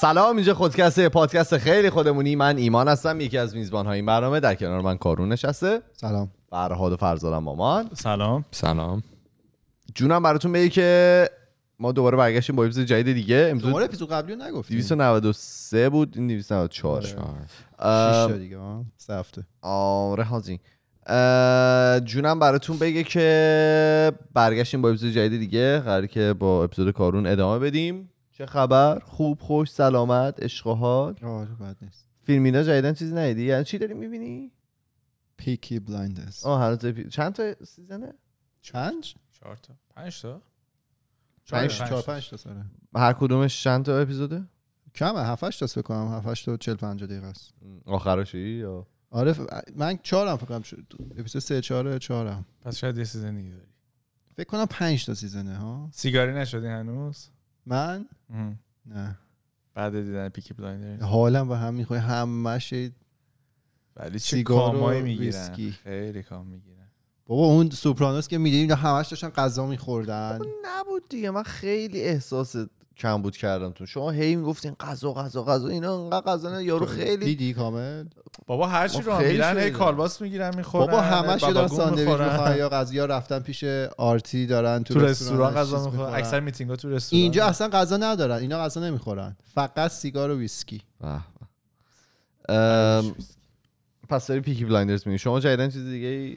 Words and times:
سلام 0.00 0.36
اینجا 0.36 0.54
خودکسته 0.54 1.08
پادکست 1.08 1.58
خیلی 1.58 1.90
خودمونی. 1.90 2.36
من 2.36 2.56
ایمان 2.56 2.88
هستم 2.88 3.20
یکی 3.20 3.38
از 3.38 3.56
میزبان 3.56 3.86
های 3.86 3.96
این 3.96 4.06
برنامه. 4.06 4.40
در 4.40 4.54
کنار 4.54 4.80
من 4.80 4.96
کارون 4.96 5.28
نشسته. 5.28 5.82
سلام. 5.92 6.30
فرهاد 6.50 6.92
و 6.92 6.96
فرزادم 6.96 7.38
مامان 7.38 7.90
سلام. 7.94 8.44
سلام. 8.50 9.02
جونم 9.94 10.22
براتون 10.22 10.52
بگه 10.52 10.68
که 10.68 11.30
ما 11.78 11.92
دوباره 11.92 12.16
برگشتیم 12.16 12.56
با 12.56 12.64
اپیزود 12.64 12.86
جدید 12.86 13.14
دیگه. 13.14 13.46
امروز 13.50 13.62
دوباره 13.62 13.84
اپیزود 13.84 14.10
قبلی 14.10 14.34
رو 14.34 14.42
نگفتیم. 14.42 14.76
293 14.76 15.88
بود 15.88 16.12
این 16.16 16.26
294 16.26 16.96
آره. 16.96 17.06
شش 17.06 17.14
ام، 17.78 18.28
تا 18.28 18.36
دیگه 18.38 18.58
ها 18.58 18.84
سه 18.96 19.14
هفته. 19.14 19.46
آره 19.62 20.24
حاجی 20.24 20.60
جونم 22.04 22.38
براتون 22.38 22.78
بگه 22.78 23.04
که 23.04 24.12
برگشتیم 24.34 24.82
با 24.82 24.88
اپیزود 24.88 25.12
جدید 25.12 25.40
دیگه. 25.40 25.78
قراره 25.78 26.06
که 26.06 26.32
با 26.38 26.64
اپیزود 26.64 26.90
کارون 26.94 27.26
ادامه 27.26 27.58
بدیم. 27.58 28.10
چه 28.36 28.46
خبر؟ 28.46 28.98
خوب 28.98 29.40
خوش 29.40 29.70
سلامت 29.70 30.42
عشق 30.42 30.66
و 30.66 30.74
حال. 30.74 31.16
آره 31.22 31.54
بد 31.54 31.76
نیست. 31.82 32.08
فیلمینا 32.22 32.62
جدیدن 32.62 32.92
چیزی 32.94 33.14
ندیدی؟ 33.14 33.42
یعنی 33.42 33.64
چی 33.64 33.78
داری 33.78 33.94
می‌بینی؟ 33.94 34.52
Peaky 35.36 35.78
Blinders 35.78 36.44
آه 36.44 36.60
هنوز 36.62 36.84
اپی- 36.84 37.08
چند 37.08 37.32
تا 37.32 37.64
season 37.64 38.00
ه؟ 38.00 38.12
چند؟ 38.60 39.02
چهار 39.32 39.56
تا. 39.56 39.74
پنج 39.96 40.22
تا. 40.22 40.42
پنج- 41.52 41.68
چهار 41.70 42.02
پنج 42.02 42.30
تا 42.30 42.36
سره 42.36 42.64
هر 42.94 43.12
کدومش 43.12 43.62
چند 43.64 43.84
تا 43.84 43.98
اپیزوده؟ 43.98 44.44
کمه 44.94 45.20
7 45.20 45.44
8 45.44 45.60
تا 45.60 45.66
فکر 45.66 45.82
کنم. 45.82 46.08
7 46.08 46.26
8 46.26 46.46
تا 46.46 46.56
40 46.56 46.76
50 46.76 47.08
دقیقه 47.08 47.26
است. 47.26 47.54
آخرشی 47.84 48.38
یا؟ 48.38 48.86
آره 49.10 49.32
ف... 49.32 49.40
من 49.76 49.98
4 50.02 50.28
هم 50.28 50.36
فکر 50.36 50.46
کنم. 50.46 50.62
شد. 50.62 50.84
اپیزود 51.18 51.42
3 51.42 51.60
4 51.60 51.98
4 51.98 52.26
هم 52.26 52.44
پس 52.60 52.76
شاید 52.76 52.98
یه 52.98 53.04
season 53.04 53.34
دیگه 53.36 53.50
داری. 53.50 53.66
فکر 54.36 54.46
کنم 54.46 54.66
5 54.70 55.06
تا 55.06 55.14
season 55.14 55.50
ه 55.50 55.56
ها. 55.56 55.88
سیگاری 55.92 56.32
نشدی 56.32 56.66
هنوز؟ 56.66 57.28
من. 57.66 58.08
نه. 58.86 59.18
بعد 59.74 60.00
دیدن 60.02 60.28
Peaky 60.28 60.54
Blinders. 60.54 61.02
حالم 61.02 61.48
به 61.48 61.56
هم 61.56 61.74
می‌خوره 61.74 62.00
همش 62.00 62.74
ولی 63.96 64.18
چه 64.18 64.42
کامایی 64.42 65.02
می‌گیرن. 65.02 65.54
خیلی 65.84 66.22
کام 66.22 66.46
می‌گیرن. 66.46 66.76
بابا 67.26 67.46
اون 67.46 67.70
Sopranos 67.70 68.28
که 68.28 68.38
می‌دیدیم 68.38 68.76
همش 68.76 69.08
داشتن 69.08 69.28
غذا 69.28 69.66
میخوردن. 69.66 70.38
نبود 70.64 71.08
دیگه. 71.08 71.30
من 71.30 71.42
خیلی 71.42 72.02
احساس 72.02 72.56
کم 72.96 73.22
بود 73.22 73.36
کردم 73.36 73.70
تو 73.70 73.86
شما 73.86 74.10
هی 74.10 74.36
می‌گفتین 74.36 74.76
غذا 74.80 75.12
غذا 75.12 75.44
غذا. 75.44 75.68
اینا 75.68 76.04
انقدر 76.04 76.32
غذا 76.32 76.50
نه 76.50 76.64
یارو 76.64 76.86
خیلی 76.86 77.24
دیدی 77.24 77.54
کامل؟ 77.54 78.04
بابا 78.46 78.66
هر 78.66 78.88
چی 78.88 79.02
رو 79.02 79.18
میرن 79.18 79.58
هی. 79.58 79.70
کالباس 79.70 80.22
می‌گیرن 80.22 80.56
می‌خورن 80.56 80.86
بابا 80.86 81.00
همش 81.00 81.42
دارن 81.42 81.68
ساندویچ 81.68 82.08
می‌خورن. 82.08 82.56
یا 82.56 82.68
غذا 82.68 82.94
یا 82.94 83.06
رفتن 83.06 83.38
پیش 83.38 83.64
پارتی 83.98 84.46
دارن 84.46 84.82
تو, 84.82 84.94
تو 84.94 85.00
رستوران 85.00 85.54
غذا 85.54 85.90
می‌خورن. 85.90 86.14
اکثر 86.14 86.40
میتینگ 86.40 86.70
ها 86.70 86.76
تو 86.76 86.90
رستوران. 86.90 87.22
اینجا 87.22 87.46
اصلا 87.46 87.68
غذا 87.68 87.96
ندارن. 87.96 88.36
اینا 88.36 88.58
غذا 88.58 88.80
نمی‌خورن. 88.80 89.36
فقط 89.54 89.90
سیگار 89.90 90.30
و 90.30 90.38
ویسکی. 90.38 90.82
به 91.00 91.08
به. 92.48 92.54
ام، 92.54 93.14
پس 94.08 94.26
داری 94.26 94.40
Peaky 94.40 94.64
Blinders 94.64 95.06
میگی 95.06 95.18
شما 95.18 95.40
جدیدن 95.40 95.70
چیز 95.70 95.84
دیگه 95.84 96.06
ای؟ 96.06 96.36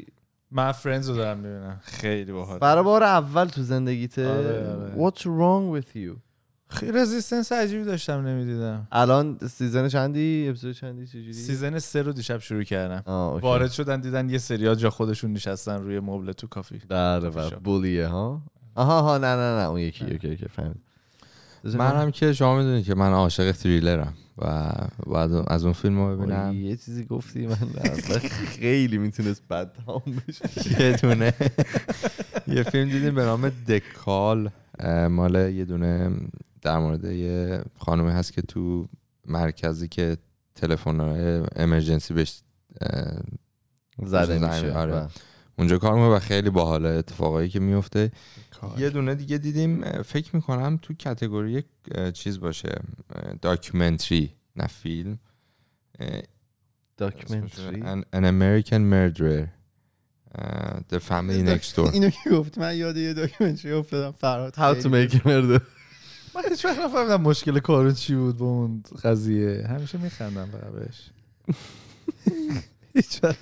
من 0.51 0.71
Friends 0.71 1.09
رو 1.09 1.15
دارم 1.15 1.37
می‌بینم. 1.37 1.79
خیلی 1.83 2.31
باحال. 2.31 2.59
برای 2.59 2.83
بار 2.83 3.03
اول 3.03 3.45
تو 3.45 3.63
زندگیته 3.63 4.29
آره، 4.29 4.75
آره. 4.75 5.09
What's 5.09 5.19
wrong 5.19 5.79
with 5.79 5.95
you? 5.95 6.28
خیلی 6.69 6.91
resistance 6.91 7.51
عجیبی 7.51 7.83
داشتم 7.83 8.27
نمی‌دیدم. 8.27 8.87
الان 8.91 9.37
season 9.49 9.87
چندی؟ 9.87 10.45
اپیزود 10.49 10.75
چندی؟ 10.75 11.07
چجوری 11.07 11.33
season 11.33 11.79
سه 11.79 12.01
رو 12.01 12.13
دیشب 12.13 12.39
شروع 12.39 12.63
کردم. 12.63 13.03
وارد 13.41 13.71
شدن 13.71 13.99
دیدن 14.01 14.29
یه 14.29 14.37
سریال 14.37 14.75
جا 14.75 14.89
خودشون 14.89 15.33
نشستن 15.33 15.81
روی 15.83 15.99
مبل 15.99 16.31
تو 16.31 16.47
کافی. 16.47 16.81
بله 16.89 17.29
بله. 17.29 17.49
بولیه 17.49 18.07
ها؟ 18.07 18.41
آها 18.75 19.01
ها 19.01 19.17
نه 19.17 19.35
نه 19.35 19.59
نه 19.59 19.69
اون 19.69 19.79
یکی 19.79 20.05
اوکی 20.05 20.27
اوکی 20.27 20.47
فهمید 20.47 20.77
من 21.63 22.01
هم 22.01 22.11
که 22.11 22.33
شما 22.33 22.57
می‌دونید 22.57 22.85
که 22.85 22.95
من 22.95 23.11
عاشق 23.11 23.51
تریلرم 23.51 24.13
و 24.37 24.71
بعد 25.07 25.31
از 25.47 25.63
اون 25.63 25.73
فیلم 25.73 25.99
رو 25.99 26.17
ببینم 26.17 26.53
یه 26.53 26.75
چیزی 26.75 27.05
گفتی 27.05 27.47
من 27.47 27.57
اصلا 27.81 28.19
خیلی 28.47 28.97
می‌تونست 28.97 29.47
بد 29.49 29.71
تمام 29.85 30.01
بشه. 30.27 30.81
یه 30.83 30.97
دونه. 30.97 31.33
یه 32.47 32.63
فیلم 32.63 32.89
دیدیم 32.89 33.15
به 33.15 33.23
نام 33.23 33.49
دکال 33.49 34.49
مال 35.09 35.35
یه 35.35 35.65
دونه 35.65 36.11
در 36.61 36.77
مورد 36.77 37.03
یه 37.05 37.63
خانومی 37.77 38.11
هست 38.11 38.33
که 38.33 38.41
تو 38.41 38.87
مرکزی 39.27 39.87
که 39.87 40.17
تلفن 40.55 40.99
emergency 41.55 42.13
بهش 42.13 42.41
زده 44.03 44.33
میشه. 44.33 44.73
آره. 44.73 44.93
بله. 44.93 45.07
اونجا 45.57 45.77
کار 45.77 45.93
می‌کنه 45.93 46.15
و 46.15 46.19
خیلی 46.19 46.49
باحاله 46.49 46.89
اتفاقایی 46.89 47.49
که 47.49 47.59
میفته 47.59 48.11
یه 48.77 48.89
دونه 48.89 49.15
دیگه 49.15 49.37
دیدیم 49.37 50.01
فکر 50.01 50.35
می‌کنم 50.35 50.79
تو 50.81 50.93
category 50.93 51.63
چیز 52.13 52.39
باشه 52.39 52.81
documentary 53.41 54.33
نه 54.55 54.67
فیلم. 54.67 55.19
documentary 56.97 57.81
An, 57.81 58.03
an 58.13 58.23
American 58.23 58.81
Murderer. 58.93 59.49
The 60.89 60.99
Family 60.99 61.43
Next 61.51 61.75
Door. 61.75 61.93
اینو 61.93 62.09
که 62.09 62.29
گفتی 62.29 62.61
من 62.61 62.77
یاد 62.77 62.97
یه 62.97 63.13
documentary 63.13 63.71
افتادم 63.71 64.11
فرهاد 64.11 64.53
How 64.53 64.81
to 64.83 64.85
make 64.85 65.15
a 65.15 65.23
murder 65.23 65.61
من 66.35 66.41
هیچ 66.49 66.65
وقت 66.65 66.79
نفهمیدم 66.79 67.21
مشکل 67.21 67.59
کارون 67.59 67.93
چی 67.93 68.15
بود 68.15 68.37
با 68.37 68.45
اون 68.45 68.83
قضیه. 69.03 69.67
همیشه 69.69 69.97
میخندم 69.97 70.45
فقط 70.45 70.71
بهش 70.71 71.09
هیچ 72.95 73.23
وقت. 73.23 73.37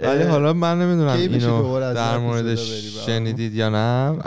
ولی 0.00 0.22
حالا 0.22 0.52
من 0.52 0.82
نمی‌دونم 0.82 1.16
اینو 1.16 1.94
در 1.94 2.18
موردش؟ 2.18 2.70
شنیدید 3.06 3.54
یا 3.54 3.68
نه؟ 3.68 4.18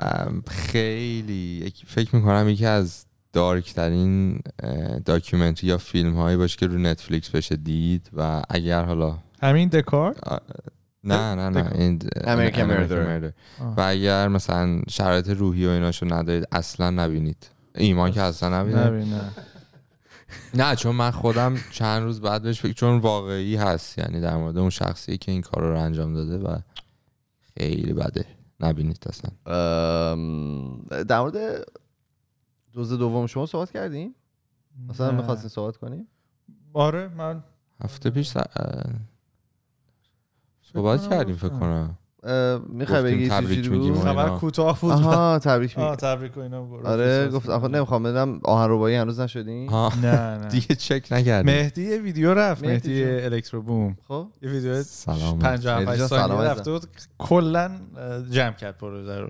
خیلی 0.47 1.73
فکر 1.87 2.15
می‌کنم 2.15 2.49
یکی 2.49 2.65
از 2.65 3.05
دارک 3.33 3.73
ترین 3.73 4.41
داکیومنتری 5.05 5.67
یا 5.67 5.77
فیلم 5.77 6.15
هایی 6.15 6.37
باشه 6.37 6.57
که 6.57 6.67
رو 6.67 6.77
نتفلیکس 6.77 7.29
بشه 7.29 7.55
دید 7.55 8.09
و 8.13 8.41
اگر 8.49 8.83
حالا 8.83 9.17
همین 9.41 9.69
دکار 9.69 10.15
نه 11.03 11.35
نه 11.35 11.49
نه. 11.49 11.71
این 11.75 11.99
Murder. 11.99 13.33
و 13.77 13.81
اگر 13.81 14.27
مثلا 14.27 14.81
شرایط 14.89 15.29
روحی 15.29 15.65
و 15.65 15.69
ایناشو 15.69 16.13
ندارید 16.13 16.47
اصلا 16.51 16.89
نبینید. 16.89 17.49
ایمان 17.75 18.11
که 18.11 18.21
اصلا 18.21 18.61
نبینه. 18.61 19.31
نه 20.53 20.75
چون 20.75 20.95
من 20.95 21.11
خودم 21.11 21.57
چند 21.71 22.03
روز 22.03 22.21
بعد 22.21 22.43
بهش 22.43 22.61
فکر 22.61 22.73
چون 22.73 22.99
واقعی 22.99 23.55
هست 23.55 23.97
یعنی 23.97 24.21
در 24.21 24.35
مورد 24.37 24.57
اون 24.57 24.69
شخصی 24.69 25.17
که 25.17 25.31
این 25.31 25.41
کار 25.41 25.63
رو 25.63 25.79
انجام 25.79 26.13
داده 26.13 26.37
و 26.37 26.57
خیلی 27.57 27.93
بده. 27.93 28.25
نبینید 28.59 29.03
اصلا. 29.05 29.31
ام، 30.11 30.81
در 30.85 31.19
مورد 31.19 31.67
دوز 32.73 32.93
دوم 32.93 33.27
شما 33.27 33.45
صحبت 33.45 33.71
کردیم؟ 33.71 34.15
مثلا. 34.89 35.11
می‌خواستین 35.11 35.49
صحبت 35.49 35.77
کنیم؟ 35.77 36.07
آره 36.73 37.07
من 37.07 37.43
هفته 37.83 38.09
پیش 38.09 38.33
صحبت 40.73 41.09
کردیم 41.09 41.35
فکر 41.35 41.47
گفتم. 41.47 41.59
کنم. 41.59 41.97
می‌خوای 42.69 43.03
بگی 43.03 43.29
میگیم 43.69 43.93
بود؟ 43.93 44.03
خبر. 44.03 44.29
کوتاه 44.29 44.81
بود. 44.81 44.91
آها 44.91 45.39
تبریک 45.39 45.79
آه 45.79 45.91
می 45.91 45.97
تبریک 45.97 46.37
و 46.37 46.39
اینا 46.39 46.65
گفت. 46.67 46.85
آره 46.85 47.27
گفت 47.27 47.49
آخه 47.49 47.67
نمی‌خوام 47.67 48.03
بدم 48.03 48.39
آهن 48.43 48.71
ربایی 48.71 48.95
هنوز 48.95 49.19
نشدین 49.19 49.69
نه 49.69 50.37
نه. 50.37 50.47
دیگه 50.51 50.75
چک 50.75 51.07
نکردیم. 51.11 51.53
مهدی 51.53 51.83
یه 51.89 51.97
ویدیو 51.97 52.33
رفت. 52.33 52.65
مهدی. 52.65 53.03
الکترو 53.03 53.61
بوم. 53.61 53.97
خب. 54.07 54.27
یه 54.41 54.49
ویدیو 54.51 54.83
سلام. 54.83 55.39
58 55.39 55.87
مهدی 55.87 55.99
جان، 55.99 56.07
ثانیه 56.07 56.27
سلام 56.27 56.41
رفته 56.41 56.71
بود. 56.71 56.85
کلا 57.17 57.71
جمع 58.31 58.51
کرد 58.53 58.77
پروژه 58.77 59.19
رو. 59.19 59.29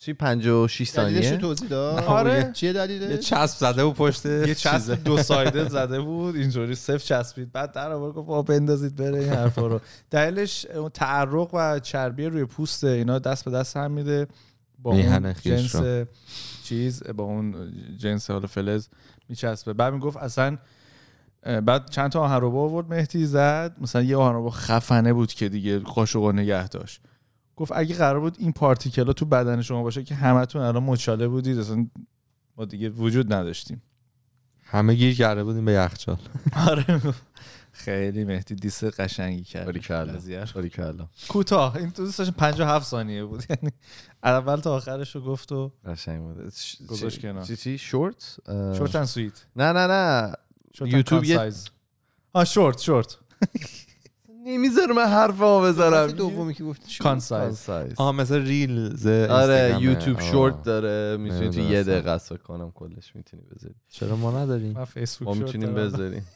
چی 0.00 0.12
56 0.12 0.90
دلیلش 0.94 1.16
رو 1.16 1.22
ثانیه 1.22 1.36
توضیح 1.36 1.68
داد؟ 1.68 2.04
آره. 2.04 2.50
چیه 2.52 2.66
یه 2.66 2.72
دلیلش 2.72 3.18
چسب 3.30 3.58
زده 3.58 3.82
و 3.82 3.92
پشت 3.92 4.26
یه. 4.26 4.54
چسب 4.54 4.94
دو 5.04 5.22
سایده 5.22 5.68
زده 5.68 6.00
بود 6.00 6.36
اینجوری 6.36 6.74
صفر 6.74 6.98
چسبید. 6.98 7.52
بعد 7.52 7.72
در 7.72 7.92
آورد 7.92 8.14
گفت 8.14 8.26
بابا 8.26 8.42
بندازید 8.42 8.96
بره 8.96 9.18
این 9.20 9.32
حرفا 9.32 9.66
رو. 9.66 9.80
دلیلش 10.10 10.66
اون 10.66 10.88
تعرق 10.88 11.54
و 11.54 11.78
چربی 11.78 12.26
روی 12.26 12.44
پوست 12.44 12.84
اینا 12.84 13.18
دست 13.18 13.44
به 13.44 13.50
دست 13.50 13.76
هم 13.76 13.90
میده. 13.90 14.26
با 14.78 14.90
اون 14.90 15.34
جنس 15.34 15.76
چیز 16.64 17.02
با 17.02 17.24
اون 17.24 17.72
جنس 17.98 18.30
حالا 18.30 18.46
فلز 18.46 18.88
میچسبه. 19.28 19.72
بعد 19.72 19.92
می‌گفت 19.92 20.16
اصلا 20.16 20.58
بعد 21.42 21.90
چند 21.90 22.10
تا 22.10 22.20
آهنربا 22.20 22.62
آورد 22.62 22.88
مهدی 22.88 23.26
زد. 23.26 23.76
مثلا 23.80 24.02
یه 24.02 24.16
آهنربا 24.16 24.50
خفنه 24.50 25.12
بود 25.12 25.32
که 25.32 25.48
دیگه 25.48 25.78
قاشق 25.78 26.32
نگه 26.32 26.68
داشت. 26.68 27.00
گفت 27.60 27.72
اگه 27.74 27.94
قرار 27.94 28.20
بود 28.20 28.36
این 28.38 28.52
پارتیکلا 28.52 29.12
تو 29.12 29.24
بدن 29.24 29.62
شما 29.62 29.82
باشه 29.82 30.02
که 30.04 30.14
همتون 30.14 30.62
الان 30.62 30.82
مچاله 30.82 31.28
بودید 31.28 31.58
اصلا 31.58 31.86
ما 32.56 32.64
دیگه 32.64 32.88
وجود 32.90 33.32
نداشتیم. 33.32 33.82
همه 34.64 34.94
گیر 34.94 35.14
کرده 35.16 35.44
بودیم 35.44 35.64
به 35.64 35.72
یخچال. 35.72 36.16
آره. 36.68 37.00
خیلی 37.72 38.24
مهدی 38.24 38.54
دیس 38.54 38.84
قشنگی 38.84 39.42
کرد. 39.44 39.64
باریکلا. 40.54 41.08
کوتاه. 41.28 41.76
این 41.76 41.90
تو 41.90 42.04
دوستش 42.04 42.30
57 42.30 42.86
ثانیه 42.88 43.24
بود. 43.24 43.44
یعنی 43.50 43.72
اول 44.22 44.56
تا 44.56 44.76
آخرش 44.76 45.14
رو 45.14 45.20
گفت 45.20 45.52
و 45.52 45.72
قشنگ 45.84 46.20
بود. 46.20 46.52
ش- 46.54 46.76
گذاشت 46.88 47.16
چی- 47.16 47.22
کنار. 47.22 47.44
چی 47.44 47.56
چی؟ 47.56 47.78
شورت؟ 47.78 48.36
شورت 48.48 48.96
اند 48.96 49.04
سویت 49.04 49.46
نه 49.56 49.72
نه 49.72 49.86
نه. 49.86 50.32
یوتیوب 50.86 51.24
یه- 51.24 51.36
سایز 51.36 51.68
آه 52.32 52.44
شورت 52.44 52.80
شورت. 52.80 53.16
نمی‌ذاره 54.46 54.92
من 54.92 55.06
حرف 55.06 55.38
ها 55.38 55.60
بذارم 55.62 56.10
دومی 56.10 56.54
که 56.54 56.64
گفت 56.64 56.86
چی؟ 56.86 57.02
کانسایز 57.02 57.58
سایز 57.58 57.92
آها 57.96 58.12
مثل 58.12 58.42
ریل 58.42 58.96
ز 58.96 59.06
آره. 59.06 59.78
یوتیوب. 59.80 60.20
شورت 60.20 60.62
داره 60.62 61.16
می‌تونی 61.16 61.50
تو 61.50 61.60
یه. 61.60 61.82
دقیقه 61.82 62.10
است 62.10 62.28
فکر 62.28 62.42
کنم 62.42 62.70
کلش 62.74 63.16
می‌تونی 63.16 63.42
بذاری 63.42 63.74
چرا 63.88 64.16
ما 64.16 64.42
نداریم 64.42 64.72
من 64.72 64.84
فیسبوک 64.84 65.28
ما 65.28 65.34
شورت 65.34 65.46
می‌تونیم 65.46 65.74
دارم. 65.74 65.88
بذاریم 65.88 66.26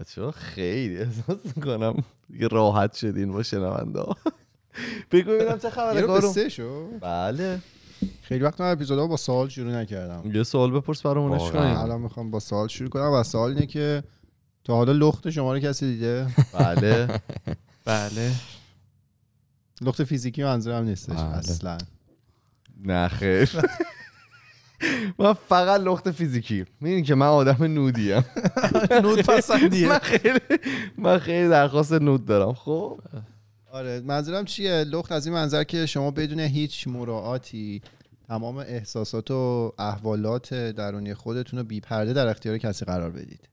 بچه 0.00 0.22
ها 0.22 0.30
خیلی 0.30 0.98
احساس 0.98 1.38
می‌کنم 1.56 1.94
دیگه 2.30 2.48
راحت 2.48 2.94
شدین 2.94 3.32
با 3.32 3.42
شنونده 3.42 4.02
بگو 5.10 5.30
ببینم 5.30 5.58
چه 5.58 5.70
خبره 5.70 6.02
کارو 6.02 6.34
بله 7.00 7.58
خیلی 8.22 8.44
وقت 8.44 8.60
من 8.60 8.72
اپیزودا 8.72 9.06
با 9.06 9.16
سوال 9.16 9.48
شروع 9.48 9.72
نکردم 9.72 10.30
یه 10.34 10.42
سوال 10.42 10.70
بپرس 10.70 11.02
برامونش. 11.02 11.50
کنیم 11.50 11.76
الان 11.76 12.00
می‌خوام 12.00 12.30
با 12.30 12.40
سوال 12.40 12.68
شروع 12.68 12.88
کنم 12.88 13.10
و 13.12 13.22
سوال 13.22 13.50
اینه 13.50 13.66
که 13.66 14.02
تا 14.64 14.74
حالا 14.74 14.92
لخت 14.92 15.30
شما 15.30 15.52
رو 15.54 15.60
کسی 15.60 15.86
دیده؟ 15.94 16.26
بله. 16.52 17.20
بله. 17.84 18.32
لخت 19.80 20.04
فیزیکی 20.04 20.44
منظورم 20.44 20.84
نیستش 20.84 21.16
بله. 21.16 21.24
اصلا. 21.24 21.78
نه 22.84 23.08
خیر. 23.08 23.50
من 25.18 25.32
فقط 25.32 25.80
لخت 25.80 26.10
فیزیکی. 26.10 26.64
می‌دونی 26.80 27.02
که 27.02 27.14
من 27.14 27.26
آدم 27.26 27.64
نودیم 27.64 28.24
نود 29.04 29.20
پسندیه. 29.20 29.88
من 29.88 29.98
خیلی 29.98 30.40
من 30.98 31.18
خیلی 31.18 31.48
درخواست 31.48 31.92
نود 31.92 32.24
دارم. 32.24 32.52
خب؟ 32.54 33.00
آره 33.72 34.00
منظورم 34.00 34.44
چیه؟ 34.44 34.84
لخت 34.84 35.12
از 35.12 35.26
این 35.26 35.34
منظر 35.34 35.64
که 35.64 35.86
شما 35.86 36.10
بدون 36.10 36.40
هیچ 36.40 36.88
مراعاتی 36.88 37.82
تمام 38.28 38.56
احساسات 38.56 39.30
و 39.30 39.72
احوالات 39.78 40.54
درونی 40.54 41.14
خودتون 41.14 41.58
رو 41.58 41.64
بی 41.64 41.80
پرده 41.80 42.12
در 42.12 42.26
اختیار 42.26 42.58
کسی 42.58 42.84
قرار 42.84 43.10
بدید. 43.10 43.48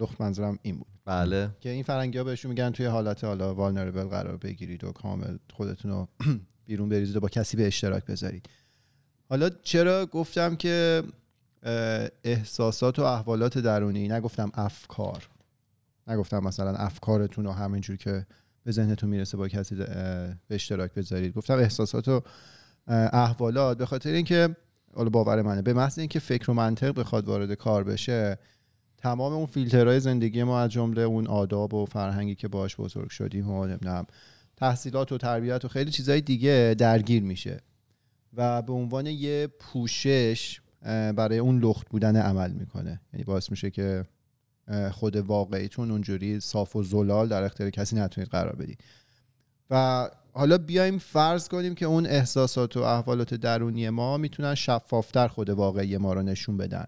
لخت 0.00 0.20
منظورم 0.20 0.58
این 0.62 0.76
بود. 0.76 0.86
بله. 1.04 1.50
که 1.60 1.70
این 1.70 1.82
فرنگی 1.82 2.18
ها 2.18 2.24
بهشون 2.24 2.48
میگن 2.48 2.70
توی 2.70 2.86
حالت 2.86 3.24
حالا 3.24 3.54
والنربل 3.54 4.04
قرار 4.04 4.36
بگیرید 4.36 4.84
و 4.84 4.92
کامل 4.92 5.36
خودتون 5.52 5.90
رو 5.90 6.08
بیرون 6.66 6.88
بریزید 6.88 7.16
و 7.16 7.20
با 7.20 7.28
کسی 7.28 7.56
به 7.56 7.66
اشتراک 7.66 8.04
بذارید. 8.04 8.48
حالا 9.28 9.50
چرا 9.62 10.06
گفتم 10.06 10.56
که 10.56 11.02
احساسات 12.24 12.98
و 12.98 13.02
احوالات 13.02 13.58
درونی 13.58 14.08
نگفتم 14.08 14.50
افکار. 14.54 15.28
نگفتم 16.06 16.38
مثلا 16.38 16.74
افکارتون 16.74 17.44
رو 17.44 17.52
همینجور 17.52 17.96
که 17.96 18.26
به 18.64 18.72
ذهنتون 18.72 19.10
می‌رسه 19.10 19.36
با 19.36 19.48
کسی 19.48 19.74
به 19.74 20.36
اشتراک 20.50 20.94
بذارید. 20.94 21.34
گفتم 21.34 21.54
احساسات 21.54 22.08
و 22.08 22.22
احوالات. 23.12 23.78
به 23.78 23.86
خاطر 23.86 24.10
اینکه 24.10 24.56
حالا 24.94 25.10
باور 25.10 25.42
منه 25.42 25.62
به 25.62 25.72
محض 25.72 25.98
اینکه 25.98 26.18
فکر 26.18 26.50
و 26.50 26.54
منطق 26.54 27.00
بخواد 27.00 27.28
وارد 27.28 27.54
کار 27.54 27.84
بشه 27.84 28.38
تمام 29.06 29.32
اون 29.32 29.46
فیلترهای 29.46 30.00
زندگی 30.00 30.42
ما 30.42 30.60
از 30.60 30.70
جمله 30.70 31.02
اون 31.02 31.26
آداب 31.26 31.74
و 31.74 31.84
فرهنگی 31.84 32.34
که 32.34 32.48
باش 32.48 32.76
بزرگ 32.76 33.10
شدیم 33.10 33.50
و 33.50 33.66
نمی‌دونم 33.66 34.06
تحصیلات 34.56 35.12
و 35.12 35.18
تربیت 35.18 35.64
و 35.64 35.68
خیلی 35.68 35.90
چیزهای 35.90 36.20
دیگه 36.20 36.74
درگیر 36.78 37.22
میشه 37.22 37.60
و 38.36 38.62
به 38.62 38.72
عنوان 38.72 39.06
یه 39.06 39.48
پوشش 39.58 40.60
برای 41.16 41.38
اون 41.38 41.58
لخت 41.58 41.88
بودن 41.88 42.16
عمل 42.16 42.52
می‌کنه. 42.52 43.00
یعنی 43.12 43.24
باعث 43.24 43.50
میشه 43.50 43.70
که 43.70 44.04
خود 44.92 45.16
واقعیتون 45.16 45.90
اونجوری 45.90 46.40
صاف 46.40 46.76
و 46.76 46.82
زلال 46.82 47.28
در 47.28 47.42
اختیار 47.42 47.70
کسی 47.70 47.96
نتونید 47.96 48.30
قرار 48.30 48.56
بدید. 48.56 48.80
و 49.70 50.08
حالا 50.32 50.58
بیایم 50.58 50.98
فرض 50.98 51.48
کنیم 51.48 51.74
که 51.74 51.86
اون 51.86 52.06
احساسات 52.06 52.76
و 52.76 52.80
احوالات 52.80 53.34
درونی 53.34 53.90
ما 53.90 54.16
می‌تونن 54.16 54.54
شفافتر 54.54 55.28
خود 55.28 55.50
واقعی 55.50 55.96
ما 55.96 56.12
رو 56.12 56.22
نشون 56.22 56.56
بدن. 56.56 56.84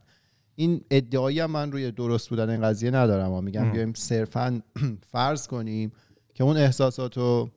این 0.58 0.84
ادعایی 0.90 1.40
هم 1.40 1.50
من 1.50 1.72
روی 1.72 1.90
درست 1.90 2.28
بودن 2.30 2.50
این 2.50 2.62
قضیه 2.62 2.90
ندارم 2.90 3.30
و 3.32 3.40
میگم. 3.40 3.72
بیایم 3.72 3.92
صرفا 3.92 4.62
فرض 5.12 5.46
کنیم 5.46 5.92
که 6.34 6.44
اون 6.44 6.56
احساسات 6.56 7.18
و 7.18 7.50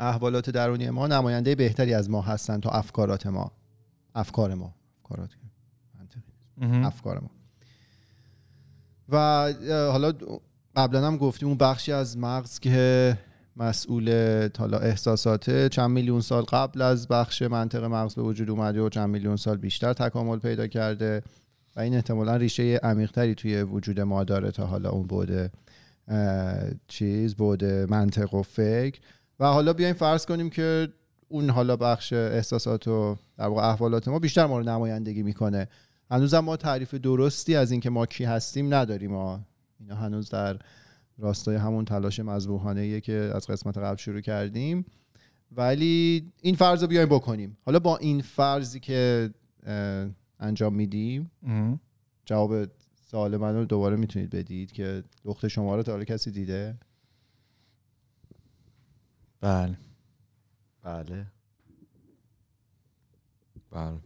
احوالات 0.00 0.50
درونی 0.50 0.90
ما 0.90 1.06
نماینده 1.06 1.54
بهتری 1.54 1.94
از 1.94 2.10
ما 2.10 2.22
هستن 2.22 2.60
تا 2.60 2.70
افکارات 2.70 3.26
ما. 3.26 3.52
افکار 4.14 4.54
ما. 4.54 4.74
افکارات. 5.04 5.30
افکار 6.62 7.20
ما. 7.20 7.30
و 9.08 9.16
حالا 9.92 10.12
قبلا 10.76 11.06
هم 11.06 11.16
گفتیم 11.16 11.48
اون 11.48 11.58
بخشی 11.58 11.92
از 11.92 12.18
مغز 12.18 12.58
که 12.60 13.18
مسئول 13.56 14.48
حالا 14.58 14.78
احساسات 14.78 15.66
چند 15.66 15.90
میلیون 15.90 16.20
سال 16.20 16.42
قبل 16.42 16.82
از 16.82 17.08
بخش 17.08 17.42
منطق 17.42 17.84
مغز 17.84 18.14
به 18.14 18.22
وجود 18.22 18.50
اومده 18.50 18.80
و 18.80 18.88
چند 18.88 19.10
میلیون 19.10 19.36
سال 19.36 19.56
بیشتر 19.56 19.92
تکامل 19.92 20.38
پیدا 20.38 20.66
کرده. 20.66 21.22
و 21.76 21.80
این 21.80 21.94
احتمالا 21.94 22.36
ریشه 22.36 22.76
عمیقتری 22.82 23.34
توی 23.34 23.62
وجود 23.62 24.00
ما 24.00 24.24
داره 24.24 24.50
تا 24.50 24.66
حالا 24.66 24.90
اون 24.90 25.06
بعد 25.06 25.52
اه، 26.08 26.70
چیز 26.88 27.34
بعد 27.34 27.64
منطق 27.64 28.34
و 28.34 28.42
فکر. 28.42 29.00
و 29.40 29.46
حالا 29.46 29.72
بیایم 29.72 29.94
فرض 29.94 30.26
کنیم 30.26 30.50
که 30.50 30.88
اون 31.28 31.50
حالا 31.50 31.76
بخش 31.76 32.12
احساسات 32.12 32.88
و 32.88 33.16
در 33.38 33.46
واقع 33.46 33.62
احوالات 33.62 34.08
ما 34.08 34.18
بیشتر 34.18 34.46
ما 34.46 34.58
رو 34.58 34.64
نمایندگی 34.64 35.22
می‌کنه. 35.22 35.68
هنوزم 36.10 36.38
ما 36.38 36.56
تعریف 36.56 36.94
درستی 36.94 37.56
از 37.56 37.70
اینکه 37.70 37.90
ما 37.90 38.06
کی 38.06 38.24
هستیم 38.24 38.74
نداریم. 38.74 39.10
ما 39.10 39.40
اینا 39.80 39.94
هنوز 39.94 40.30
در 40.30 40.58
راستای 41.18 41.56
همون 41.56 41.84
تلاش 41.84 42.20
مذبوحانه 42.20 43.00
که 43.00 43.30
از 43.34 43.46
قسمت 43.46 43.78
قبل 43.78 43.96
شروع 43.96 44.20
کردیم. 44.20 44.84
ولی 45.52 46.26
این 46.42 46.54
فرض 46.54 46.82
رو 46.82 46.88
بیایم 46.88 47.08
بکنیم. 47.08 47.56
حالا 47.66 47.78
با 47.78 47.96
این 47.96 48.20
فرضی 48.20 48.80
که 48.80 49.30
انجام 50.40 50.74
میدیم 50.74 51.30
جواب 52.24 52.68
سوال 53.10 53.36
من 53.36 53.54
رو 53.54 53.64
دوباره 53.64 53.96
می‌تونید 53.96 54.30
بدید 54.30 54.72
که 54.72 55.04
لخت 55.24 55.48
شما 55.48 55.76
رو 55.76 55.82
تا 55.82 55.92
حالا 55.92 56.04
کسی 56.04 56.30
دیده؟ 56.30 56.78
بله. 59.40 59.78
بله. 60.82 61.26
بله. 63.70 64.00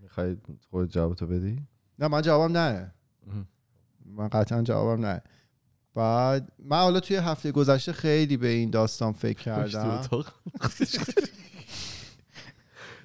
می‌خوای 0.00 0.36
خود 0.70 0.90
جوابتو 0.90 1.26
بدی؟ 1.26 1.62
نه 1.98 2.08
من 2.08 2.22
جوابم 2.22 2.56
نه. 2.56 2.92
اه. 3.26 3.44
من 4.04 4.28
قطعا 4.28 4.62
جوابم 4.62 5.06
نه. 5.06 5.22
بعد 5.94 6.52
من 6.58 6.76
حالا 6.76 7.00
توی 7.00 7.16
هفته 7.16 7.52
گذشته 7.52 7.92
خیلی 7.92 8.36
به 8.36 8.48
این 8.48 8.70
داستان 8.70 9.12
فکر 9.12 9.42
کردم. 9.42 10.00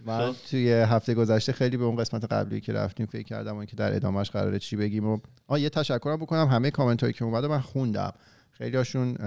من 0.05 0.33
توی 0.49 0.71
هفته 0.71 1.13
گذشته 1.13 1.51
خیلی 1.51 1.77
به 1.77 1.83
اون 1.83 1.95
قسمت 1.95 2.33
قبلی 2.33 2.61
که 2.61 2.73
رفتیم 2.73 3.05
فکر 3.05 3.23
کردم 3.23 3.53
و 3.53 3.57
اینکه 3.57 3.75
در 3.75 3.95
ادامهش 3.95 4.29
قراره 4.29 4.59
چی 4.59 4.75
بگیم 4.75 5.07
و 5.07 5.17
آه 5.47 5.61
یه 5.61 5.69
تشکرم 5.69 6.17
بکنم 6.17 6.47
همه 6.47 6.71
کامنت 6.71 7.01
هایی 7.01 7.13
که 7.13 7.25
اومده 7.25 7.47
من 7.47 7.59
خوندم. 7.59 8.13
خیلی 8.51 8.77
هاشون 8.77 9.17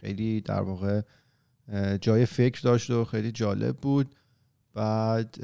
خیلی 0.00 0.40
در 0.40 0.60
واقع 0.60 1.00
جای 2.00 2.26
فکر 2.26 2.60
داشت 2.60 2.90
و 2.90 3.04
خیلی 3.04 3.32
جالب 3.32 3.76
بود. 3.76 4.14
بعد 4.74 5.36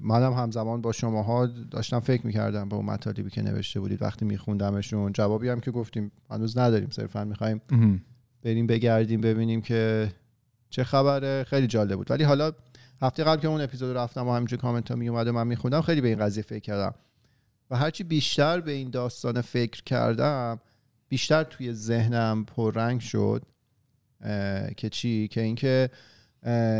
منم 0.00 0.32
همزمان 0.32 0.82
با 0.82 0.92
شماها 0.92 1.46
داشتم 1.46 2.00
فکر 2.00 2.26
می‌کردم 2.26 2.68
به 2.68 2.76
اون 2.76 2.84
مطالبی 2.84 3.30
که 3.30 3.42
نوشته 3.42 3.80
بودید 3.80 4.02
وقتی 4.02 4.24
میخوندمشون. 4.24 5.12
جوابی 5.12 5.48
هم 5.48 5.60
که 5.60 5.70
گفتیم 5.70 6.12
هنوز 6.30 6.58
نداریم 6.58 6.90
صرفا 6.90 7.24
می‌خوایم 7.24 7.60
بریم 8.42 8.66
بگردیم 8.66 9.20
ببینیم 9.20 9.60
که 9.60 10.12
چه 10.70 10.84
خبره. 10.84 11.44
خیلی 11.44 11.66
جالب 11.66 11.96
بود. 11.96 12.10
ولی 12.10 12.24
حالا 12.24 12.52
هفته 13.02 13.24
قبل 13.24 13.40
که 13.40 13.48
اون 13.48 13.60
اپیزود 13.60 13.96
رفتم 13.96 14.28
و 14.28 14.32
همینجور 14.32 14.58
کامنت 14.58 14.90
ها 14.90 14.96
می 14.96 15.08
اومده 15.08 15.30
من 15.30 15.46
میخوندم 15.46 15.80
خیلی 15.80 16.00
به 16.00 16.08
این 16.08 16.18
قضیه 16.18 16.42
فکر 16.42 16.58
کردم. 16.58 16.94
و 17.70 17.76
هرچی 17.76 18.04
بیشتر 18.04 18.60
به 18.60 18.72
این 18.72 18.90
داستان 18.90 19.40
فکر 19.40 19.82
کردم 19.82 20.60
بیشتر 21.08 21.44
توی 21.44 21.72
ذهنم 21.72 22.44
پررنگ 22.44 23.00
شد 23.00 23.42
که 24.76 24.88
چی؟ 24.88 25.28
که 25.28 25.40
اینکه 25.40 25.90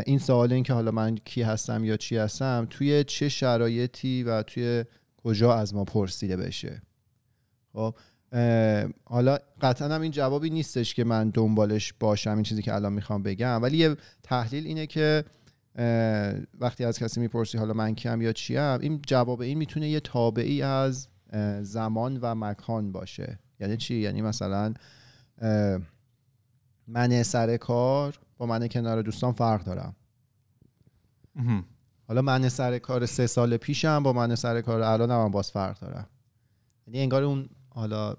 این 0.05 0.19
سوال 0.19 0.53
این 0.53 0.63
که 0.63 0.73
حالا 0.73 0.91
من 0.91 1.15
کی 1.15 1.41
هستم 1.41 1.83
یا 1.83 1.97
چی 1.97 2.17
هستم 2.17 2.67
توی 2.69 3.03
چه 3.03 3.29
شرایطی 3.29 4.23
و 4.23 4.43
توی 4.43 4.85
کجا 5.17 5.53
از 5.53 5.73
ما 5.73 5.83
پرسیده 5.83 6.37
بشه. 6.37 6.81
خب 7.73 7.95
حالا 9.05 9.37
قطعا 9.61 9.95
هم 9.95 10.01
این 10.01 10.11
جوابی 10.11 10.49
نیستش 10.49 10.93
که 10.93 11.03
من 11.03 11.29
دنبالش 11.29 11.93
باشم 11.99 12.33
این 12.33 12.43
چیزی 12.43 12.61
که 12.61 12.73
الان 12.73 12.93
می‌خوام 12.93 13.23
بگم. 13.23 13.63
ولی 13.63 13.77
یه 13.77 13.95
تحلیل 14.23 14.67
اینه 14.67 14.87
که 14.87 15.23
وقتی 16.59 16.85
از 16.85 16.99
کسی 16.99 17.19
می‌پرسی 17.19 17.57
حالا 17.57 17.73
من 17.73 17.95
کیم 17.95 18.21
یا 18.21 18.33
چیم 18.33 18.79
این 18.79 19.01
جواب 19.07 19.41
این 19.41 19.57
می‌تونه 19.57 19.89
یه 19.89 19.99
تابعی 19.99 20.61
از 20.61 21.07
زمان 21.61 22.17
و 22.21 22.35
مکان 22.35 22.91
باشه. 22.91 23.39
یعنی 23.59 23.77
چی؟ 23.77 23.95
یعنی 23.95 24.21
مثلا 24.21 24.73
من 26.87 27.23
سر 27.23 27.57
کار 27.57 28.19
با 28.37 28.45
من 28.45 28.67
کنار 28.67 29.01
دوستان 29.01 29.33
فرق 29.33 29.63
دارم. 29.63 29.95
حالا 32.07 32.21
من 32.21 32.49
سر 32.49 32.77
کار 32.77 33.05
سه 33.05 33.27
سال 33.27 33.57
پیشم 33.57 34.03
با 34.03 34.13
من 34.13 34.35
سر 34.35 34.61
کار 34.61 34.81
الان 34.81 35.11
هم 35.11 35.31
باز 35.31 35.51
فرق 35.51 35.79
دارم. 35.79 36.07
یعنی 36.87 36.99
انگار 36.99 37.23
اون 37.23 37.49
حالا 37.69 38.15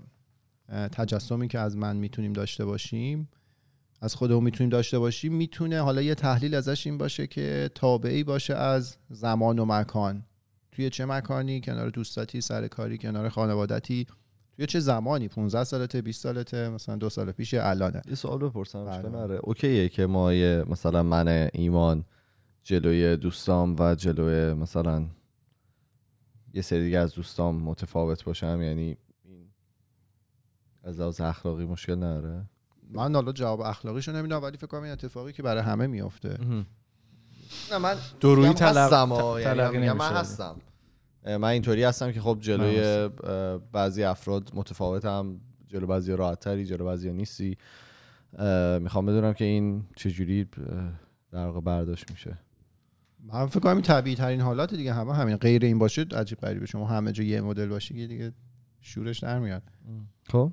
تجسمی 0.69 1.49
که 1.49 1.59
از 1.59 1.77
من 1.77 1.97
می‌تونیم 1.97 2.33
داشته 2.33 2.65
باشیم 2.65 3.29
از 4.01 4.15
خودمون 4.15 4.45
می‌تونیم 4.45 4.71
داشته 4.71 4.99
باشیم 4.99 5.35
می‌تونه 5.35 5.81
حالا 5.81 6.03
یه 6.03 6.15
تحلیل 6.15 6.55
ازش 6.55 6.87
این 6.87 6.99
باشه 6.99 7.27
که 7.27 7.71
تابعی 7.75 8.25
باشه 8.25 8.55
از 8.55 8.97
زمان 9.11 9.59
و 9.59 9.65
مکان. 9.65 10.25
توی 10.73 10.91
چه 10.91 11.05
مکانی 11.05 11.61
کنار 11.61 11.91
دوستاتی 11.91 12.41
سر 12.41 12.69
کاری 12.69 12.99
کنار 12.99 13.29
خانوادتی. 13.29 14.07
توی 14.57 14.67
چه 14.67 14.81
زمانی 14.81 15.29
15 15.29 15.65
سالته 15.65 16.03
20 16.03 16.23
سالته 16.23 16.69
مثلا 16.69 16.97
دو 16.97 17.09
سال 17.09 17.33
پیش 17.33 17.55
الانه. 17.55 18.03
یه 18.09 18.15
سوال 18.15 18.39
بپرسم 18.39 18.85
بله. 18.85 19.09
نداره 19.09 19.41
اوکیه 19.43 19.89
که 19.89 20.07
ما 20.07 20.33
یه 20.33 20.65
مثلا 20.69 21.03
من 21.03 21.49
ایمان 21.53 22.05
جلوی 22.63 23.17
دوستام 23.17 23.77
و 23.79 23.95
جلوی 23.95 24.55
مثلا 24.55 25.07
یه 26.55 26.63
سری 26.63 26.85
دیگه 26.85 26.99
از 26.99 27.15
دوستام 27.15 27.63
متفاوت 27.63 28.25
باشم 28.25 28.63
یعنی 28.63 28.97
این 29.25 29.47
از 30.85 31.01
لحاظ 31.01 31.21
اخلاقی 31.21 31.65
مشکل 31.65 31.97
نداره 31.97 32.45
من 32.93 33.15
حالا 33.15 33.33
جواب 33.33 33.61
اخلاقیشو 33.61 34.13
نمی‌دونم 34.13 34.43
ولی 34.43 34.57
فکر 34.57 34.67
کنم 34.67 34.83
این 34.83 34.93
اتفاقی 34.93 35.33
که 35.33 35.43
برای 35.43 35.63
همه 35.63 35.87
میفته 35.87 36.39
نه 37.73 37.79
من 37.79 37.95
ت- 37.95 38.63
آه. 39.13 39.41
یعنی 39.43 39.87
من. 39.99 40.13
هستم. 40.17 40.57
من 41.27 41.45
اینطوری 41.45 41.85
هستم 41.85 42.13
که 42.13 42.21
خب 42.21 42.39
جلوی 42.41 43.09
بعضی 43.73 44.05
افراد 44.05 44.51
متفاوتم 44.55 45.41
جلو 45.69 45.87
بعضی 45.87 46.13
راحت 46.13 46.41
تری 46.41 46.67
جلو 46.67 46.85
بعضی 46.85 47.13
نیستی. 47.13 47.57
می‌خوام 48.81 49.07
بدونم 49.07 49.33
که 49.33 49.45
این 49.45 49.85
چجوری 49.97 50.47
در 51.33 51.47
واقع 51.47 51.61
برداشت 51.61 52.11
میشه. 52.11 52.39
من 53.25 53.47
فکر 53.47 53.61
کنم 53.61 53.73
این 53.73 53.83
طبیعی 53.83 54.17
ترین 54.17 54.41
حالات 54.41 54.75
دیگه 54.75 54.93
همه 54.93 55.15
همین 55.15 55.37
غیر 55.37 55.65
این 55.65 55.79
باشه 55.79 56.03
عجیب 56.03 56.39
غریبه 56.41 56.67
شما 56.67 56.87
همه 56.87 57.13
جا 57.13 57.25
یه 57.25 57.41
مدل 57.41 57.67
باشی 57.69 57.95
که 57.95 58.07
دیگه 58.07 58.33
شورش 58.81 59.19
در 59.19 59.39
میاد. 59.39 59.63
خب؟ 60.29 60.53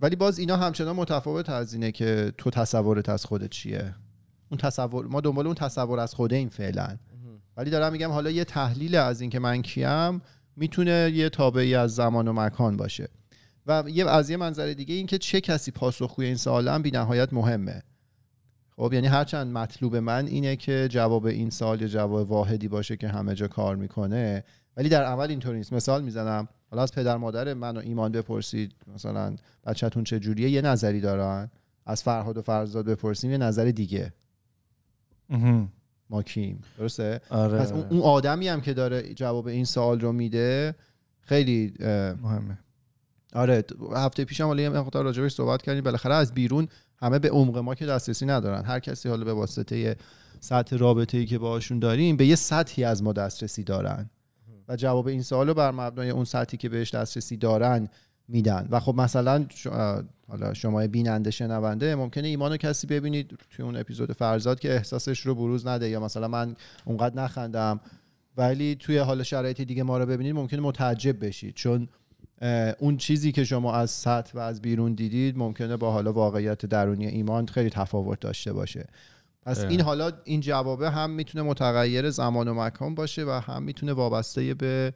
ولی 0.00 0.16
باز 0.16 0.38
اینا 0.38 0.56
همچنان 0.56 0.96
متفاوت 0.96 1.50
از 1.50 1.74
اینه 1.74 1.92
که 1.92 2.32
تو 2.38 2.50
تصورت 2.50 3.08
از 3.08 3.24
خودت 3.24 3.50
چیه؟ 3.50 3.94
اون 4.50 4.58
تصور 4.58 5.06
ما 5.06 5.20
دنبال 5.20 5.46
اون 5.46 5.54
تصور 5.54 6.00
از 6.00 6.14
خوده 6.14 6.36
این 6.36 6.48
فعلا 6.48 6.96
ولی 7.56 7.70
دارم 7.70 7.92
میگم 7.92 8.10
حالا 8.10 8.30
یه 8.30 8.44
تحلیل 8.44 8.96
از 8.96 9.20
اینکه 9.20 9.38
من 9.38 9.62
کیم 9.62 10.22
می‌تونه 10.56 11.10
یه 11.14 11.28
تابعی 11.28 11.74
از 11.74 11.94
زمان 11.94 12.28
و 12.28 12.32
مکان 12.32 12.76
باشه. 12.76 13.08
و 13.66 13.84
یه 13.86 14.10
از 14.10 14.30
یه 14.30 14.36
منظر 14.36 14.72
دیگه 14.72 14.94
این 14.94 15.06
که 15.06 15.18
چه 15.18 15.40
کسی 15.40 15.70
پاسخگوی 15.70 16.26
این 16.26 16.36
سوال 16.36 16.68
هم 16.68 16.82
بی 16.82 16.90
نهایت 16.90 17.32
مهمه. 17.32 17.82
خب 18.76 18.90
یعنی 18.92 19.06
هرچند 19.06 19.52
مطلوب 19.52 19.96
من 19.96 20.26
اینه 20.26 20.56
که 20.56 20.88
جواب 20.90 21.26
این 21.26 21.50
سوال 21.50 21.82
یه 21.82 21.88
جواب 21.88 22.30
واحدی 22.30 22.68
باشه 22.68 22.96
که 22.96 23.08
همه 23.08 23.34
جا 23.34 23.48
کار 23.48 23.76
می‌کنه 23.76 24.44
ولی 24.76 24.88
در 24.88 25.04
عمل 25.04 25.30
اینطوری 25.30 25.58
نیست. 25.58 25.72
مثال 25.72 26.02
می‌زنم. 26.02 26.48
حالا 26.74 26.82
از 26.82 26.92
پدر 26.92 27.16
مادر 27.16 27.54
من 27.54 27.76
و 27.76 27.80
ایمان 27.80 28.12
بپرسید 28.12 28.72
مثلا 28.94 29.36
بچهتون 29.66 30.04
چه 30.04 30.20
جوریه؟ 30.20 30.50
یه 30.50 30.62
نظری 30.62 31.00
دارن. 31.00 31.50
از 31.86 32.02
فرهاد 32.02 32.38
و 32.38 32.42
فرزاد 32.42 32.86
بپرسیم 32.86 33.30
یه 33.30 33.38
نظر 33.38 33.64
دیگه. 33.64 34.12
ما 36.10 36.22
کیم. 36.22 36.60
درسته؟ 36.78 37.20
آره. 37.30 37.58
پس 37.58 37.72
اون 37.72 37.86
اون 37.90 38.00
آدمی 38.00 38.48
هم 38.48 38.60
که 38.60 38.74
داره 38.74 39.14
جواب 39.14 39.46
این 39.46 39.64
سوال 39.64 40.00
رو 40.00 40.12
میده 40.12 40.74
خیلی 41.20 41.74
مهمه. 42.22 42.58
آره 43.32 43.64
هفته 43.96 44.24
پیشم 44.24 44.44
حالا 44.44 44.62
یه 44.62 44.68
مقدار 44.68 45.04
راجبش 45.04 45.34
صحبت 45.34 45.62
کردیم. 45.62 45.84
بالاخره 45.84 46.14
از 46.14 46.34
بیرون 46.34 46.68
همه 46.98 47.18
به 47.18 47.30
عمق 47.30 47.58
ما 47.58 47.74
که 47.74 47.86
دسترسی 47.86 48.26
ندارن. 48.26 48.64
هر 48.64 48.80
کسی 48.80 49.08
حالا 49.08 49.24
به 49.24 49.32
واسطه 49.32 49.96
سطح 50.40 50.76
رابطه 50.76 51.18
ای 51.18 51.26
که 51.26 51.38
باشون 51.38 51.78
داریم 51.78 52.16
به 52.16 52.26
یه 52.26 52.34
سطحی 52.34 52.84
از 52.84 53.02
ما 53.02 53.12
دسترسی 53.12 53.64
دارن. 53.64 54.10
و 54.68 54.76
جواب 54.76 55.06
این 55.06 55.22
سوال 55.22 55.48
رو 55.48 55.54
بر 55.54 55.70
مبنای 55.70 56.10
اون 56.10 56.24
سطحی 56.24 56.58
که 56.58 56.68
بهش 56.68 56.94
دسترسی 56.94 57.36
دارن 57.36 57.88
میدن. 58.28 58.68
و 58.70 58.80
خب 58.80 58.94
مثلا 58.94 59.46
حالا 60.28 60.54
شما 60.54 60.86
بیننده 60.86 61.30
شنونده 61.30 61.94
ممکنه 61.94 62.28
ایمانو 62.28 62.56
کسی 62.56 62.86
ببینید 62.86 63.38
توی 63.50 63.64
اون 63.64 63.76
اپیزود 63.76 64.12
فرزاد 64.12 64.60
که 64.60 64.74
احساسش 64.74 65.20
رو 65.20 65.34
بروز 65.34 65.66
نده 65.66 65.88
یا 65.88 66.00
مثلا 66.00 66.28
من 66.28 66.56
اونقدر 66.84 67.22
نخندم. 67.22 67.80
ولی 68.36 68.74
توی 68.74 68.98
حال 68.98 69.22
شرایط 69.22 69.60
دیگه 69.60 69.82
ما 69.82 69.98
رو 69.98 70.06
ببینید 70.06 70.34
ممکنه 70.34 70.60
متعجب 70.60 71.24
بشید. 71.26 71.54
چون 71.54 71.88
اون 72.78 72.96
چیزی 72.96 73.32
که 73.32 73.44
شما 73.44 73.74
از 73.74 73.90
سطح 73.90 74.32
و 74.34 74.38
از 74.38 74.62
بیرون 74.62 74.94
دیدید 74.94 75.38
ممکنه 75.38 75.76
با 75.76 75.92
حالا 75.92 76.12
واقعیت 76.12 76.66
درونی 76.66 77.06
ایمان 77.06 77.46
خیلی 77.46 77.70
تفاوت 77.70 78.20
داشته 78.20 78.52
باشه. 78.52 78.86
پس 79.44 79.60
اه. 79.60 79.70
این 79.70 79.80
حالا 79.80 80.12
این 80.24 80.40
جوابه 80.40 80.90
هم 80.90 81.10
می‌تونه 81.10 81.44
متغیر 81.44 82.10
زمان 82.10 82.48
و 82.48 82.54
مکان 82.54 82.94
باشه 82.94 83.24
و 83.24 83.30
هم 83.30 83.62
می‌تونه 83.62 83.92
وابسته 83.92 84.54
به 84.54 84.94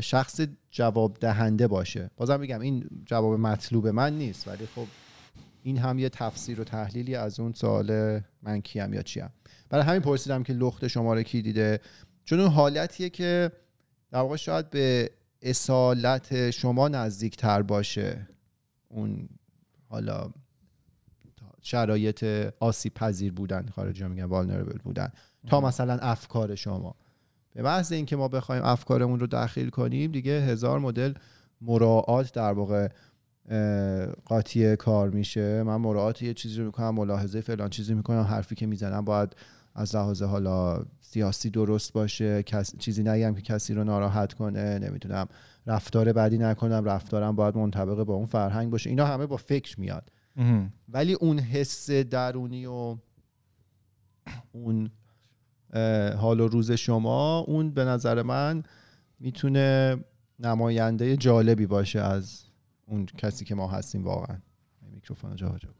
شخص 0.00 0.40
جواب 0.70 1.16
دهنده 1.20 1.68
باشه. 1.68 2.10
بازم 2.16 2.40
میگم 2.40 2.60
این 2.60 2.90
جواب 3.06 3.40
مطلوب 3.40 3.88
من 3.88 4.18
نیست 4.18 4.48
ولی 4.48 4.66
خب 4.74 4.86
این 5.62 5.78
هم 5.78 5.98
یه 5.98 6.08
تفسیر 6.08 6.60
و 6.60 6.64
تحلیلی 6.64 7.14
از 7.14 7.40
اون 7.40 7.52
سوال 7.52 8.20
من 8.42 8.60
کیم 8.60 8.94
یا 8.94 9.02
چیم. 9.02 9.28
برای 9.70 9.84
همین 9.84 10.00
پرسیدم 10.00 10.42
که 10.42 10.52
لخت 10.52 10.86
شما 10.86 11.14
رو 11.14 11.22
کی 11.22 11.42
دیده. 11.42 11.80
چون 12.24 12.40
اون 12.40 12.50
حالتیه 12.50 13.10
که 13.10 13.52
در 14.10 14.18
واقع 14.18 14.36
شاید 14.36 14.70
به 14.70 15.10
اصالت 15.42 16.50
شما 16.50 16.88
نزدیک 16.88 17.36
تر 17.36 17.62
باشه 17.62 18.28
اون 18.88 19.28
حالا 19.88 20.30
شرایط 21.62 22.24
آسیب 22.60 22.94
پذیر 22.94 23.32
بودن 23.32 23.66
خارجی 23.74 24.02
ها 24.02 24.08
میگن 24.08 24.24
والنربل 24.24 24.78
بودن. 24.78 25.08
تا 25.46 25.60
مثلا 25.60 25.98
افکار 25.98 26.54
شما. 26.54 26.94
به 27.54 27.62
محض 27.62 27.92
اینکه 27.92 28.16
ما 28.16 28.28
بخوایم 28.28 28.62
افکارمون 28.64 29.20
رو 29.20 29.26
داخل 29.26 29.68
کنیم 29.68 30.12
دیگه 30.12 30.32
هزار 30.32 30.78
مدل 30.78 31.12
مراعات 31.60 32.32
در 32.32 32.52
واقع 32.52 32.88
قاطی 34.24 34.76
کار 34.76 35.10
میشه. 35.10 35.62
من 35.62 35.76
مراعات 35.76 36.22
یه 36.22 36.34
چیزی 36.34 36.58
رو 36.58 36.64
می‌کنم 36.64 36.94
ملاحظه 36.94 37.40
فلان 37.40 37.68
چیزی 37.68 37.94
می‌کنم 37.94 38.20
حرفی 38.20 38.54
که 38.54 38.66
می‌زنم 38.66 39.04
باید 39.04 39.36
از 39.74 39.96
لحاظ 39.96 40.22
حالا 40.22 40.84
سیاسی 41.00 41.50
درست 41.50 41.92
باشه. 41.92 42.42
کس، 42.42 42.76
چیزی 42.78 43.02
نگم 43.02 43.34
که 43.34 43.42
کسی 43.42 43.74
رو 43.74 43.84
ناراحت 43.84 44.32
کنه 44.32 44.78
نمی‌دونم. 44.78 45.28
رفتار 45.66 46.12
بدی 46.12 46.38
نکنم 46.38 46.84
رفتارم 46.84 47.36
باید 47.36 47.56
منطبق 47.56 48.04
با 48.04 48.14
اون 48.14 48.26
فرهنگ 48.26 48.70
باشه. 48.70 48.90
اینا 48.90 49.06
همه 49.06 49.26
با 49.26 49.36
فکر 49.36 49.80
میاد. 49.80 50.10
ولی 50.88 51.12
اون 51.12 51.38
حس 51.38 51.90
درونی 51.90 52.66
و 52.66 52.96
اون 54.52 54.90
حال 56.16 56.40
و 56.40 56.48
روز 56.48 56.72
شما 56.72 57.38
اون 57.38 57.70
به 57.70 57.84
نظر 57.84 58.22
من 58.22 58.62
می‌تونه 59.20 59.96
نماینده 60.38 61.16
جالبی 61.16 61.66
باشه 61.66 62.00
از 62.00 62.44
اون 62.86 63.06
کسی 63.06 63.44
که 63.44 63.54
ما 63.54 63.68
هستیم 63.68 64.04
واقعا 64.04 64.36
میکروفون 64.92 65.30
رو 65.30 65.36
جابجا 65.36 65.68
کن. 65.68 65.74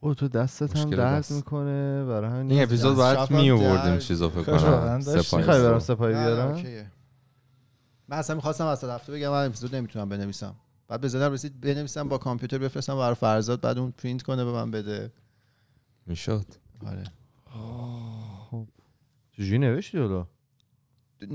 او 0.00 0.14
تو 0.14 0.28
دستت 0.28 0.76
هم 0.76 0.90
درد. 0.90 1.30
می‌کنه 1.30 2.04
برای 2.04 2.30
همین 2.30 2.52
این 2.52 2.62
اپیزود 2.62 2.96
باید 2.96 3.30
می 3.30 3.50
آوردیم. 3.50 3.98
چیزا 3.98 4.28
فکر 4.28 4.58
کنم 4.58 4.96
می‌خوای 5.16 5.62
برام. 5.62 5.78
سپاهی 5.78 6.14
بیارم. 6.14 6.62
من 8.08 8.16
اصلا 8.16 8.36
می‌خواستم 8.36 8.66
از 8.66 8.84
هفته 8.84 9.12
بگم 9.12 9.30
من 9.30 9.46
اپیزود 9.46 9.74
نمی‌تونم 9.74 10.08
بنویسم 10.08 10.54
بعد 10.92 11.00
به 11.00 11.08
ذهنم 11.08 11.32
رسید 11.32 11.60
بنویسم 11.60 12.08
با 12.08 12.18
کامپیوتر 12.18 12.58
بفرستم 12.58 12.96
برای 12.96 13.14
فرزاد 13.14 13.60
بعد 13.60 13.78
اون 13.78 13.90
پرینت 13.90 14.22
کنه 14.22 14.44
به 14.44 14.52
من 14.52 14.70
بده. 14.70 15.12
می‌شد. 16.06 16.46
آره. 16.86 17.04
چجوری 19.32 19.58
نوشتی 19.58 19.98
حالا؟ 19.98 20.26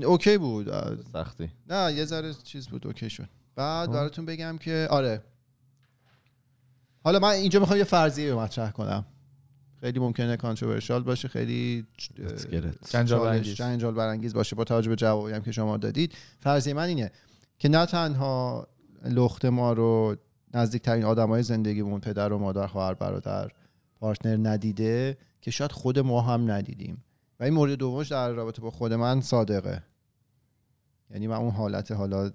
okay 0.04 0.38
بود. 0.38 0.70
سختی. 1.12 1.50
نه 1.66 1.92
یه 1.92 2.04
ذره 2.04 2.34
چیز 2.34 2.68
بود 2.68 2.86
okay 2.86 3.10
شد. 3.10 3.28
بعد. 3.54 3.90
براتون 3.90 4.26
بگم 4.26 4.58
که 4.58 4.88
آره. 4.90 5.22
حالا 7.04 7.18
من 7.18 7.28
اینجا 7.28 7.60
می‌خوام 7.60 7.78
یه 7.78 7.84
فرضیه 7.84 8.32
رو 8.32 8.40
مطرح 8.40 8.70
کنم. 8.70 9.04
خیلی 9.80 9.98
ممکنه 9.98 10.36
controversial 10.36 11.02
باشه 11.02 11.28
خیلی. 11.28 11.86
جنجال 12.90 13.20
برانگیز. 13.20 13.54
جنجال 13.54 13.94
برانگیز 13.94 14.34
باشه 14.34 14.56
با 14.56 14.64
توجه 14.64 14.88
به 14.88 14.96
جوابی 14.96 15.32
هم 15.32 15.42
که 15.42 15.52
شما 15.52 15.76
دادید. 15.76 16.14
فرضیه 16.40 16.74
من 16.74 16.88
اینه 16.88 17.10
که 17.58 17.68
نه 17.68 17.86
تنها 17.86 18.68
لخت 19.04 19.44
ما 19.44 19.72
رو 19.72 20.16
نزدیکترین 20.54 21.04
آدمای 21.04 21.42
زندگیمون 21.42 22.00
پدر 22.00 22.32
و 22.32 22.38
مادر 22.38 22.66
خواهر 22.66 22.94
برادر 22.94 23.50
partner 24.00 24.48
ندیده 24.50 25.18
که 25.40 25.50
شاید 25.50 25.72
خود 25.72 25.98
ما 25.98 26.20
هم 26.20 26.50
ندیدیم. 26.50 27.04
و 27.40 27.44
این 27.44 27.54
مورد 27.54 27.72
دومش 27.72 28.08
در 28.08 28.30
رابطه 28.30 28.62
با 28.62 28.70
خود 28.70 28.92
من 28.92 29.20
صادقه. 29.20 29.82
یعنی 31.10 31.26
من 31.26 31.36
اون 31.36 31.50
حالت 31.50 31.92
حالا 31.92 32.30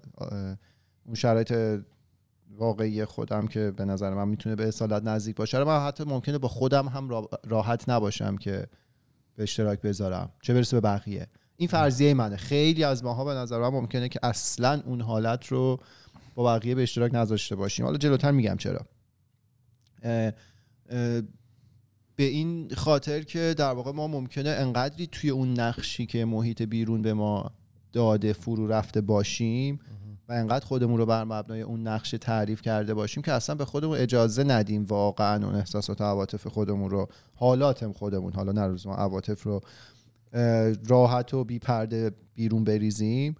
اون 1.06 1.14
شرایط 1.14 1.80
واقعی 2.50 3.04
خودم 3.04 3.46
که 3.46 3.70
به 3.70 3.84
نظر 3.84 4.14
من 4.14 4.28
می‌تونه 4.28 4.56
به 4.56 4.68
اصالت 4.68 5.02
نزدیک 5.02 5.36
باشه 5.36 5.58
رو 5.58 5.64
من 5.64 5.86
حتی 5.86 6.04
ممکنه 6.04 6.38
با 6.38 6.48
خودم 6.48 6.88
هم 6.88 7.08
را- 7.08 7.28
راحت 7.46 7.88
نباشم 7.88 8.36
که 8.36 8.66
به 9.36 9.42
اشتراک 9.42 9.80
بذارم. 9.80 10.30
چه 10.42 10.54
برسه 10.54 10.76
به 10.76 10.80
بقیه. 10.80 11.26
این 11.56 11.68
فرضیه 11.68 12.14
منه. 12.14 12.36
خیلی 12.36 12.84
از 12.84 13.04
ماها 13.04 13.24
به 13.24 13.34
نظر 13.34 13.58
من 13.58 13.68
ممکنه 13.68 14.08
که 14.08 14.20
اصلا 14.22 14.82
اون 14.86 15.00
حالت 15.00 15.46
رو 15.46 15.80
با 16.34 16.44
بقیه 16.44 16.74
به 16.74 16.82
اشتراک 16.82 17.14
نذاشته 17.14 17.56
باشیم. 17.56 17.84
حالا 17.84 17.98
جلوتر 17.98 18.30
میگم 18.30 18.56
چرا. 18.56 18.80
اه، 20.02 20.32
اه، 20.90 21.22
به 22.16 22.24
این 22.24 22.70
خاطر 22.74 23.22
که 23.22 23.54
در 23.58 23.72
واقع 23.72 23.92
ما 23.92 24.06
ممکنه 24.06 24.50
انقدری 24.50 25.06
توی 25.06 25.30
اون 25.30 25.60
نقشی 25.60 26.06
که 26.06 26.24
محیط 26.24 26.62
بیرون 26.62 27.02
به 27.02 27.14
ما 27.14 27.50
داده 27.92 28.32
فرو 28.32 28.66
رفته 28.66 29.00
باشیم 29.00 29.80
و 30.28 30.32
انقدر 30.32 30.66
خودمون 30.66 30.98
رو 30.98 31.06
بر 31.06 31.24
مبنای 31.24 31.62
اون 31.62 31.86
نقش 31.86 32.10
تعریف 32.10 32.62
کرده 32.62 32.94
باشیم 32.94 33.22
که 33.22 33.32
اصلا 33.32 33.54
به 33.54 33.64
خودمون 33.64 33.98
اجازه 33.98 34.44
ندیم 34.44 34.84
واقعا 34.84 35.46
اون 35.46 35.54
احساسات 35.54 36.00
و 36.00 36.04
عواطف 36.04 36.46
خودمون 36.46 36.90
رو 36.90 37.08
حالاتم 37.34 37.92
خودمون 37.92 38.32
حالا 38.32 38.52
نه 38.52 38.66
لزوما 38.66 38.96
عواطف 38.96 39.42
رو 39.42 39.60
راحت 40.88 41.34
و 41.34 41.44
بی 41.44 41.58
پرده 41.58 42.12
بیرون 42.34 42.64
بریزیم. 42.64 43.34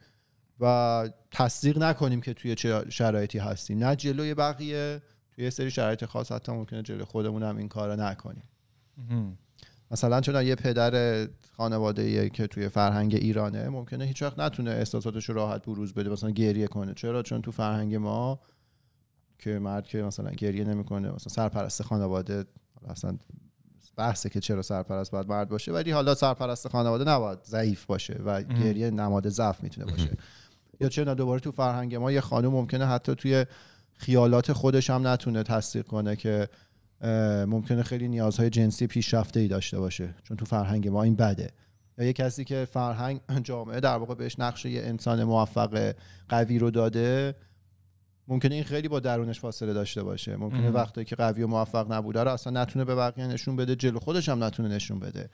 و 0.60 1.08
تصدیق 1.30 1.78
نکنیم 1.78 2.20
که 2.20 2.34
توی 2.34 2.54
چه 2.54 2.90
شرایطی 2.90 3.38
هستیم. 3.38 3.84
نه 3.84 3.96
جلوی 3.96 4.34
بقیه 4.34 5.02
توی 5.34 5.44
یه 5.44 5.50
سری 5.50 5.70
شرایط 5.70 6.04
خاص 6.04 6.32
حتی 6.32 6.52
ممکنه 6.52 6.82
جلوی 6.82 7.04
خودمون 7.04 7.42
هم 7.42 7.56
این 7.56 7.68
کارو 7.68 7.96
نکنیم. 7.96 8.44
مثلا 9.90 10.20
چون 10.20 10.46
یه 10.46 10.54
پدر 10.54 11.26
خانواده 11.56 12.30
که 12.30 12.46
توی 12.46 12.68
فرهنگ 12.68 13.14
ایرانه 13.14 13.68
ممکنه 13.68 14.04
هیچ 14.04 14.22
وقت 14.22 14.38
نتونه 14.38 14.70
احساساتش 14.70 15.28
رو 15.28 15.34
راحت 15.34 15.64
بروز 15.64 15.94
بده 15.94 16.10
مثلا 16.10 16.30
گریه 16.30 16.66
کنه. 16.66 16.94
چرا؟ 16.94 17.22
چون 17.22 17.42
تو 17.42 17.52
فرهنگ 17.52 17.94
ما 17.94 18.40
که 19.38 19.58
مرد 19.58 19.86
که 19.86 20.02
مثلا 20.02 20.30
گریه 20.30 20.64
نمی‌کنه 20.64 21.12
مثلا 21.12 21.32
سرپرست 21.32 21.82
خانواده 21.82 22.44
اصلا 22.88 23.18
بحثه 23.96 24.28
که 24.28 24.40
چرا 24.40 24.62
سرپرست 24.62 25.10
باید 25.10 25.28
مرد 25.28 25.48
باشه 25.48 25.72
ولی 25.72 25.90
حالا 25.90 26.14
سرپرست 26.14 26.68
خانواده 26.68 27.04
نباید 27.04 27.38
ضعیف 27.44 27.86
باشه 27.86 28.20
و 28.24 28.42
گریه 28.42 28.90
نماد 28.90 29.28
ضعف 29.28 29.62
می‌تونه 29.62 29.90
باشه. 29.90 30.10
یا 30.80 30.88
چرا 30.88 31.14
دوباره 31.14 31.40
تو 31.40 31.52
فرهنگ 31.52 31.94
ما 31.94 32.12
یه 32.12 32.20
خانم 32.20 32.48
ممکنه 32.48 32.86
حتی 32.86 33.14
توی 33.14 33.46
خیالات 33.92 34.52
خودش 34.52 34.90
هم 34.90 35.06
نتونه 35.06 35.42
تصدیق 35.42 35.86
کنه 35.86 36.16
که 36.16 36.48
ممکنه 37.46 37.82
خیلی 37.82 38.08
نیازهای 38.08 38.50
جنسی 38.50 38.86
پیشرفته 38.86 39.40
ای 39.40 39.48
داشته 39.48 39.78
باشه 39.78 40.14
چون 40.22 40.36
تو 40.36 40.44
فرهنگ 40.44 40.88
ما 40.88 41.02
این 41.02 41.16
بده. 41.16 41.50
یا 41.98 42.04
یه 42.04 42.12
کسی 42.12 42.44
که 42.44 42.68
فرهنگ 42.72 43.20
جامعه 43.42 43.80
در 43.80 43.96
واقع 43.96 44.14
بهش 44.14 44.38
نقش 44.38 44.64
یه 44.64 44.82
انسان 44.82 45.24
موفق 45.24 45.94
قوی 46.28 46.58
رو 46.58 46.70
داده 46.70 47.34
ممکنه 48.28 48.54
این 48.54 48.64
خیلی 48.64 48.88
با 48.88 49.00
درونش 49.00 49.40
فاصله 49.40 49.72
داشته 49.72 50.02
باشه. 50.02 50.36
ممکنه 50.36 50.70
وقتی 50.70 51.04
که 51.04 51.16
قوی 51.16 51.42
و 51.42 51.46
موفق 51.46 51.92
نبوده 51.92 52.24
رو 52.24 52.30
اصلا 52.30 52.62
نتونه 52.62 52.84
به 52.84 52.94
بقیه 52.94 53.26
نشون 53.26 53.56
بده 53.56 53.76
جلو 53.76 53.98
خودش 53.98 54.28
هم 54.28 54.44
نتونه 54.44 54.68
نشون 54.68 54.98
بده. 54.98 55.30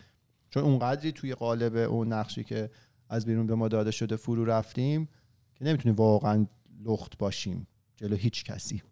چون 0.51 0.63
اونقدری 0.63 1.13
توی 1.13 1.35
قالب 1.35 1.77
اون 1.77 2.13
نقشی 2.13 2.45
که 2.45 2.71
از 3.09 3.27
بیرون 3.27 3.47
به 3.47 3.55
ما 3.55 3.69
داده 3.69 3.91
شده 3.91 4.17
فرو 4.17 4.45
رفتیم 4.45 5.09
که 5.61 5.67
نمی‌تونیم 5.67 5.97
واقعا 5.97 6.47
لخت 6.85 7.19
باشیم 7.19 7.67
جلو 7.97 8.17
هیچ 8.17 8.45
کسی. 8.45 8.83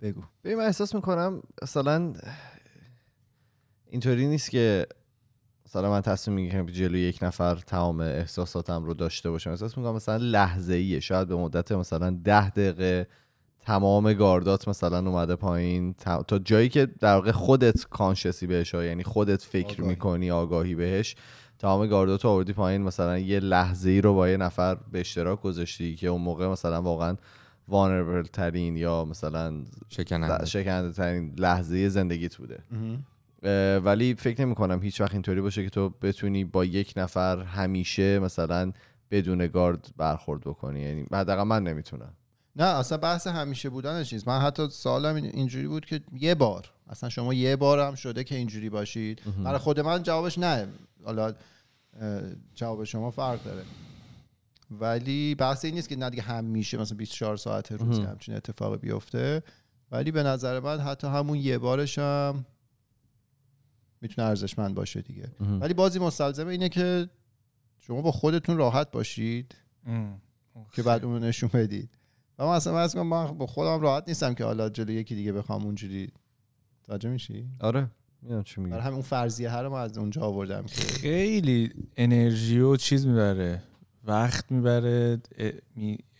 بگو. 0.00 0.22
ببین 0.44 0.58
من 0.58 0.64
احساس 0.64 0.94
می‌کنم 0.94 1.42
مثلا 1.62 2.12
اینطوری 3.86 4.26
نیست 4.26 4.50
که 4.50 4.86
مثلا 5.66 5.90
من 5.90 6.00
تصمیم 6.00 6.34
می‌گیرم 6.34 6.66
که 6.66 6.72
جلوی 6.72 7.00
یک 7.00 7.18
نفر 7.22 7.54
تمام 7.54 8.00
احساساتم 8.00 8.84
رو 8.84 8.94
داشته 8.94 9.30
باشم. 9.30 9.50
احساس 9.50 9.78
می‌کنم 9.78 9.94
مثلا 9.94 10.16
لحظه 10.16 10.74
ایه 10.74 11.00
شاید 11.00 11.28
به 11.28 11.36
مدت 11.36 11.72
مثلا 11.72 12.10
ده 12.24 12.50
دقیقه 12.50 13.06
تمام 13.60 14.12
گاردات 14.12 14.68
مثلا 14.68 14.98
اومده 14.98 15.36
پایین. 15.36 15.94
تا 15.94 16.38
جایی 16.38 16.68
که 16.68 16.86
در 16.86 17.14
واقع 17.14 17.32
خودت 17.32 17.84
کانشسی 17.84 18.46
بهش 18.46 18.74
یعنی 18.74 19.02
خودت 19.02 19.42
فکر 19.42 19.74
آگاهی. 19.74 19.88
می‌کنی 19.88 20.30
آگاهی 20.30 20.74
بهش. 20.74 21.16
تمام 21.62 21.86
گاردات 21.86 22.24
آوردی 22.24 22.52
پایین 22.52 22.82
مثلا 22.82 23.18
یه 23.18 23.40
لحظه 23.40 23.90
ای 23.90 24.00
رو 24.00 24.14
با 24.14 24.28
یه 24.28 24.36
نفر 24.36 24.74
به 24.74 25.00
اشتراک 25.00 25.40
گذاشتی 25.40 25.96
که 25.96 26.06
اون 26.06 26.20
موقع 26.20 26.46
مثلا 26.46 26.82
واقعا 26.82 27.16
وانربل 27.68 28.22
ترین 28.22 28.76
یا 28.76 29.04
مثلا 29.04 29.64
شکننده, 29.88 30.44
شکننده 30.44 30.92
ترین 30.92 31.34
لحظه 31.38 31.88
زندگیت 31.88 32.36
بوده. 32.36 32.58
ولی 33.78 34.14
فکر 34.14 34.40
نمی 34.44 34.54
کنم 34.54 34.82
هیچ 34.82 35.00
وقت 35.00 35.12
اینطوری 35.12 35.40
باشه 35.40 35.64
که 35.64 35.70
تو 35.70 35.88
بتونی 35.88 36.44
با 36.44 36.64
یک 36.64 36.94
نفر 36.96 37.42
همیشه 37.42 38.18
مثلا 38.18 38.72
بدون 39.10 39.46
گارد 39.46 39.88
برخورد 39.96 40.40
بکنی. 40.40 40.80
یعنی 40.80 41.06
حداقل 41.12 41.42
من 41.42 41.62
نمی‌تونم. 41.62 42.12
نه 42.56 42.64
اصلا 42.64 42.98
بحث 42.98 43.26
همیشه 43.26 43.70
بودنش 43.70 44.12
نیست. 44.12 44.28
من 44.28 44.38
حتی 44.40 44.68
سوالم 44.70 45.14
اینجوری 45.14 45.68
بود 45.68 45.84
که 45.86 46.00
یه 46.20 46.34
بار 46.34 46.70
اصلا 46.92 47.08
شما 47.08 47.34
یه 47.34 47.56
بار 47.56 47.80
هم 47.80 47.94
شده 47.94 48.24
که 48.24 48.34
اینجوری 48.34 48.70
باشید. 48.70 49.22
برای 49.44 49.58
خود 49.58 49.80
من 49.80 50.02
جوابش 50.02 50.38
نه. 50.38 50.68
حالا 51.04 51.34
جواب 52.54 52.84
شما 52.84 53.10
فرق 53.10 53.44
داره. 53.44 53.62
ولی 54.70 55.34
بحث 55.34 55.64
این 55.64 55.74
نیست 55.74 55.88
که 55.88 55.96
نه 55.96 56.10
دیگه 56.10 56.22
همیشه 56.22 56.78
مثلا 56.78 56.96
24 56.96 57.36
ساعت 57.36 57.72
روزی 57.72 58.02
همچین 58.02 58.34
اتفاقی 58.34 58.76
بیفته. 58.76 59.42
ولی 59.90 60.10
به 60.10 60.22
نظر 60.22 60.60
من 60.60 60.80
حتی 60.80 61.06
همون 61.06 61.38
یه 61.38 61.58
بارش 61.58 61.98
هم 61.98 62.46
می‌تونه 64.00 64.28
ارزشمند 64.28 64.74
باشه 64.74 65.02
دیگه. 65.02 65.28
ولی 65.60 65.74
بازی 65.74 65.98
مستلزمه 65.98 66.50
اینه 66.52 66.68
که 66.68 67.08
شما 67.78 68.02
با 68.02 68.12
خودتون 68.12 68.56
راحت 68.56 68.90
باشید. 68.90 69.54
که 70.72 70.82
بعد 70.82 71.04
اون 71.04 71.24
نشون 71.24 71.50
بدید. 71.54 71.90
و 72.38 72.46
من 72.46 72.54
اصلا 72.54 73.04
من 73.04 73.38
با 73.38 73.46
خودم 73.46 73.80
راحت 73.80 74.04
نیستم 74.08 74.34
که 74.34 74.44
حالا 74.44 74.68
جلو 74.68 74.90
یکی 74.90 75.14
دیگه 75.14 75.32
بخوام 75.32 75.64
اونجوری 75.64 76.12
توجه 76.86 77.08
میشی؟ 77.08 77.46
آره 77.60 77.86
می‌دونم 78.22 78.42
چی 78.42 78.60
میگی. 78.60 78.76
همین 78.76 78.92
اون 78.92 79.02
فرضیه 79.02 79.50
هر 79.50 79.68
ما 79.68 79.78
از 79.80 79.98
اونجا 79.98 80.20
آوردم 80.22 80.62
که 80.62 80.74
خیلی 80.74 81.70
انرژی 81.96 82.60
و 82.60 82.76
چیز 82.76 83.06
می‌بره. 83.06 83.62
وقت 84.04 84.52
می‌بره 84.52 85.18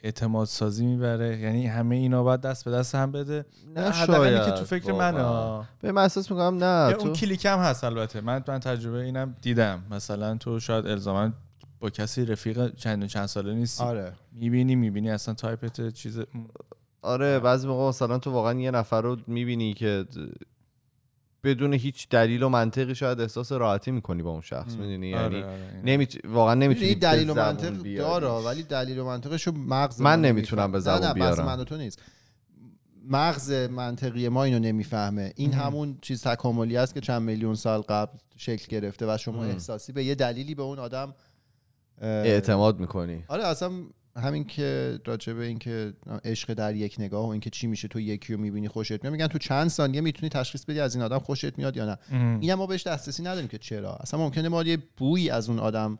اعتماد 0.02 0.46
سازی 0.46 0.86
می‌بره. 0.86 1.38
یعنی 1.38 1.66
همه 1.66 1.96
اینا 1.96 2.22
باید 2.22 2.40
دست 2.40 2.64
به 2.64 2.70
دست 2.70 2.94
هم 2.94 3.12
بده. 3.12 3.44
نه 3.76 3.92
شاید 3.92 4.44
که 4.44 4.50
تو 4.50 4.64
فکر 4.64 4.92
منه. 4.92 5.66
به 5.80 5.92
من 5.92 6.02
احساس 6.02 6.30
می‌کنم 6.30 6.64
نه 6.64 6.94
اون 6.98 7.12
کلیکم 7.12 7.58
هست 7.58 7.84
البته. 7.84 8.20
من 8.20 8.44
من 8.48 8.60
تجربه 8.60 8.98
اینم 8.98 9.36
دیدم. 9.42 9.82
مثلا 9.90 10.36
تو 10.36 10.60
شاید 10.60 10.86
الزاما 10.86 11.32
با 11.80 11.90
کسی 11.90 12.24
رفیق 12.24 12.74
چند 12.74 13.06
چند 13.06 13.26
ساله 13.26 13.54
نیستی. 13.54 13.84
آره. 13.84 14.12
می‌بینی 14.32 14.74
می‌بینی 14.74 15.10
اصلا 15.10 15.34
تایپت 15.34 15.88
چیز 15.88 16.20
آره 17.02 17.38
بعضی 17.38 17.68
موقع 17.68 17.88
مثلا 17.88 18.18
تو 18.18 18.30
واقعا 18.30 18.60
یه 18.60 18.70
نفر 18.70 19.02
رو 19.02 19.16
می‌بینی 19.26 19.74
که 19.74 20.04
بدون 21.44 21.74
هیچ 21.74 22.08
دلیل 22.08 22.42
و 22.42 22.48
منطقی 22.48 22.94
شاید 22.94 23.20
احساس 23.20 23.52
راحتی 23.52 23.90
می‌کنی 23.90 24.22
با 24.22 24.30
اون 24.30 24.40
شخص 24.40 24.76
می‌دونی؟ 24.76 25.14
آره، 25.14 25.38
یعنی 25.38 25.42
آره، 25.42 25.82
نمیت... 25.84 26.14
واقعا 26.24 26.54
نمی‌تونی 26.54 26.94
دلیل 26.94 27.30
و 27.30 27.34
منطق 27.34 27.96
داره 27.96 28.28
ولی 28.28 28.62
دلیل 28.62 28.98
و 28.98 29.04
منطقش 29.04 29.46
رو 29.46 29.52
مغز 29.52 30.00
من 30.00 30.20
نمی‌تونم 30.20 30.72
به 30.72 30.80
زبان 30.80 31.04
نه 31.04 31.14
بیارم. 31.14 31.46
من 31.46 31.64
تو 31.64 31.76
نیست. 31.76 32.02
مغز 33.08 33.52
منطقی 33.52 34.28
ما 34.28 34.44
اینو 34.44 34.58
نمی‌فهمه. 34.58 35.32
این 35.36 35.52
همون 35.52 35.98
چیز 36.00 36.22
تکاملی 36.22 36.76
است 36.76 36.94
که 36.94 37.00
چند 37.00 37.22
میلیون 37.22 37.54
سال 37.54 37.80
قبل 37.80 38.18
شکل 38.36 38.66
گرفته 38.68 39.14
و 39.14 39.18
شما 39.18 39.44
احساسی 39.44 39.92
به 39.92 40.04
یه 40.04 40.14
دلیلی 40.14 40.54
به 40.54 40.62
اون 40.62 40.78
آدم 40.78 41.14
اعتماد 42.00 42.80
می‌کنی. 42.80 43.24
آره 43.28 43.46
اصلا 43.46 43.72
همین 44.16 44.44
که 44.44 44.98
راجع 45.04 45.32
به 45.32 45.44
اینکه 45.44 45.92
عشق 46.24 46.54
در 46.54 46.74
یک 46.74 46.96
نگاه 46.98 47.26
و 47.26 47.28
اینکه 47.28 47.50
چی 47.50 47.66
میشه 47.66 47.88
تو 47.88 48.00
یکی 48.00 48.32
رو 48.32 48.40
می‌بینی 48.40 48.68
خوشت 48.68 48.92
میاد 48.92 49.12
میگن 49.12 49.26
تو 49.26 49.38
چند 49.38 49.68
ثانیه 49.68 50.00
می‌تونی 50.00 50.30
تشخیص 50.30 50.64
بدی 50.64 50.80
از 50.80 50.94
این 50.94 51.04
آدم 51.04 51.18
خوشت 51.18 51.58
میاد 51.58 51.76
یا 51.76 51.86
نه. 51.86 51.98
این 52.40 52.54
ما 52.54 52.66
بهش 52.66 52.86
دسترسی 52.86 53.22
نداریم 53.22 53.48
که 53.48 53.58
چرا. 53.58 53.94
اصلا 53.94 54.20
ممکنه 54.20 54.48
ما 54.48 54.62
یه 54.62 54.78
بویی 54.96 55.30
از 55.30 55.48
اون 55.48 55.58
آدم 55.58 55.98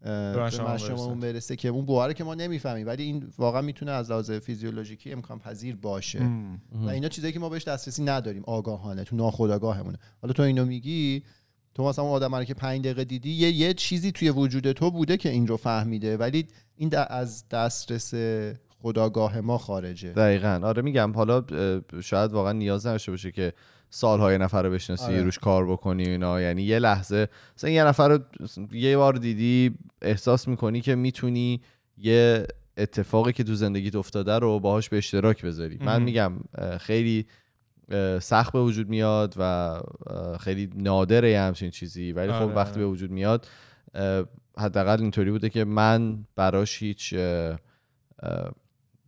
به 0.00 0.50
شما 0.78 1.04
اون 1.04 1.20
برسه 1.20 1.56
که 1.56 1.68
اون 1.68 1.86
بوها 1.86 2.12
که 2.12 2.24
ما 2.24 2.34
نمی‌فهمیم 2.34 2.86
ولی 2.86 3.02
این 3.02 3.32
واقعا 3.38 3.62
می‌تونه 3.62 3.90
از 3.90 4.10
لحاظ 4.10 4.30
فیزیولوژیکی 4.30 5.12
امکان 5.12 5.38
پذیر 5.38 5.76
باشه. 5.76 6.30
و 6.72 6.88
اینا 6.88 7.08
چیزایی 7.08 7.32
که 7.32 7.38
ما 7.38 7.48
بهش 7.48 7.64
دسترسی 7.64 8.04
نداریم 8.04 8.42
آگاهانه 8.46 9.04
تو 9.04 9.16
ناخودآگاهمونه. 9.16 9.98
حالا 10.22 10.32
تو 10.32 10.42
اینو 10.42 10.64
میگی 10.64 11.22
تو 11.76 11.88
مثلا 11.88 12.04
اون 12.04 12.14
آدم 12.14 12.34
رو 12.34 12.44
که 12.44 12.54
5 12.54 12.84
دقیقه 12.84 13.04
دیدی 13.04 13.30
یه, 13.30 13.50
یه 13.50 13.74
چیزی 13.74 14.12
توی 14.12 14.30
وجود 14.30 14.72
تو 14.72 14.90
بوده 14.90 15.16
که 15.16 15.28
این 15.28 15.46
رو 15.46 15.56
فهمیده. 15.56 16.16
ولی 16.16 16.46
این 16.76 16.90
از 16.96 17.48
دسترس 17.48 18.14
خداگاه 18.82 19.40
ما 19.40 19.58
خارجه. 19.58 20.12
دقیقا. 20.12 20.60
آره 20.64 20.82
میگم 20.82 21.12
حالا 21.12 21.44
شاید 22.02 22.32
واقعا 22.32 22.52
نیاز 22.52 22.86
نشه 22.86 23.12
باشه 23.12 23.32
که 23.32 23.52
سالهای 23.90 24.38
نفر 24.38 24.62
رو 24.62 24.70
بشناسی 24.70 25.04
آره. 25.04 25.22
روش 25.22 25.38
کار 25.38 25.66
بکنی 25.66 26.08
اینا. 26.08 26.40
یعنی 26.40 26.62
یه 26.62 26.78
لحظه 26.78 27.28
مثلا 27.56 27.70
یه 27.70 27.84
نفر 27.84 28.08
رو 28.08 28.18
یه 28.72 28.96
بار 28.96 29.12
دیدی 29.12 29.74
احساس 30.02 30.48
می‌کنی 30.48 30.80
که 30.80 30.94
می‌تونی 30.94 31.60
یه 31.98 32.46
اتفاقی 32.76 33.32
که 33.32 33.44
تو 33.44 33.54
زندگیت 33.54 33.96
افتاده 33.96 34.38
رو 34.38 34.60
باهاش 34.60 34.88
به 34.88 34.98
اشتراک 34.98 35.44
بذاری. 35.44 35.78
من 35.80 36.02
میگم 36.02 36.32
خیلی 36.80 37.26
سخت 38.20 38.52
به 38.52 38.60
وجود 38.60 38.88
میاد 38.88 39.34
و 39.38 39.72
خیلی 40.40 40.70
نادره 40.74 41.40
همچین 41.40 41.70
چیزی. 41.70 42.12
ولی 42.12 42.32
خب 42.32 42.42
آره، 42.42 42.54
وقتی 42.54 42.70
آره. 42.70 42.80
به 42.80 42.86
وجود 42.86 43.10
میاد 43.10 43.46
حداقل 44.58 45.00
اینطوری 45.00 45.30
بوده 45.30 45.48
که 45.48 45.64
من 45.64 46.24
براش 46.36 46.82
هیچ 46.82 47.14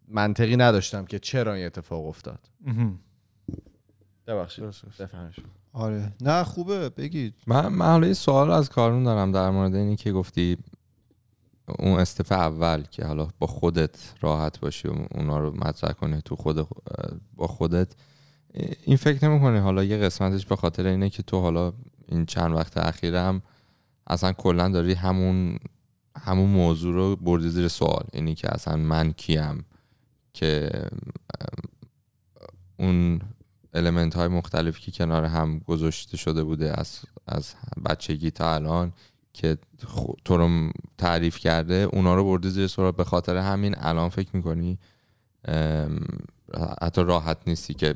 منطقی 0.09 0.57
نداشتم 0.57 1.05
که 1.05 1.19
چرا 1.19 1.55
این 1.55 1.67
اتفاق 1.67 2.07
افتاد. 2.07 2.39
ببخشید. 4.27 4.65
آره. 5.73 6.13
نه 6.21 6.45
خوبه. 6.45 6.89
بگید. 6.89 7.35
من 7.47 7.69
من 7.69 7.87
حالا 7.87 8.07
یه 8.07 8.13
سوال 8.13 8.51
از 8.51 8.69
کارون 8.71 9.05
دارم 9.05 9.33
در 9.33 9.51
مورد 9.51 9.75
اینی 9.75 9.97
که 9.97 10.13
گفتی 10.13 10.57
اون 11.79 11.99
استفه 11.99 12.35
اول 12.35 12.83
که 12.83 13.05
حالا 13.05 13.29
با 13.39 13.47
خودت 13.47 14.15
راحت 14.21 14.61
باشی 14.61 14.89
و 14.89 14.93
اونا 15.11 15.39
رو 15.39 15.57
مطرح 15.57 15.93
کنی 15.93 16.21
تو 16.25 16.37
خود 16.37 16.69
با 17.37 17.47
خودت. 17.47 17.95
این 18.85 18.97
فکر 18.97 19.29
نمی‌کنی 19.29 19.59
حالا 19.59 19.85
یه 19.85 19.97
قسمتش 19.97 20.47
به 20.47 20.57
خاطر 20.57 20.87
اینه 20.87 21.11
که 21.11 21.23
تو 21.23 21.41
حالا 21.41 21.73
این 22.09 22.27
چند 22.27 22.53
وقت 22.53 22.77
اخیرم 22.77 23.43
اصلا 24.07 24.33
کلا 24.33 24.69
داری 24.69 24.93
همون 24.93 25.59
همون 26.17 26.51
موضوع 26.51 26.95
رو 26.95 27.17
بردی 27.17 27.49
زیر 27.49 27.69
سوال. 27.69 28.05
اینی 28.13 28.35
که 28.35 28.55
اصلا 28.55 28.77
من 28.77 29.13
کیم 29.13 29.65
که 30.33 30.71
اون 32.79 33.21
المنت 33.75 34.15
های 34.15 34.29
مختلفی 34.29 34.83
که 34.83 34.91
کنار 34.91 35.25
هم 35.25 35.59
گذاشته 35.59 36.17
شده 36.17 36.45
بوده 36.45 36.81
از, 36.81 37.01
از 37.27 37.55
بچگی 37.89 38.31
تا 38.31 38.55
الان 38.55 38.93
که 39.33 39.59
تو 40.25 40.37
رو 40.37 40.71
تعریف 40.99 41.39
کرده 41.39 41.75
اونا 41.75 42.15
رو 42.15 42.25
برده 42.25 42.49
زیر 42.49 42.67
سوال. 42.67 42.93
به 42.93 43.05
خاطر 43.05 43.37
همین 43.37 43.75
الان 43.79 44.09
فکر 44.09 44.37
می‌کنی 44.37 44.79
حتی 46.83 47.03
راحت 47.03 47.39
نیستی 47.47 47.75
که 47.75 47.95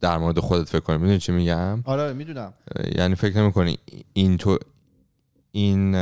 در 0.00 0.18
مورد 0.18 0.38
خودت 0.38 0.68
فکر 0.68 0.80
کنی. 0.80 0.96
می‌دونی 0.96 1.18
چی 1.18 1.32
میگم؟ 1.32 1.82
آره 1.84 2.12
می‌دونم. 2.12 2.52
یعنی 2.94 3.14
فکر 3.14 3.36
نمی‌کنی 3.36 3.78
این 4.12 4.36
تو 4.36 4.58
این 5.52 5.94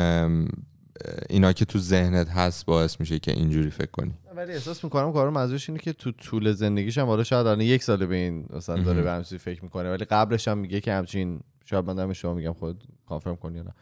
اینا 1.29 1.53
که 1.53 1.65
تو 1.65 1.79
ذهنت 1.79 2.29
هست 2.29 2.67
باعث 2.67 3.01
میشه 3.01 3.19
که 3.19 3.33
اینجوری 3.33 3.71
فکر 3.71 3.91
کنی. 3.91 4.15
ولی 4.37 4.53
احساس 4.53 4.85
می‌کنم 4.85 5.13
کارو 5.13 5.31
منظورش 5.31 5.69
اینه 5.69 5.81
که 5.81 5.93
تو 5.93 6.13
طول 6.13 6.53
زندگیش 6.53 6.99
هم 6.99 7.07
حالا 7.07 7.25
شاید 7.25 7.47
الان 7.47 7.61
یک 7.61 7.83
ساله 7.83 8.07
به 8.07 8.17
این 8.17 8.47
مثلا 8.51 8.83
داره. 8.83 9.03
به 9.03 9.11
همچین 9.11 9.39
فکر 9.39 9.65
می‌کنه 9.65 9.91
ولی 9.91 10.05
قبلش 10.05 10.49
هم 10.49 10.59
میگه 10.59 10.81
که 10.81 10.93
همچین 10.93 11.41
شاید 11.65 11.91
من 11.91 12.13
شما 12.13 12.35
میگم 12.35 12.53
خود 12.53 12.85
کانفرم 13.07 13.37
کنی 13.37 13.63
نه. 13.63 13.75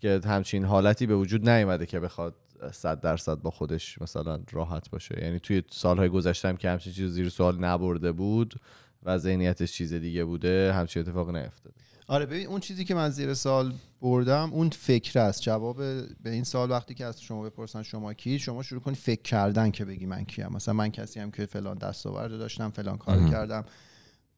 که 0.00 0.20
همچین 0.24 0.64
حالتی 0.64 1.06
به 1.06 1.16
وجود 1.16 1.48
نیومده 1.48 1.86
که 1.86 2.00
بخواد 2.00 2.34
صد 2.72 3.00
درصد 3.00 3.42
با 3.42 3.50
خودش 3.50 4.02
مثلا 4.02 4.40
راحت 4.52 4.90
باشه. 4.90 5.18
یعنی 5.22 5.40
توی 5.40 5.62
سالهای 5.70 6.08
گذشته 6.08 6.48
هم 6.48 6.56
که 6.56 6.70
همچین 6.70 6.92
چیز 6.92 7.10
زیر 7.10 7.28
سوال 7.28 7.58
نبرده 7.58 8.12
بود 8.12 8.54
و 9.02 9.18
ذهنیتش 9.18 9.72
چیز 9.72 9.92
دیگه 9.92 10.24
بوده 10.24 10.72
همچین 10.72 11.02
اتفاق 11.02 11.30
نیفتاده. 11.30 11.74
آره 12.06 12.26
ببین 12.26 12.46
اون 12.46 12.60
چیزی 12.60 12.84
که 12.84 12.94
من 12.94 13.10
زیر 13.10 13.34
سال 13.34 13.74
بردم 14.00 14.50
اون 14.52 14.70
فکر 14.70 15.18
است. 15.18 15.42
جواب 15.42 15.76
به 16.22 16.30
این 16.30 16.44
سال 16.44 16.70
وقتی 16.70 16.94
که 16.94 17.04
از 17.04 17.22
شما 17.22 17.42
بپرسن 17.42 17.82
شما 17.82 18.14
کی 18.14 18.38
شما 18.38 18.62
شروع 18.62 18.80
کنی 18.80 18.94
فکر 18.94 19.22
کردن 19.22 19.70
که 19.70 19.84
بگی 19.84 20.06
من 20.06 20.24
کیم. 20.24 20.48
مثلا 20.48 20.74
من 20.74 20.88
کسی 20.88 21.20
هم 21.20 21.30
که 21.30 21.46
فلان 21.46 21.78
دستاورد 21.78 22.30
داشتم 22.30 22.70
فلان 22.70 22.98
مهم. 23.08 23.30
کردم. 23.30 23.64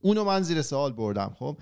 اونو 0.00 0.24
من 0.24 0.42
زیر 0.42 0.62
سوال 0.62 0.92
بردم 0.92 1.36
خب؟ 1.38 1.56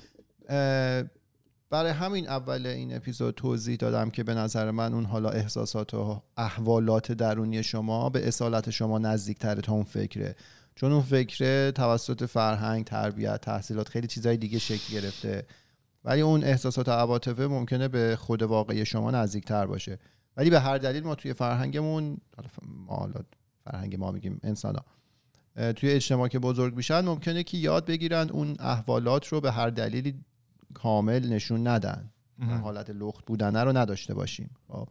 برای 1.70 1.90
همین 1.90 2.28
اول 2.28 2.66
این 2.66 2.96
اپیزود 2.96 3.34
توضیح 3.34 3.76
دادم 3.76 4.10
که 4.10 4.24
به 4.24 4.34
نظر 4.34 4.70
من 4.70 4.94
اون 4.94 5.04
حالا 5.04 5.30
احساسات 5.30 5.94
و 5.94 6.22
احوالات 6.36 7.12
درونی 7.12 7.62
شما 7.62 8.10
به 8.10 8.28
اصالت 8.28 8.70
شما 8.70 8.98
نزدیکتره 8.98 9.60
تا 9.60 9.72
اون 9.72 9.84
فکره. 9.84 10.36
چون 10.78 10.92
اون 10.92 11.02
فکره 11.02 11.72
توسط 11.72 12.24
فرهنگ 12.24 12.84
تربیت 12.84 13.40
تحصیلات 13.40 13.88
خیلی 13.88 14.06
چیزای 14.06 14.36
دیگه 14.36 14.58
شکل 14.58 14.94
گرفته. 14.94 15.46
ولی 16.04 16.20
اون 16.20 16.44
احساسات 16.44 16.88
و 16.88 16.90
عواطفه 16.90 17.46
ممکنه 17.46 17.88
به 17.88 18.16
خود 18.20 18.42
واقعی 18.42 18.86
شما 18.86 19.10
نزدیکتر 19.10 19.66
باشه. 19.66 19.98
ولی 20.36 20.50
به 20.50 20.60
هر 20.60 20.78
دلیل 20.78 21.04
ما 21.04 21.14
توی 21.14 21.32
فرهنگمون 21.32 22.16
ما 22.62 23.10
فرهنگ 23.64 23.96
ما 23.96 24.12
میگیم 24.12 24.40
انسان 24.42 24.76
توی 25.76 25.90
اجتماع 25.90 26.28
که 26.28 26.38
بزرگ 26.38 26.76
میشن 26.76 27.00
ممکنه 27.00 27.42
که 27.42 27.58
یاد 27.58 27.86
بگیرن 27.86 28.30
اون 28.30 28.56
احوالات 28.58 29.26
رو 29.26 29.40
به 29.40 29.52
هر 29.52 29.70
دلیلی 29.70 30.14
کامل 30.74 31.28
نشون 31.28 31.66
ندن. 31.66 32.10
حالت 32.62 32.90
لخت 32.90 33.24
بودن 33.26 33.56
رو 33.56 33.76
نداشته 33.76 34.14
باشیم. 34.14 34.50
خب. 34.68 34.88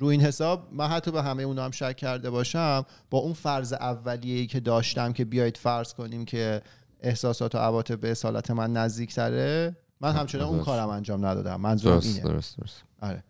رو 0.00 0.06
این 0.06 0.20
حساب 0.20 0.68
من 0.72 0.86
حتی 0.86 1.10
به 1.10 1.22
همه 1.22 1.42
اونا 1.42 1.64
هم 1.64 1.70
شک 1.70 1.96
کرده 1.96 2.30
باشم 2.30 2.86
با 3.10 3.18
اون 3.18 3.32
فرض 3.32 3.72
اولیه‌ای 3.72 4.46
که 4.46 4.60
داشتم 4.60 5.12
که 5.12 5.24
بیایید 5.24 5.56
فرض 5.56 5.94
کنیم 5.94 6.24
که 6.24 6.62
احساسات 7.00 7.54
و 7.54 7.58
عواطف 7.58 7.94
به 7.94 8.10
اصالت 8.10 8.50
من 8.50 8.72
نزدیکتره 8.72 9.76
من 10.00 10.12
همچنان 10.12 10.48
اون. 10.48 10.60
کارم 10.60 10.88
انجام 10.88 11.26
ندادم. 11.26 11.60
منظورم 11.60 11.94
درست 11.94 12.06
اینه. 12.06 12.20
درست 12.20 12.58
درست. 12.58 12.82
آره. 13.00 13.24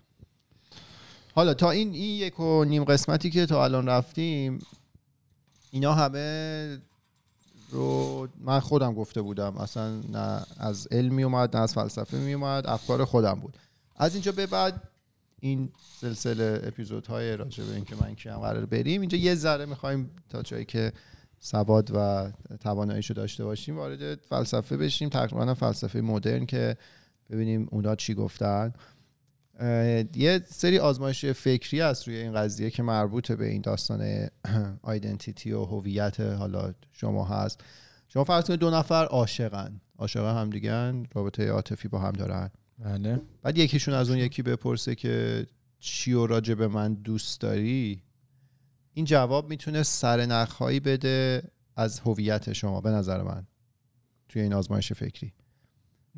حالا 1.34 1.54
تا 1.54 1.70
این 1.70 1.92
این 1.92 2.20
یک 2.20 2.40
و 2.40 2.64
نیم 2.64 2.84
قسمتی 2.84 3.30
که 3.30 3.46
تا 3.46 3.64
الان 3.64 3.88
رفتیم 3.88 4.58
اینا 5.70 5.94
همه 5.94 6.78
رو 7.70 8.28
من 8.40 8.60
خودم 8.60 8.94
گفته 8.94 9.22
بودم. 9.22 9.56
اصلا 9.56 9.96
نه 9.96 10.42
از 10.58 10.88
علم 10.90 11.14
می 11.14 11.22
اومد 11.22 11.56
نه 11.56 11.62
از 11.62 11.74
فلسفه 11.74 12.16
می 12.16 12.32
اومد 12.34 12.66
افکار 12.66 13.04
خودم 13.04 13.34
بود. 13.34 13.56
از 13.96 14.14
اینجا 14.14 14.32
به 14.32 14.46
بعد 14.46 14.82
این 15.40 15.72
سلسله 16.00 16.60
اپیزودهای 16.64 17.36
راجع 17.36 17.64
به 17.64 17.74
اینکه 17.74 17.96
من 18.00 18.14
کیم 18.14 18.36
قرار 18.36 18.66
بریم. 18.66 19.00
اینجا 19.00 19.18
یه 19.18 19.34
ذره 19.34 19.66
می‌خوایم 19.66 20.10
تا 20.28 20.42
جایی 20.42 20.64
که 20.64 20.92
سواد 21.40 21.90
و 21.94 22.30
تواناییشو 22.60 23.14
داشته 23.14 23.44
باشیم 23.44 23.76
وارد 23.76 24.20
فلسفه 24.20 24.76
بشیم. 24.76 25.08
تقریبا 25.08 25.54
فلسفه 25.54 26.00
مدرن 26.00 26.46
که 26.46 26.76
ببینیم 27.30 27.68
اونا 27.70 27.94
چی 27.94 28.14
گفتن. 28.14 28.72
یه 30.14 30.42
سری 30.46 30.78
آزمایش 30.78 31.24
فکری 31.26 31.80
هست 31.80 32.08
روی 32.08 32.16
این 32.16 32.32
قضیه 32.32 32.70
که 32.70 32.82
مربوط 32.82 33.32
به 33.32 33.46
این 33.46 33.62
داستان 33.62 34.28
آیدنتیتی 34.82 35.52
و 35.52 35.64
هویت 35.64 36.20
حالا 36.20 36.74
شما 36.92 37.24
هست. 37.24 37.60
شما 38.08 38.24
فرض 38.24 38.44
کنید 38.44 38.60
دو 38.60 38.70
نفر 38.70 39.04
عاشقن. 39.04 39.80
عاشق 39.98 40.24
هم 40.24 40.50
دیگن 40.50 41.06
رابطه 41.14 41.48
عاطفی 41.48 41.88
با 41.88 41.98
هم 41.98 42.12
دارن. 42.12 42.50
بله. 42.84 43.20
بعد 43.42 43.58
یکیشون 43.58 43.94
از 43.94 44.10
اون 44.10 44.18
یکی 44.18 44.42
بپرسه 44.42 44.94
که 44.94 45.46
چی 45.78 46.12
و 46.12 46.26
راجع 46.26 46.54
به 46.54 46.68
من 46.68 46.94
دوست 46.94 47.40
داری؟ 47.40 48.02
این 48.94 49.04
جواب 49.04 49.50
می‌تونه 49.50 49.82
سرنخهایی 49.82 50.80
بده 50.80 51.42
از 51.76 52.00
هویت 52.00 52.52
شما 52.52 52.80
به 52.80 52.90
نظر 52.90 53.22
من 53.22 53.46
توی 54.28 54.42
این 54.42 54.52
آزمایش 54.52 54.92
فکری. 54.92 55.32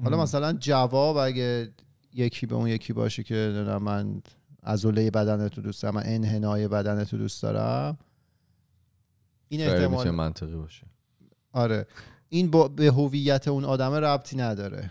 حالا 0.03 0.23
مثلا 0.23 0.53
جواب 0.53 1.17
اگه 1.17 1.73
یکی 2.13 2.47
به 2.47 2.55
اون 2.55 2.69
یکی 2.69 2.93
باشه 2.93 3.23
که 3.23 3.35
من 3.81 4.23
عضله 4.63 5.11
بدنت 5.11 5.57
رو 5.57 5.63
دوست 5.63 5.83
دارم 5.83 5.95
من 5.95 6.03
انحنای 6.05 6.69
بدنت 6.69 7.13
رو 7.13 7.19
دوست 7.19 7.43
دارم 7.43 7.99
این 9.49 9.61
احتمال 9.61 10.11
منطقی 10.11 10.57
باشه. 10.57 10.87
آره. 11.53 11.87
این 12.29 12.51
با 12.51 12.69
به 12.69 12.87
هویت 12.87 13.49
اون 13.49 13.65
آدم 13.65 13.93
ربطی 13.93 14.37
نداره. 14.37 14.91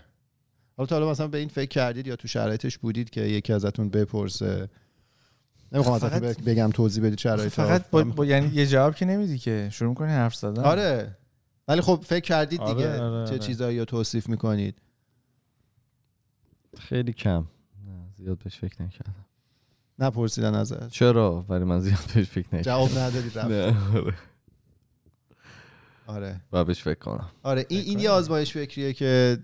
حالا 0.82 0.86
تا 0.86 0.96
حالا 0.96 1.10
مثلا 1.10 1.28
به 1.28 1.38
این 1.38 1.48
فکر 1.48 1.68
کردید 1.68 2.06
یا 2.06 2.16
تو 2.16 2.28
شرایطش 2.28 2.78
بودید 2.78 3.10
که 3.10 3.20
یکی 3.20 3.52
ازتون 3.52 3.88
بپرسه؟ 3.88 4.68
نمی‌خوام 5.72 5.94
ازتون 5.94 6.10
فقط- 6.10 6.42
بگم 6.42 6.70
توضیح 6.70 7.04
بدید 7.04 7.18
شرایط 7.18 7.52
فقط 7.52 7.90
با, 7.90 8.04
با 8.04 8.24
یعنی 8.26 8.50
یه 8.54 8.66
جواب 8.66 8.94
که 8.94 9.04
نمیدی 9.04 9.38
که. 9.38 9.68
شروع 9.72 9.88
می‌کنی 9.88 10.08
حرف 10.08 10.34
زدن. 10.34 10.62
آره. 10.64 11.16
ولی 11.68 11.80
خب 11.80 12.04
فکر 12.06 12.20
کردید 12.24 12.60
آره، 12.60 12.74
دیگه 12.74 13.00
آره، 13.00 13.26
چه 13.26 13.30
آره. 13.32 13.38
چیزایی 13.38 13.78
رو 13.78 13.84
توصیف 13.84 14.28
می‌کنید. 14.28 14.74
خیلی 16.78 17.12
کم. 17.12 17.38
نه 17.86 18.08
زیاد 18.16 18.38
بهش 18.38 18.58
فکر 18.58 18.82
نکردم. 18.82 19.14
نپرسیدن 19.98 20.54
ازت. 20.54 20.88
چرا؟ 20.88 21.44
ولی 21.48 21.64
من 21.64 21.80
زیاد 21.80 21.98
بهش 22.14 22.28
فکر 22.28 22.46
نکردم. 22.46 22.62
جواب 22.62 22.98
ندادید 22.98 23.38
رفت. 23.38 23.48
نه 23.50 23.76
آره. 23.96 24.14
آره. 26.06 26.40
و 26.52 26.64
بهش 26.64 26.82
فکر 26.82 26.98
کنم. 26.98 27.28
آره 27.42 27.66
این, 27.68 27.80
این 27.80 27.98
یه 27.98 28.10
آزمایش 28.10 28.52
فکریه 28.52 28.92
که 28.92 29.38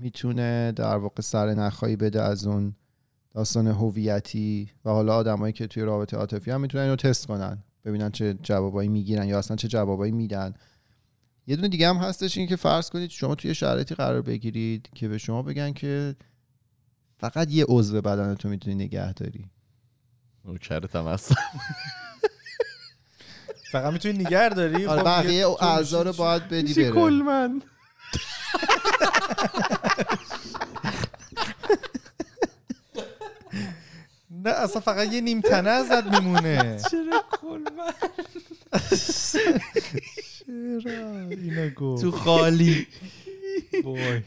می‌تونه 0.00 0.72
در 0.72 0.96
واقع 0.96 1.22
سر 1.22 1.54
نخایی 1.54 1.96
بده 1.96 2.22
از 2.22 2.46
اون 2.46 2.74
داستان 3.34 3.66
هویتی 3.66 4.70
و 4.84 4.90
حالا 4.90 5.16
آدمایی 5.16 5.52
که 5.52 5.66
توی 5.66 5.82
رابطه 5.82 6.16
عاطفی 6.16 6.50
هم 6.50 6.60
می‌تونن 6.60 6.84
اینو 6.84 6.96
تست 6.96 7.26
کنن 7.26 7.64
ببینن 7.84 8.10
چه 8.10 8.34
جوابایی 8.42 8.88
می‌گیرن 8.88 9.28
یا 9.28 9.38
اصلا 9.38 9.56
چه 9.56 9.68
جوابایی 9.68 10.12
میدن. 10.12 10.54
یه 11.46 11.56
دونه 11.56 11.68
دیگه 11.68 11.88
هم 11.88 11.96
هستش 11.96 12.38
این 12.38 12.46
که 12.46 12.56
فرض 12.56 12.90
کنید 12.90 13.10
شما 13.10 13.34
توی 13.34 13.54
شرایطی 13.54 13.94
قرار 13.94 14.22
بگیرید 14.22 14.88
که 14.94 15.08
به 15.08 15.18
شما 15.18 15.42
بگن 15.42 15.72
که 15.72 16.16
فقط 17.18 17.50
یه 17.50 17.64
عضو 17.68 18.00
بدنتو 18.00 18.48
می‌تونی 18.48 18.84
نگه 18.84 19.12
داری. 19.12 19.50
نوکرت 20.44 20.96
هم 20.96 21.06
هستم 21.06 21.36
فقط 23.70 23.92
می‌تونی 23.92 24.18
نگر 24.18 24.48
داری؟ 24.48 24.86
آره 24.86 25.00
خب 25.00 25.06
بقیه 25.06 25.42
تو 25.42 25.56
اعضا 25.60 26.02
رو 26.02 26.12
باید 26.12 26.48
بدی 26.48 26.74
بره. 26.74 27.10
من 27.10 27.62
نه 34.30 34.50
اصلا 34.50 34.80
فقط 34.80 35.12
یه 35.12 35.20
نیم 35.20 35.40
تنه 35.40 35.70
ازت 35.70 36.04
میمونه. 36.04 36.80
چرا 36.90 37.24
کل 37.30 37.64
من 37.76 37.92
چرا؟ 40.84 41.28
اینو 41.30 41.70
گفت. 41.70 42.02
تو 42.02 42.10
خالی. 42.10 42.86
وای. 43.84 44.22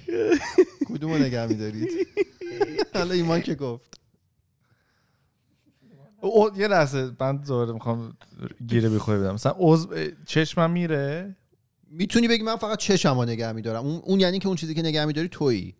کدومو 0.87 1.17
نگه 1.17 1.45
میدارید؟ 1.45 2.07
حالا 2.93 3.13
ایمان 3.13 3.41
که 3.41 3.55
گفت. 3.55 3.99
او 6.21 6.57
یه 6.57 6.67
لحظه 6.67 7.11
من 7.19 7.37
دوباره 7.37 7.73
می‌خوام 7.73 8.17
گیره 8.67 8.89
بخوری 8.89 9.19
بدم. 9.19 9.33
مثلا 9.33 9.55
عضو 9.57 9.95
چشمم 10.25 10.71
میره؟ 10.71 11.35
می‌تونی 11.91 12.27
بگی 12.27 12.43
من 12.43 12.55
فقط 12.55 12.77
چشم 12.77 13.19
رو 13.19 13.25
نگه 13.25 13.51
میدارم. 13.51 13.85
اون, 13.85 14.01
اون 14.03 14.19
یعنی 14.19 14.39
که 14.39 14.47
اون 14.47 14.57
چیزی 14.57 14.73
که 14.73 14.81
نگه 14.81 15.05
میداری 15.05 15.29
تویی. 15.29 15.75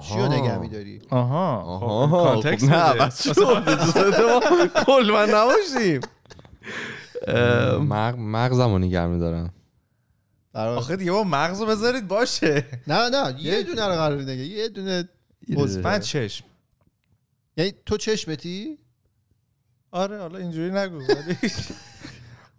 چی 0.00 0.14
رو 0.18 0.28
نگه 0.28 0.58
میداری؟ 0.58 1.02
آها. 1.10 1.56
آها. 1.56 2.06
خب 2.06 2.40
کانتکست 2.40 2.66
خب 2.66 2.72
نه. 2.72 2.94
بس 2.94 3.28
کل 4.86 5.10
من 5.12 5.30
نباشیم. 5.30 6.00
ام، 7.26 7.86
مغ... 7.86 8.14
مغزمو 8.18 8.78
نگه 8.78 9.06
میدارم. 9.06 9.54
آخه 10.54 10.96
دیگه 10.96 11.12
با 11.12 11.24
مغزو 11.24 11.66
بذارید 11.66 12.08
باشه. 12.08 12.66
نه 12.86 13.08
نه 13.08 13.42
یه 13.42 13.62
دونه 13.62 13.86
رو 13.86 13.92
قرار 13.94 14.22
نگه 14.22 14.44
یه 14.44 14.68
دونه. 14.68 15.08
من 15.82 15.98
چشم. 15.98 16.44
یعنی 17.56 17.72
تو 17.86 17.96
چشمتی 17.96 18.78
آره 19.90 20.18
حالا 20.18 20.38
اینجوری 20.38 20.70
نگو. 20.70 21.00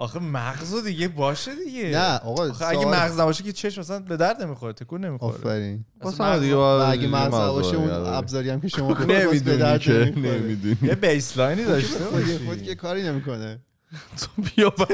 آخه 0.01 0.19
مغزو 0.19 0.81
دیگه 0.81 1.07
باشه 1.07 1.51
دیگه. 1.55 1.83
نه 1.89 2.17
آقا 2.17 2.49
آخه 2.49 2.65
اگه 2.67 2.85
مغز 2.85 3.19
نباشه 3.19 3.43
که 3.43 3.51
چشم 3.51 3.81
مثلا 3.81 3.99
به 3.99 4.17
درد 4.17 4.41
نمی‌خوره 4.41 4.73
تکون 4.73 5.05
نمی‌خوره. 5.05 5.33
آفرین. 5.33 5.85
ما 6.19 6.37
دیگه 6.39 6.57
اگه 6.57 7.07
مغز 7.07 7.31
باشه 7.31 7.75
اون. 7.75 7.89
ابزاری 7.91 8.49
هم 8.49 8.61
که 8.61 8.67
شما 8.67 8.93
نمی‌دونی 9.09 9.57
درد 9.57 9.81
که 9.81 9.91
نمی‌خوره. 9.91 10.39
نمی‌دونی. 10.39 10.77
یه 10.81 10.95
بیسلاینی 10.95 11.65
داشته 11.65 11.99
خود 12.05 12.19
باشی. 12.21 12.37
خود 12.45 12.63
که 12.63 12.75
کاری 12.75 13.03
نمی‌کنه. 13.03 13.59
تو 14.21 14.41
بیا 14.55 14.69
با- 14.69 14.87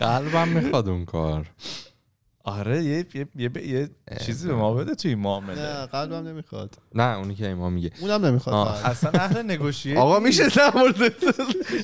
قلبم 0.00 0.48
می‌خواد 0.48 0.88
اون 0.88 1.04
کار. 1.04 1.46
آره 2.46 2.84
یه 2.84 3.06
یه 3.14 3.26
یه, 3.36 3.50
یه 3.66 3.88
چیزی 4.26 4.48
به 4.48 4.54
ما 4.54 4.74
بده 4.74 4.94
توی 4.94 5.10
این 5.10 5.18
معامله 5.18 5.62
نه 5.62 5.86
قلبم 5.86 6.28
نمی‌خواد. 6.28 6.74
نه 6.94 7.18
اونی 7.18 7.34
که 7.34 7.46
ایمان 7.46 7.72
میگه. 7.72 7.90
اونم 8.00 8.26
نمی‌خواد. 8.26 8.66
اصلا 8.84 9.10
اهل 9.10 9.42
نگوشیه 9.50 9.98
آقا 9.98 10.18
میشه 10.18 10.48
در 10.48 10.72
مورد 10.74 11.12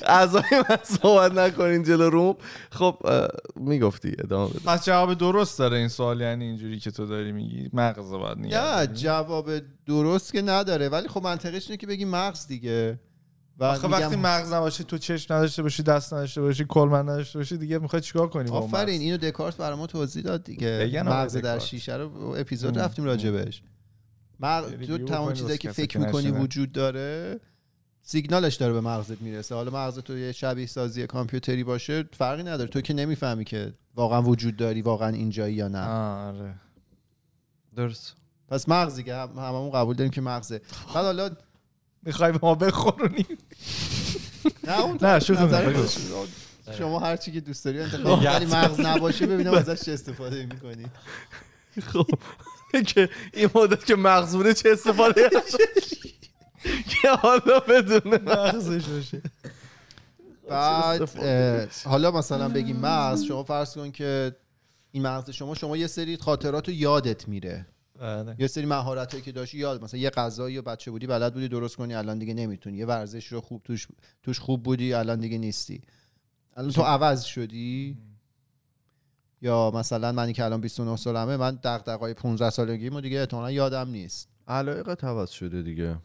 اعضای 0.07 0.43
من 0.69 0.77
صحبت 0.83 1.31
نکنین 1.31 1.83
جلو 1.83 2.09
روم؟ 2.09 2.35
خب 2.71 2.97
می‌گفتی 3.55 4.15
ادامه 4.19 4.49
بده. 4.49 4.59
پس 4.59 4.85
جواب 4.85 5.13
درست 5.13 5.59
داره 5.59 5.77
این 5.77 5.87
سوال 5.87 6.21
یعنی 6.21 6.45
اینجوری 6.45 6.79
که 6.79 6.91
تو 6.91 7.05
داری 7.05 7.31
میگی؟ 7.31 7.69
مغز 7.73 8.11
باید 8.11 8.37
نه 8.37 8.87
جواب 8.87 9.49
درست 9.85 10.33
که 10.33 10.41
نداره. 10.41 10.89
ولی 10.89 11.07
خب 11.07 11.23
منطقش 11.23 11.67
اینه 11.67 11.77
که 11.77 11.87
بگی 11.87 12.05
مغز 12.05 12.47
دیگه. 12.47 12.99
و 13.59 13.63
آخه 13.63 13.87
وقتی 13.87 14.15
مغز 14.15 14.53
نباشه 14.53 14.83
تو 14.83 14.97
چشم 14.97 15.33
نداشته 15.33 15.63
باشی 15.63 15.83
دست 15.83 16.13
نداشته 16.13 16.41
باشی 16.41 16.65
کلمن 16.69 17.01
نداشته 17.09 17.39
باشی 17.39 17.57
دیگه 17.57 17.79
می‌خوای 17.79 18.01
چیکار 18.01 18.29
کنی 18.29 18.49
آفرین؟ 18.51 19.01
اینو 19.01 19.17
دکارت 19.17 19.57
برای 19.57 19.77
ما 19.77 19.87
توضیح 19.87 20.23
داد 20.23 20.43
دیگه. 20.43 21.03
مغز 21.05 21.37
در. 21.37 21.59
شیشه 21.59 21.95
رو 21.95 22.35
اپیزود 22.37 22.77
ام. 22.77 22.83
رفتیم 22.83 23.05
راجبش 23.05 23.61
مغز 24.39 24.71
تو 24.87 24.97
تمام 24.97 25.33
چیزایی 25.33 25.57
که 25.57 25.71
فکر 25.71 25.97
می‌کنی. 25.97 26.31
وجود 26.31 26.71
داره 26.71 27.39
سیگنالش 28.01 28.55
داره 28.55 28.73
به 28.73 28.81
مغزت 28.81 29.21
می‌رسه. 29.21 29.55
حالا 29.55 29.71
مغز 29.71 29.99
تو 29.99 30.17
یه 30.17 30.31
شبیه 30.31 30.65
سازی 30.65 31.07
کامپیوتری 31.07 31.63
باشه 31.63 32.03
فرقی 32.13 32.43
نداره. 32.43 32.69
تو 32.69 32.81
که 32.81 32.93
نمی‌فهمی 32.93 33.45
که 33.45 33.73
واقعا 33.95 34.21
وجود 34.21 34.55
داری 34.55 34.81
واقعا 34.81 35.09
اینجایی 35.09 35.55
یا 35.55 35.67
نه. 35.67 35.87
آره. 35.87 36.55
درست. 37.75 38.15
پس 38.47 38.69
مغزی 38.69 39.03
که 39.03 39.15
هم- 39.15 39.37
هممون 39.37 39.71
قبول 39.71 39.95
داریم 39.95 40.11
که 40.11 40.21
مغزه. 40.21 40.61
بعد 40.95 41.05
حالا 41.05 41.29
می‌خوای 42.05 42.31
به 42.31 42.39
ما 42.41 42.55
بخورونی؟ 42.55 43.25
نه 44.63 44.79
اون 44.79 44.97
نه، 45.01 45.19
شوخی. 45.19 45.87
شما 46.77 46.99
هر 46.99 47.17
چی 47.17 47.31
که 47.31 47.39
دوست 47.39 47.65
داری 47.65 47.79
انتخاب. 47.79 48.23
ولی 48.25 48.45
مغز 48.45 48.79
نباشه 48.79 49.27
ببینم 49.27 49.53
ازش 49.53 49.81
چه 49.85 49.91
استفاده 49.91 50.45
می‌کنی. 50.45 50.85
خب. 51.81 52.07
که 52.87 53.09
این 53.33 53.49
مدت 53.55 53.85
که 53.85 53.95
مغز 53.95 54.35
بوده 54.35 54.53
چه 54.53 54.69
استفاده 54.69 55.29
که 57.01 57.09
حالا 57.09 57.59
بدونه 57.59 58.17
مغزش 58.17 58.85
باشه. 58.85 59.21
بعد 60.49 61.09
حالا 61.85 62.11
مثلا 62.11 62.49
بگیم 62.49 62.75
مغز 62.75 63.23
شما 63.23 63.43
فرض 63.43 63.73
کن 63.73 63.91
که 63.91 64.35
این 64.91 65.03
مغز 65.03 65.29
شما 65.29 65.55
شما 65.55 65.77
یه 65.77 65.87
سری 65.87 66.17
خاطرات 66.17 66.67
رو 66.67 66.73
یادت 66.73 67.27
میره. 67.27 67.65
آره. 67.99 68.35
یه 68.39 68.47
سری 68.47 68.65
مهارت 68.65 69.11
هایی 69.11 69.23
که 69.23 69.31
داشتی 69.31 69.57
یاد 69.57 69.83
مثلا 69.83 69.99
یه 69.99 70.09
غذایی 70.09 70.57
و 70.57 70.61
بچه 70.61 70.91
بودی 70.91 71.07
بلد 71.07 71.33
بودی 71.33 71.47
درست 71.47 71.75
کنی 71.75 71.93
الان 71.93 72.19
دیگه 72.19 72.33
نمی‌تونی. 72.33 72.77
یه 72.77 72.85
ورزش 72.85 73.27
رو 73.27 73.41
خوب 73.41 73.61
توش 73.63 73.87
توش 74.23 74.39
خوب 74.39 74.63
بودی 74.63 74.93
الان 74.93 75.19
دیگه 75.19 75.37
نیستی. 75.37 75.81
الان 76.53 76.71
تو 76.71 76.81
عوض 76.81 77.23
شدی؟ 77.23 77.97
یا 79.41 79.71
مثلا 79.75 80.11
منی 80.11 80.33
که 80.33 80.45
الان 80.45 80.61
29 80.61 80.95
سالمه 80.95 81.37
من 81.37 81.59
دغدغه‌های 81.63 82.13
15 82.13 82.49
سالگیمو 82.49 83.01
دیگه 83.01 83.19
احتمالاً 83.19 83.51
یادم 83.51 83.89
نیست. 83.89 84.29
علایقت 84.47 85.03
عوض 85.03 85.29
شده 85.29 85.61
دیگه. 85.61 85.97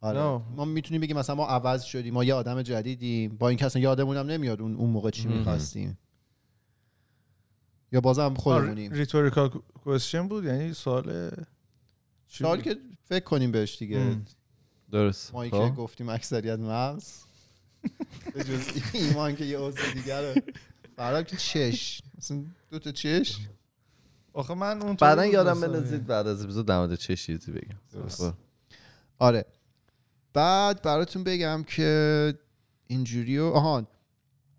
آره. 0.00 0.20
نه. 0.20 0.42
ما 0.56 0.64
می‌تونیم 0.64 1.00
بگیم 1.00 1.16
مثلا 1.16 1.36
ما 1.36 1.46
عوض 1.46 1.82
شدیم 1.82 2.14
ما 2.14 2.24
یه 2.24 2.34
آدم 2.34 2.62
جدیدیم. 2.62 3.36
با 3.36 3.48
این 3.48 3.58
کس 3.58 3.76
یادمون 3.76 4.16
هم 4.16 4.26
نمیاد 4.26 4.60
اون 4.60 4.74
اون 4.76 4.90
موقع 4.90 5.10
چی. 5.10 5.28
می‌خواستیم. 5.28 5.98
یا 7.92 8.00
بازم 8.00 8.34
خودمونیم 8.34 8.92
rhetorical 8.92 9.48
question 9.84 10.28
بود 10.28 10.44
یعنی 10.44 10.74
سوال 10.74 11.30
سوال؟ 12.28 12.60
که 12.60 12.76
فکر 13.04 13.24
کنیم 13.24 13.52
بهش 13.52 13.78
دیگه. 13.78 13.98
ام. 13.98 14.24
درست. 14.92 15.34
ما 15.34 15.48
که 15.48 15.56
خب. 15.56 15.74
گفتیم 15.76 16.08
اکثریت 16.08 16.58
مغز. 16.58 17.12
به 18.34 18.44
جز 18.44 18.68
ایمان 18.92 19.36
که 19.36 19.44
یه 19.44 19.58
عضو 19.58 19.92
دیگر 19.94 20.34
رو 20.98 21.22
که 21.22 21.36
چش. 21.36 22.02
مثلا 22.18 22.44
دو 22.70 22.78
تا 22.78 22.92
چش. 22.92 23.38
آخه 24.32 24.54
من 24.54 24.82
اون 24.82 24.94
بعدا 24.94 25.26
یادم 25.26 25.60
بندازید 25.60 26.06
بعد 26.06 26.26
از 26.26 26.42
اپیزود 26.42 26.66
در 26.66 26.78
مورد 26.78 26.94
چه 26.94 27.16
چیزی 27.16 27.52
بگم. 27.52 27.78
درست. 27.92 28.22
خب. 28.22 28.34
آره. 29.18 29.44
بعد 30.32 30.82
براتون 30.82 31.24
بگم 31.24 31.64
که 31.66 32.34
اینجوری 32.86 33.38
و 33.38 33.44
آهان 33.44 33.86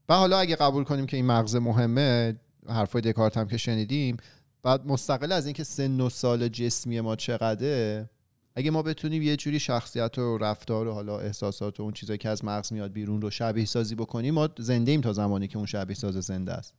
و 0.09 0.13
حالا 0.13 0.39
اگه 0.39 0.55
قبول 0.55 0.83
کنیم 0.83 1.05
که 1.05 1.17
این 1.17 1.25
مغز 1.25 1.55
مهمه 1.55 2.35
حرفای 2.69 3.01
دکارت 3.01 3.37
هم 3.37 3.47
که 3.47 3.57
شنیدیم 3.57 4.17
بعد 4.63 4.87
مستقل 4.87 5.31
از 5.31 5.45
اینکه 5.45 5.63
سن 5.63 6.01
و 6.01 6.09
سال 6.09 6.47
جسمی 6.47 7.01
ما 7.01 7.15
چقدره 7.15 8.09
اگه 8.55 8.71
ما 8.71 8.81
بتونیم 8.81 9.21
یه 9.21 9.35
جوری 9.35 9.59
شخصیت 9.59 10.17
و 10.17 10.37
رفتار 10.37 10.87
و 10.87 10.93
حالا 10.93 11.19
احساسات 11.19 11.79
و 11.79 11.83
اون 11.83 11.93
چیزایی 11.93 12.17
که 12.17 12.29
از 12.29 12.45
مغز 12.45 12.73
میاد 12.73 12.93
بیرون 12.93 13.21
رو 13.21 13.29
شبیه 13.29 13.65
سازی 13.65 13.95
بکنیم 13.95 14.33
ما 14.33 14.49
زنده 14.59 14.91
ایم 14.91 15.01
تا 15.01 15.13
زمانی 15.13 15.47
که 15.47 15.57
اون 15.57 15.65
شبیه 15.65 15.95
ساز 15.95 16.13
زنده 16.13 16.53
است. 16.53 16.73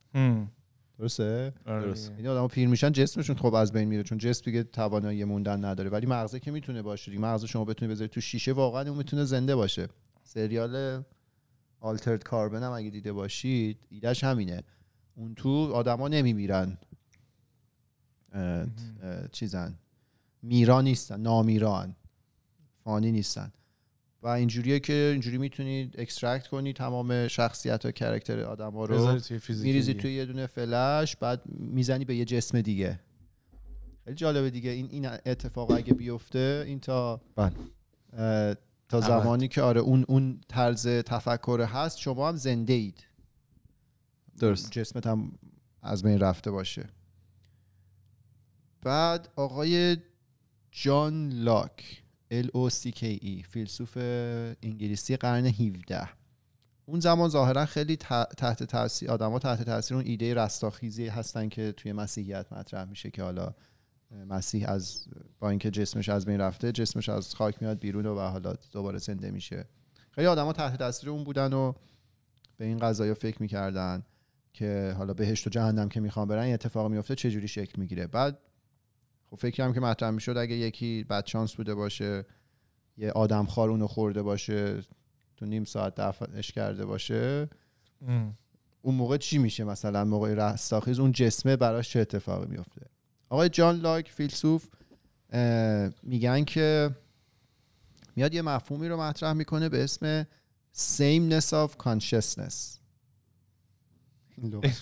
درسته؟ 0.99 1.53
درست. 1.67 2.11
یعنی 2.11 2.29
آدم‌ها 2.29 2.49
پیر 2.49 2.69
میشن 2.69 2.93
جسمشون 2.93 3.37
خب 3.37 3.55
از 3.55 3.73
بین 3.73 3.89
میره 3.89 4.03
چون 4.03 4.19
جسم 4.19 4.45
دیگه 4.45 4.63
توانایی 4.63 5.25
موندن 5.25 5.65
نداره. 5.65 5.91
ولی 5.91 6.07
مغزه 6.07 6.41
که 6.41 6.51
می‌تونه 6.51 6.83
باشه 6.83 7.11
دیگه. 7.11 7.23
مغز 7.23 7.45
شما 7.45 7.65
بتونه 7.65 7.91
بذاری 7.91 8.09
تو 8.09 8.21
شیشه 8.21 8.53
واقعا 8.53 8.89
اون 8.89 8.99
می‌تونه 8.99 9.25
زنده 9.25 9.57
باشه. 9.57 9.89
سریال 10.23 11.05
آلترد 11.81 12.23
کاربن 12.23 12.63
هم 12.63 12.73
اگه 12.73 12.91
دیده 12.91 13.13
باشید 13.13 13.79
ایدهش 13.89 14.25
همینه. 14.25 14.63
اون 15.19 15.35
تو 15.35 15.73
آدما 15.73 16.09
نمیمیرن. 16.09 16.79
اه، 18.33 18.43
اه، 18.43 18.67
چیزن. 19.33 19.75
میرا 20.43 20.81
نیستن 20.81 21.21
نامیران. 21.21 21.97
فانی 22.85 23.13
نیستن. 23.13 23.53
و 24.23 24.29
اینجوریه 24.29 24.81
که 24.81 25.11
اینجوری 25.13 25.39
می‌تونید 25.39 26.01
extract 26.01 26.47
کنی 26.47 26.73
تمام 26.73 27.29
شخصیت 27.29 27.85
و 27.85 27.91
character 27.91 28.41
آدما 28.41 28.85
رو. 28.85 28.95
بذاری 28.95 29.21
توی 29.21 29.39
فیزیکی 29.39 29.69
میریزی. 29.69 29.95
توی 29.95 30.13
یه 30.13 30.25
دونه 30.25 30.47
فلش 30.47 31.17
بعد 31.17 31.43
می‌زنی 31.47 32.05
به 32.05 32.17
یه 32.17 32.25
جسم 32.25 32.61
دیگه. 32.61 33.01
خیلی 34.05 34.17
جالبه 34.17 34.51
دیگه. 34.51 34.71
این 34.71 34.89
این 34.91 35.07
اتفاق 35.07 35.71
اگه 35.71 35.95
بیفته 35.95 36.65
این 36.67 36.81
تا 36.81 37.21
بله. 37.37 37.53
تا 38.89 39.01
زمانی 39.01 39.49
که 39.49 39.63
آره 39.63 39.81
اون 39.81 40.05
اون 40.09 40.41
طرز 40.49 40.87
تفکر 40.87 41.61
هست 41.61 41.99
شما 41.99 42.29
هم 42.29 42.37
زنده 42.37 42.73
اید. 42.73 43.08
درست. 44.39 44.71
جسمت 44.71 45.07
هم 45.07 45.33
از 45.83 46.03
بین 46.03 46.19
رفته 46.21 46.51
باشه. 46.51 46.89
بعد 48.83 49.29
آقای 49.37 49.97
جان 50.71 51.29
لاک 51.29 52.03
L 52.33 52.47
O 52.47 52.71
C 52.71 52.91
K 52.91 53.19
E 53.23 53.47
فیلسوف 53.49 53.97
انگلیسی 54.63 55.17
قرن 55.17 55.47
17 55.47 56.09
اون 56.85 57.01
زمان 57.01 57.29
ظاهرا 57.29 57.67
خیلی 57.67 57.97
تحت 57.97 58.63
تاثیر 58.63 59.11
آدما 59.11 59.39
تحت 59.39 59.63
تاثیر 59.63 59.97
اون 59.97 60.07
ایده 60.07 60.35
رستاخیزی 60.35 61.07
هستن 61.07 61.49
که 61.49 61.73
توی 61.73 61.93
مسیحیت 61.93 62.53
مطرح 62.53 62.85
میشه 62.85 63.11
که 63.11 63.23
حالا 63.23 63.55
مسیح 64.29 64.71
از 64.71 65.09
با 65.39 65.51
اینکه 65.51 65.71
جسمش 65.71 66.09
از 66.09 66.27
بین 66.27 66.41
رفته 66.41 66.73
جسمش 66.73 67.09
از 67.09 67.35
خاک 67.35 67.63
میاد 67.63 67.79
بیرون 67.79 68.07
و 68.07 68.19
حالا 68.19 68.55
دوباره 68.73 68.99
زنده 68.99 69.31
میشه. 69.31 69.69
خیلی 70.11 70.27
آدما 70.27 70.53
تحت 70.53 70.79
تاثیر 70.79 71.11
اون 71.11 71.25
بودن 71.25 71.53
و 71.53 71.73
به 72.57 72.65
این 72.65 72.79
قضايا 72.79 73.15
فکر 73.15 73.43
می‌کردن. 73.43 74.03
که 74.59 74.95
حالا 74.99 75.15
بهشت 75.15 75.47
و 75.47 75.51
جهنم 75.51 75.89
که 75.89 76.01
می‌خوان 76.01 76.29
برن 76.29 76.43
این 76.43 76.55
اتفاق 76.55 76.91
میفته 76.91 77.15
چه 77.15 77.31
جوری 77.31 77.49
شکل 77.49 77.81
می‌گیره؟ 77.81 78.07
بعد 78.07 78.39
خب 79.31 79.37
فکرم 79.37 79.73
که 79.73 79.81
مطرح 79.81 80.11
می‌شد 80.11 80.37
اگه 80.37 80.55
یکی 80.55 81.05
بد 81.05 81.27
شانس 81.27 81.55
بوده 81.55 81.75
باشه 81.75 82.27
یه 82.97 83.11
آدم 83.11 83.47
خار 83.47 83.71
اونو 83.71 83.87
خورده 83.87 84.23
باشه 84.23 84.81
تو 85.37 85.47
نیم 85.47 85.65
ساعت 85.65 85.95
دفعش 85.95 86.53
کرده 86.53 86.87
باشه 86.87 87.49
ام. 88.09 88.39
اون 88.83 88.95
موقع 88.95 89.17
چی 89.17 89.39
میشه 89.39 89.65
مثلا؟ 89.65 90.05
موقع 90.05 90.35
رستاخیز 90.35 90.99
اون 90.99 91.13
جسمه 91.13 91.57
براش 91.57 91.91
چه 91.91 92.01
اتفاقی 92.01 92.47
میفته؟ 92.47 92.87
آقای 93.29 93.49
جان 93.49 93.77
لاک 93.77 94.09
فیلسوف 94.11 94.69
میگن 96.03 96.45
که 96.45 96.91
میاد 98.17 98.35
یه 98.35 98.43
مفهومی 98.43 98.89
رو 98.89 99.01
مطرح 99.01 99.33
می‌کنه 99.33 99.69
به 99.69 99.85
اسم 99.85 100.27
sameness 100.77 101.51
of 101.51 101.71
consciousness. 101.85 102.78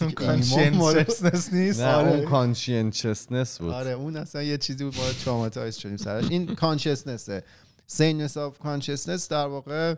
این 0.01 0.11
conscientiousness 0.11 1.53
نیست 1.55 1.81
نه 1.81 1.95
آره. 1.95 2.09
اون 2.09 2.25
conscientiousness 2.25 3.59
بود. 3.59 3.71
آره 3.71 3.90
اون 3.90 4.16
اصلا 4.16 4.42
یه 4.42 4.59
چیزی 4.59 4.85
بود 4.85 4.97
ما 4.97 5.03
traumatize 5.25 5.77
شدیم 5.77 5.97
سرش. 5.97 6.31
این 6.31 6.55
consciousness 6.55 7.36
ه 7.36 7.42
sameness 7.87 8.37
of 8.37 8.59
consciousness 8.59 9.29
در 9.29 9.47
واقع 9.47 9.95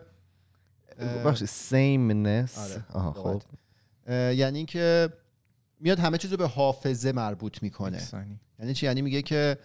بخش 1.25 1.43
sameness 1.43 2.57
آره. 2.57 2.85
آها 2.93 3.13
خب. 3.13 3.41
یعنی 4.09 4.57
اینکه 4.57 5.09
میاد 5.79 5.99
همه 5.99 6.17
چیز 6.17 6.31
رو 6.31 6.37
به 6.37 6.47
حافظه 6.47 7.11
مربوط 7.11 7.63
می‌کنه. 7.63 8.01
یعنی 8.59 8.73
چی؟ 8.73 8.85
یعنی 8.85 9.01
میگه 9.01 9.21
که 9.21 9.57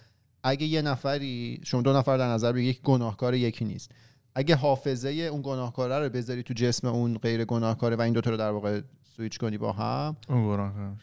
اگه 0.43 0.67
یه 0.67 0.83
نفری 0.83 1.61
شما 1.65 1.83
دو 1.83 1.93
نفر 1.93 2.17
در 2.17 2.29
نظر 2.29 2.53
بگیرید 2.53 2.77
یک 2.77 2.83
گناهکار 2.83 3.35
یکی 3.35 3.65
نیست. 3.65 3.91
اگه 4.35 4.55
حافظه 4.57 5.09
اون 5.09 5.43
گناهکاره 5.45 5.99
رو 5.99 6.09
بذاری 6.09 6.43
تو 6.43 6.55
جسم 6.55 6.89
اون 6.89 7.19
غیر 7.19 7.45
گناهکاره 7.45 7.97
و 7.97 8.01
این 8.01 8.13
دوتا 8.13 8.31
رو 8.31 8.37
در 8.37 8.51
واقع 8.51 8.81
سویچ 9.17 9.39
کنی 9.39 9.59
با 9.59 9.73
هم. 9.73 10.17
اون. 10.29 10.99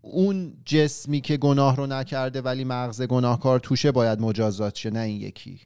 اون 0.00 0.56
جسمی 0.64 1.20
که 1.20 1.36
گناه 1.36 1.76
رو 1.76 1.86
نکرده 1.86 2.40
ولی 2.40 2.64
مغز 2.64 3.02
گناهکار 3.02 3.58
توشه 3.58 3.92
باید 3.92 4.20
مجازات 4.20 4.74
شه 4.76 4.90
نه 4.90 5.00
این 5.00 5.20
یکی. 5.20 5.60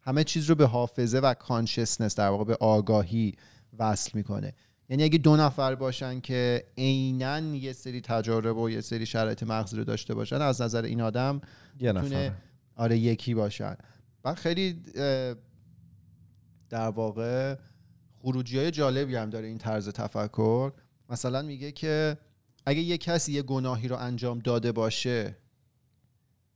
همه 0.00 0.24
چیز 0.24 0.46
رو 0.46 0.54
به 0.54 0.66
حافظه 0.66 1.18
و 1.18 1.34
کانشسنس 1.34 2.14
در 2.14 2.28
واقع 2.28 2.44
به 2.44 2.56
آگاهی 2.60 3.34
وصل 3.78 4.10
می‌کنه. 4.14 4.54
یعنی 4.88 5.02
اگه 5.02 5.18
دو 5.18 5.36
نفر 5.36 5.74
باشن 5.74 6.20
که 6.20 6.64
عینا 6.78 7.38
یه 7.38 7.72
سری 7.72 8.00
تجارب 8.00 8.56
و 8.56 8.70
یه 8.70 8.80
سری 8.80 9.06
شرایط 9.06 9.42
مغزی 9.42 9.76
رو 9.76 9.84
داشته 9.84 10.14
باشن 10.14 10.40
از 10.40 10.60
نظر 10.60 10.82
این 10.82 11.00
آدم 11.00 11.40
یه 11.80 12.32
آره 12.76 12.98
یکی 12.98 13.34
باشن. 13.34 13.76
و 14.24 14.34
خیلی 14.34 14.82
در 16.70 16.88
واقع 16.88 17.56
خروجی 18.18 18.58
های 18.58 18.70
جالبی 18.70 19.16
هم 19.16 19.30
داره 19.30 19.46
این 19.46 19.58
طرز 19.58 19.88
تفکر. 19.88 20.72
مثلا 21.12 21.42
میگه 21.42 21.72
که 21.72 22.18
اگه 22.66 22.80
یه 22.80 22.98
کسی 22.98 23.32
یه 23.32 23.42
گناهی 23.42 23.88
رو 23.88 23.96
انجام 23.96 24.38
داده 24.38 24.72
باشه 24.72 25.36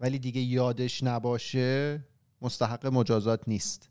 ولی 0.00 0.18
دیگه 0.18 0.40
یادش 0.40 1.02
نباشه 1.02 2.04
مستحق 2.42 2.86
مجازات 2.86 3.48
نیست. 3.48 3.90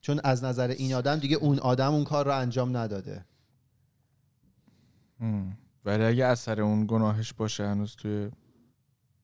چون 0.00 0.20
از 0.24 0.44
نظر 0.44 0.68
این 0.68 0.94
آدم 0.94 1.16
دیگه 1.16 1.36
اون 1.36 1.58
آدم 1.58 1.92
اون 1.94 2.04
کار 2.04 2.24
رو 2.24 2.36
انجام 2.38 2.76
نداده. 2.76 3.24
ولی 5.84 6.04
اگه 6.04 6.24
اثر 6.24 6.60
اون 6.60 6.86
گناهش 6.86 7.32
باشه 7.32 7.66
هنوز 7.66 7.96
توی 7.96 8.30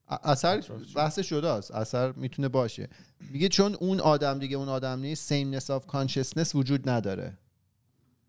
اثر 0.08 0.64
بحث 0.94 1.20
شده 1.20 1.48
است 1.48 1.70
اثر 1.70 2.12
می‌تونه 2.12 2.48
باشه. 2.48 2.88
میگه 3.30 3.48
چون 3.48 3.74
اون 3.74 4.00
آدم 4.00 4.38
دیگه 4.38 4.56
اون 4.56 4.68
آدم 4.68 5.00
نیست 5.00 5.28
sameness 5.28 5.70
of 5.70 5.86
consciousness 5.86 6.54
وجود 6.54 6.88
نداره. 6.88 7.38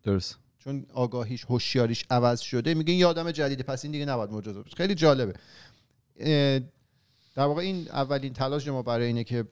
درست. 0.04 0.38
چون 0.58 0.86
آگاهیش 0.94 1.44
هوشیاریش 1.44 2.04
عوض 2.10 2.40
شده 2.40 2.74
میگه 2.74 2.92
این 2.92 3.04
آدم 3.04 3.30
جدیده 3.30 3.62
پس 3.62 3.84
این 3.84 3.92
دیگه 3.92 4.04
نباید 4.04 4.30
مجازات 4.30 4.64
بشه 4.64 4.76
خیلی 4.76 4.94
جالبه. 4.94 5.34
در 7.34 7.44
واقع 7.44 7.62
این 7.62 7.88
اولین 7.88 8.32
تلاش 8.32 8.68
ما 8.68 8.82
برای 8.82 9.06
اینه 9.06 9.24
که 9.24 9.44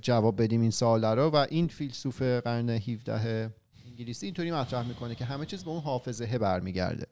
جواب 0.00 0.42
بدیم 0.42 0.60
این 0.60 0.70
سوال 0.70 1.04
رو 1.04 1.30
و 1.30 1.46
این 1.50 1.68
فیلسوف 1.68 2.22
قرن 2.22 2.70
17 2.70 3.50
انگلیسی 3.86 4.26
اینطوری 4.26 4.52
مطرح 4.52 4.88
می‌کنه 4.88 5.14
که 5.14 5.24
همه 5.24 5.46
چیز 5.46 5.64
به 5.64 5.70
اون 5.70 5.80
حافظه 5.80 6.38
برمیگرده. 6.38 7.06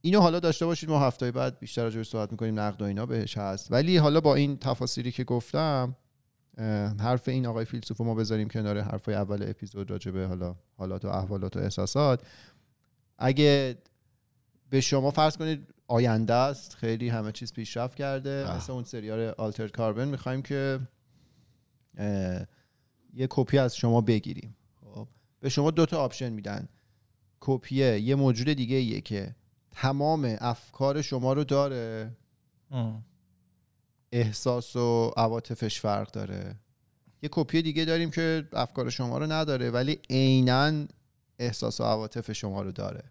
اینو 0.00 0.20
حالا 0.20 0.40
داشته 0.40 0.66
باشید 0.66 0.88
ما 0.88 1.00
هفته 1.00 1.30
بعد 1.32 1.58
بیشتر 1.58 1.82
راجع 1.82 1.96
بهش 1.96 2.08
صحبت 2.08 2.32
می‌کنیم 2.32 2.60
نقد 2.60 2.82
و 2.82 2.84
اینا 2.84 3.06
بهش 3.06 3.38
هست. 3.38 3.72
ولی 3.72 3.96
حالا 3.96 4.20
با 4.20 4.34
این 4.34 4.58
تفاصیلی 4.58 5.12
که 5.12 5.24
گفتم 5.24 5.96
حرف 7.00 7.28
این 7.28 7.46
آقای 7.46 7.64
فیلسوف 7.64 8.00
ما 8.00 8.14
بذاریم 8.14 8.48
کنار 8.48 8.80
حرفای 8.80 9.14
اول 9.14 9.42
اپیزود 9.50 9.90
راجع 9.90 10.10
به 10.10 10.26
حالا 10.26 10.56
حالات 10.76 11.04
و 11.04 11.08
احوالات 11.08 11.56
و 11.56 11.60
احساسات. 11.60 12.26
اگه 13.18 13.78
به 14.70 14.80
شما 14.80 15.10
فرض 15.10 15.36
کنید 15.36 15.74
آینده 15.86 16.34
است 16.34 16.74
خیلی 16.74 17.08
همه 17.08 17.32
چیز 17.32 17.52
پیشرفت 17.52 17.96
کرده. 17.96 18.46
آه. 18.46 18.56
مثل 18.56 18.72
اون 18.72 18.84
سریال 18.84 19.34
آلتر 19.38 19.68
کاربن 19.68 20.08
می‌خوایم 20.08 20.42
که 20.42 20.80
یه 23.14 23.26
کپی 23.30 23.58
از 23.58 23.76
شما 23.76 24.00
بگیریم. 24.00 24.56
خب 24.80 25.08
به 25.40 25.48
شما 25.48 25.70
دو 25.70 25.86
تا 25.86 26.04
option 26.04 26.30
میدن. 26.30 26.68
کپیه 27.40 28.00
یه 28.00 28.14
موجود 28.14 28.48
دیگه 28.48 28.76
ایه 28.76 29.00
که 29.00 29.34
تمام 29.70 30.36
افکار 30.40 31.02
شما 31.02 31.32
رو 31.32 31.44
داره. 31.44 32.16
احساس 34.12 34.76
و 34.76 35.12
عواطفش 35.16 35.80
فرق 35.80 36.10
داره. 36.10 36.56
یه 37.22 37.28
کپی 37.32 37.62
دیگه 37.62 37.84
داریم 37.84 38.10
که 38.10 38.48
افکار 38.52 38.90
شما 38.90 39.18
رو 39.18 39.26
نداره 39.26 39.70
ولی 39.70 39.98
عینا 40.10 40.86
احساس 41.38 41.80
و 41.80 41.84
عواطف 41.84 42.32
شما 42.32 42.62
رو 42.62 42.72
داره. 42.72 43.02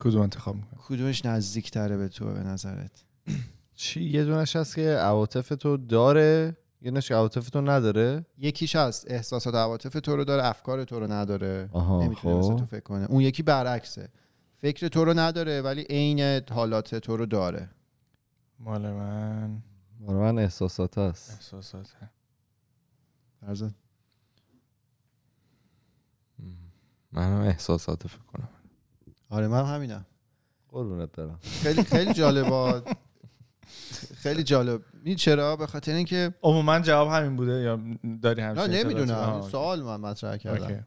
کدوم 0.00 0.22
انتخاب 0.22 0.56
می‌کنه 0.56 0.80
کدومش 0.88 1.24
نزدیک 1.24 1.70
تره 1.70 1.96
به 1.96 2.08
تو 2.08 2.24
به 2.24 2.40
نظرت؟ 2.40 3.04
چی؟ 3.74 4.02
یه 4.02 4.24
دونش 4.24 4.56
هست 4.56 4.74
که 4.74 4.88
عواطف 4.88 5.48
تو 5.48 5.76
داره 5.76 6.56
یه 6.82 6.90
دونش 6.90 7.08
که 7.08 7.14
عواطف 7.14 7.50
تو 7.50 7.60
نداره. 7.60 8.26
یکیش 8.38 8.76
هست 8.76 9.10
احساسات 9.10 9.54
و 9.54 9.56
عواطف 9.56 9.92
تو 9.92 10.16
رو 10.16 10.24
داره 10.24 10.44
افکار 10.44 10.84
تو 10.84 11.00
رو 11.00 11.12
نداره. 11.12 11.68
آها 11.72 12.04
نمی‌تونه 12.04 12.36
مثل 12.36 12.48
تو 12.48 12.58
خب 12.58 12.64
فکر 12.64 12.80
کنه. 12.80 13.06
اون 13.10 13.20
یکی 13.20 13.42
برعکسه. 13.42 14.08
فکر 14.58 14.88
تو 14.88 15.04
رو 15.04 15.18
نداره 15.18 15.60
ولی 15.60 15.82
عین 15.82 16.40
حالات 16.50 16.94
تو 16.94 17.16
رو 17.16 17.26
داره. 17.26 17.70
مال 18.58 18.92
من. 18.92 19.62
برای 20.00 20.32
من 20.32 20.38
احساسات 20.38 20.98
هست 20.98 21.30
احساسات 21.30 21.88
فرزاد. 23.40 23.74
منم 27.12 27.40
احساسات 27.40 28.06
فکر 28.06 28.22
کنم. 28.22 28.48
آره 29.28 29.48
من 29.48 29.64
همینم. 29.64 30.06
قربونت 30.68 31.12
برم. 31.12 31.38
خیلی 31.42 31.82
خیلی 31.82 32.12
جالبه. 32.12 32.82
خیلی 34.14 34.42
جالب. 34.42 34.82
این 35.04 35.16
چرا؟ 35.16 35.56
به 35.56 35.66
خاطر 35.66 35.92
اینکه 35.92 36.34
عموما 36.42 36.80
جواب 36.80 37.08
همین 37.08 37.36
بوده 37.36 37.52
یا 37.52 37.76
داری 38.22 38.42
نه 38.42 38.48
اطلاعاتی؟ 38.48 38.74
آها، 38.74 38.82
نمی‌دونم. 38.82 39.40
سوال 39.40 39.82
من 39.82 40.00
مطرح 40.00 40.36
کردم. 40.36 40.86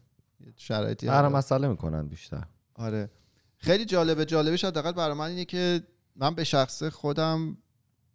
شرایطی 0.55 1.07
هر 1.07 1.25
هست. 1.25 1.35
مسئله 1.35 1.67
می‌کنن 1.67 2.07
بیشتر. 2.07 2.43
آره. 2.75 3.11
خیلی 3.57 3.85
جالبه. 3.85 4.25
جالبش 4.25 4.65
حداقل 4.65 4.91
برای 4.91 5.17
من 5.17 5.25
اینه 5.29 5.45
که 5.45 5.83
من 6.19 6.35
به 6.35 6.43
شخص 6.43 6.83
خودم 6.83 7.57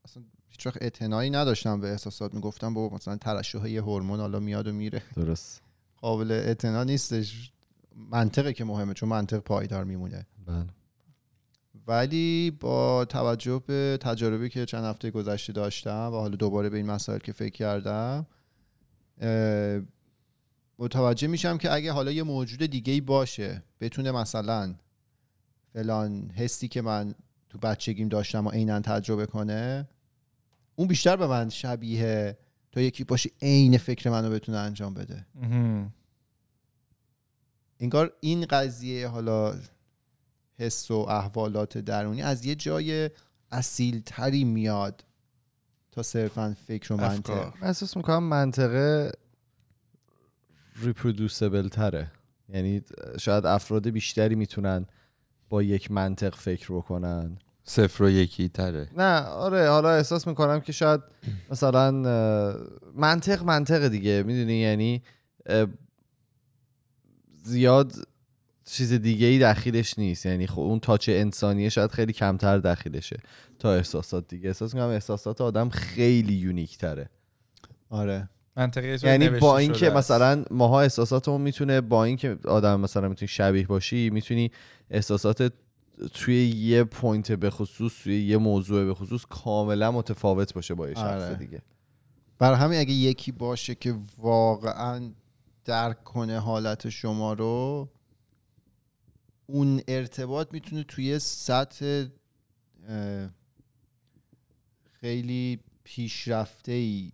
اصلا 0.04 0.22
هیچ 0.48 0.66
وقت 0.66 0.82
اعتنایی 0.82 1.30
نداشتم 1.30 1.80
به 1.80 1.90
احساسات. 1.90 2.34
می‌گفتم 2.34 2.74
با 2.74 2.88
مثلا 2.88 3.16
ترشح 3.16 3.68
یه 3.68 3.82
هورمون 3.82 4.20
حالا 4.20 4.40
میاد 4.40 4.66
و 4.68 4.72
میره. 4.72 5.02
درست. 5.16 5.62
قابل 5.96 6.30
اعتنا 6.30 6.84
نیستش. 6.84 7.52
منطقه 7.96 8.52
که 8.52 8.64
مهمه 8.64 8.94
چون 8.94 9.08
منطق 9.08 9.38
پایدار 9.38 9.84
میمونه. 9.84 10.26
بله. 10.46 10.66
ولی 11.86 12.50
با 12.60 13.04
توجه 13.04 13.62
به 13.66 13.98
تجاربی 14.00 14.48
که 14.48 14.66
چند 14.66 14.84
هفته 14.84 15.10
گذشته 15.10 15.52
داشتم 15.52 16.10
و 16.12 16.16
حالا 16.16 16.36
دوباره 16.36 16.68
به 16.68 16.76
این 16.76 16.86
مسائل 16.86 17.18
که 17.18 17.32
فکر 17.32 17.52
کردم 17.52 18.26
متوجه 20.78 21.28
میشم 21.28 21.58
که 21.58 21.72
اگه 21.72 21.92
حالا 21.92 22.10
یه 22.10 22.22
موجود 22.22 22.66
دیگه 22.66 22.92
ای 22.92 23.00
باشه 23.00 23.62
بتونه 23.80 24.10
مثلا 24.10 24.74
فلان 25.72 26.30
حسی 26.30 26.68
که 26.68 26.82
من 26.82 27.14
تو 27.54 27.60
بچگیم 27.60 28.08
داشتم 28.08 28.46
و 28.46 28.50
عینا 28.50 28.80
تجربه 28.80 29.26
کنه 29.26 29.88
اون 30.76 30.88
بیشتر 30.88 31.16
به 31.16 31.26
من 31.26 31.48
شبیه 31.48 32.38
تا 32.72 32.80
یکی 32.80 33.04
باشه 33.04 33.30
عین 33.42 33.78
فکر 33.78 34.10
منو 34.10 34.30
بتونه 34.30 34.58
انجام 34.58 34.94
بده. 34.94 35.26
انگار 37.80 38.12
این 38.20 38.44
قضیه 38.44 39.08
حالا 39.08 39.54
حس 40.58 40.90
و 40.90 40.94
احوالات 40.94 41.78
درونی 41.78 42.22
از 42.22 42.44
یه 42.44 42.54
جای 42.54 43.10
اصیل 43.52 44.02
تری 44.06 44.44
میاد 44.44 45.04
تا 45.92 46.02
صرفا 46.02 46.56
فکر 46.66 46.92
و 46.92 46.96
منطق. 46.96 47.56
من 47.60 47.66
احساس 47.66 47.96
می‌کنم 47.96 48.22
منطقه 48.22 49.12
ریپرودوسبل 50.76 51.68
تره 51.68 52.10
یعنی 52.48 52.82
شاید 53.20 53.46
افراد 53.46 53.88
بیشتری 53.88 54.34
می‌تونن 54.34 54.86
با 55.48 55.62
یک 55.62 55.90
منطق 55.90 56.34
فکر 56.34 56.72
بکنن. 56.72 57.38
صفر 57.64 58.04
و 58.04 58.10
یکی 58.10 58.48
تره. 58.48 58.88
نه 58.96 59.20
آره 59.20 59.68
حالا 59.68 59.90
احساس 59.90 60.26
می‌کنم 60.26 60.60
که 60.60 60.72
شاید 60.72 61.00
مثلا 61.50 61.90
منطق 62.94 63.42
منطق 63.44 63.88
دیگه 63.88 64.22
می‌دونی؟ 64.22 64.54
یعنی 64.54 65.02
زیاد 67.44 67.92
چیز 68.64 68.92
دیگه 68.92 69.26
ای 69.26 69.38
داخلش 69.38 69.98
نیست. 69.98 70.26
یعنی 70.26 70.46
خب 70.46 70.60
اون 70.60 70.80
تاچ 70.80 71.08
انسانیه 71.08 71.68
شاید 71.68 71.90
خیلی 71.90 72.12
کمتر 72.12 72.58
داخلشه 72.58 73.20
تا 73.58 73.74
احساسات 73.74 74.28
دیگه. 74.28 74.48
احساس 74.48 74.74
می‌کنم 74.74 74.88
احساسات 74.88 75.40
آدم 75.40 75.68
خیلی 75.68 76.34
یونیک 76.34 76.78
تره 76.78 77.10
آره. 77.90 78.28
طور 78.56 78.84
یعنی 79.04 79.28
با 79.28 79.58
اینکه. 79.58 79.90
مثلا 79.90 80.44
ماها 80.50 80.80
احساساتمون 80.80 81.40
می‌تونه 81.40 81.80
با 81.80 82.04
اینکه 82.04 82.38
آدم 82.44 82.80
مثلا 82.80 83.08
می‌تونی 83.08 83.28
شبیه 83.28 83.66
باشی 83.66 84.10
می‌تونی 84.10 84.50
احساسات 84.90 85.52
توی 86.14 86.48
یه 86.48 86.84
پوینت 86.84 87.32
به 87.32 87.50
خصوص 87.50 87.92
توی 88.02 88.26
یه 88.26 88.36
موضوع 88.36 88.84
به 88.84 88.94
خصوص 88.94 89.24
کاملا 89.30 89.92
متفاوت 89.92 90.54
باشه 90.54 90.74
با 90.74 90.88
یه 90.88 90.94
شخص 90.94 91.22
آره. 91.22 91.34
دیگه 91.34 91.62
برای 92.38 92.56
همین 92.56 92.78
اگه 92.80 92.92
یکی 92.92 93.32
باشه 93.32 93.74
که 93.74 93.94
واقعا 94.18 95.10
درک 95.64 96.04
کنه 96.04 96.38
حالت 96.38 96.88
شما 96.88 97.32
رو 97.32 97.88
اون 99.46 99.80
ارتباط 99.88 100.48
می‌تونه 100.52 100.82
توی 100.82 101.18
سطح 101.18 102.04
خیلی 105.00 105.60
پیشرفته 105.84 106.72
ای 106.72 107.12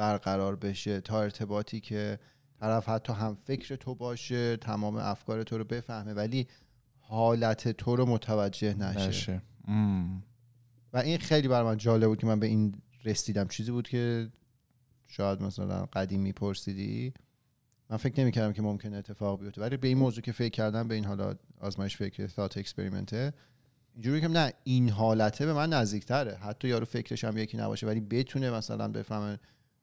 برقرار 0.00 0.56
بشه 0.56 1.00
تا 1.00 1.22
ارتباطی 1.22 1.80
که 1.80 2.18
طرف 2.60 2.88
حتی 2.88 3.12
هم 3.12 3.38
فکر 3.44 3.76
تو 3.76 3.94
باشه 3.94 4.56
تمام 4.56 4.96
افکار 4.96 5.42
تو 5.42 5.58
رو 5.58 5.64
بفهمه 5.64 6.12
ولی 6.12 6.46
حالت 6.98 7.68
تو 7.68 7.96
رو 7.96 8.06
متوجه 8.06 8.74
نشه. 8.74 9.08
نشه. 9.08 9.42
و 10.92 10.98
این 10.98 11.18
خیلی 11.18 11.48
برای 11.48 11.66
من 11.66 11.76
جالب 11.76 12.08
بود 12.08 12.18
که 12.18 12.26
من 12.26 12.40
به 12.40 12.46
این 12.46 12.74
رسیدم. 13.04 13.48
چیزی 13.48 13.70
بود 13.70 13.88
که 13.88 14.28
شاید 15.06 15.42
مثلا 15.42 15.86
قدیم 15.86 16.20
میپرسیدی 16.20 17.14
من 17.90 17.96
فکر 17.96 18.20
نمی‌کردم 18.20 18.52
که 18.52 18.62
ممکنه 18.62 18.96
اتفاق 18.96 19.40
بیفته 19.40 19.60
ولی 19.60 19.76
به 19.76 19.88
این 19.88 19.98
موضوع 19.98 20.22
که 20.22 20.32
فکر 20.32 20.48
کردم 20.50 20.88
به 20.88 20.94
این 20.94 21.04
حالا 21.04 21.34
آزمایش 21.60 21.96
فکر 21.96 22.26
ثات 22.26 22.58
اکسپریمنته 22.58 23.32
اینجوری 23.94 24.20
که 24.20 24.28
نه 24.28 24.52
این 24.64 24.88
حالته 24.88 25.46
به 25.46 25.52
من 25.52 25.72
نزدیکتره. 25.72 26.36
حتی 26.36 26.68
یارو 26.68 26.84
فکرش 26.84 27.24
هم 27.24 27.38
یکی 27.38 27.56
نباشه 27.56 27.86
ولی 27.86 28.00
بتونه 28.00 28.50
مثلا 28.50 28.88
بفهمه 28.88 29.38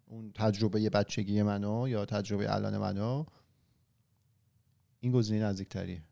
اون 0.10 0.32
تجربه 0.36 0.90
بچگی 0.90 1.42
منو 1.44 1.88
یا 1.88 2.06
تجربه 2.06 2.56
الان 2.56 2.78
منو 2.78 3.26
این 5.00 5.12
گزینه 5.12 5.46
نزدیکتریه. 5.46 6.04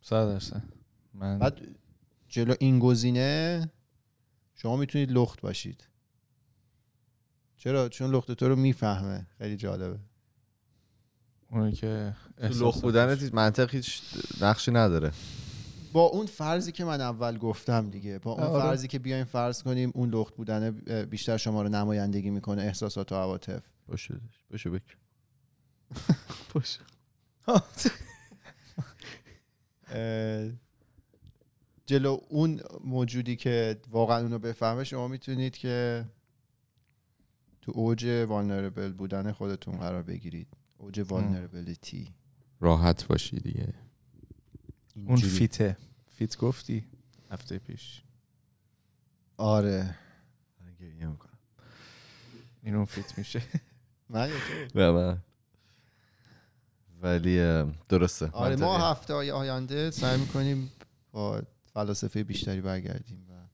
صد 0.00 0.26
درصد. 0.26 0.62
من 1.14 1.38
بعد 1.38 1.60
جلو 2.28 2.54
این 2.60 2.78
گزینه 2.78 3.68
شما 4.54 4.76
می‌تونید 4.76 5.12
لخت 5.12 5.40
باشید. 5.40 5.88
چرا؟ 7.56 7.88
چون 7.88 8.10
لخت 8.10 8.32
تو 8.32 8.48
رو 8.48 8.56
می‌فهمه. 8.56 9.26
خیلی 9.38 9.56
جالبه. 9.56 9.98
اونی 11.50 11.72
که 11.72 12.14
تو 12.36 12.42
احساس 12.42 12.62
لخ 12.62 12.80
بودنت 12.80 13.22
هیچ- 13.22 13.34
منطق 13.34 13.74
هیچ 13.74 14.02
نقشی 14.40 14.70
نداره. 14.70 15.12
با 15.92 16.02
اون 16.02 16.26
فرضی 16.26 16.72
که 16.72 16.84
من 16.84 17.00
اول 17.00 17.38
گفتم 17.38 17.90
دیگه 17.90 18.18
با 18.18 18.32
اون 18.32 18.42
آره. 18.42 18.62
فرضی 18.62 18.88
که 18.88 18.98
بیایم 18.98 19.24
فرض 19.24 19.62
کنیم 19.62 19.92
اون 19.94 20.10
لخت 20.10 20.34
بودن 20.36 20.70
بیشتر 21.04 21.36
شما 21.36 21.62
رو 21.62 21.68
نمایندگی 21.68 22.30
می‌کنه 22.30 22.62
احساسات 22.62 23.12
و 23.12 23.14
عواطف. 23.14 23.62
باشه 23.86 24.20
باشه 24.50 24.70
بک 24.70 24.96
باشه. 26.54 26.80
جلو 31.86 32.18
اون 32.28 32.60
موجودی 32.84 33.36
که 33.36 33.80
واقعا 33.90 34.20
اونو 34.20 34.38
بفهمه 34.38 34.84
شما 34.84 35.08
می‌تونید 35.08 35.56
که 35.56 36.04
تو 37.62 37.72
اوج 37.74 38.04
والنربل 38.28 38.92
بودن 38.92 39.32
خودتون 39.32 39.76
قرار 39.76 40.02
بگیرید. 40.02 40.48
اوج 40.78 41.04
والنربلیتی 41.08 42.14
راحت 42.60 43.06
باشی 43.06 43.36
دیگه. 43.36 43.74
اون 45.06 45.16
فیته. 45.16 45.76
فیت 46.10 46.36
گفتی 46.36 46.84
هفته 47.30 47.58
پیش. 47.58 48.02
آره. 49.36 49.94
گریه 50.80 51.06
می‌کنم. 51.06 51.38
این 52.62 52.74
اون 52.74 52.84
فیت 52.84 53.18
میشه؟ 53.18 53.42
نه 54.74 54.90
من 54.90 55.18
ولی 57.02 57.64
درسته. 57.88 58.30
آره 58.32 58.56
ما. 58.56 58.90
هفته 58.90 59.14
های 59.14 59.30
آینده 59.30 59.90
سعی 59.90 60.20
می‌کنیم 60.20 60.72
با 61.12 61.42
فلاسفه 61.74 62.24
بیشتری 62.24 62.60
برگردیم 62.60 63.26
و 63.30 63.46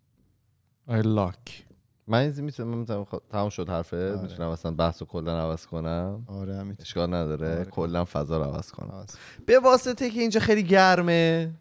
آی 0.92 1.02
لاک 1.02 1.65
من 2.08 2.18
این 2.18 2.40
می‌تونم 2.40 2.78
می‌تونم 2.78 3.06
تمام 3.30 3.48
شد 3.50 3.68
حرفه 3.68 4.12
آره. 4.12 4.22
می‌تونم 4.22 4.48
اصلا 4.48 4.70
بحث 4.70 5.02
رو 5.02 5.06
کلا 5.06 5.40
عوض 5.40 5.66
کنم 5.66 6.24
آره 6.26 6.52
هم 6.52 6.66
می‌تونیم. 6.66 6.76
اشکال 6.80 7.14
نداره 7.14 7.54
آره. 7.54 7.64
کلا 7.64 8.04
فضا 8.04 8.38
رو 8.38 8.44
عوض 8.44 8.70
کنم 8.70 8.90
آره. 8.90 9.06
به 9.46 9.58
واسطه 9.58 10.10
که 10.10 10.20
اینجا 10.20 10.40
خیلی 10.40 10.62
گرمه 10.62 11.54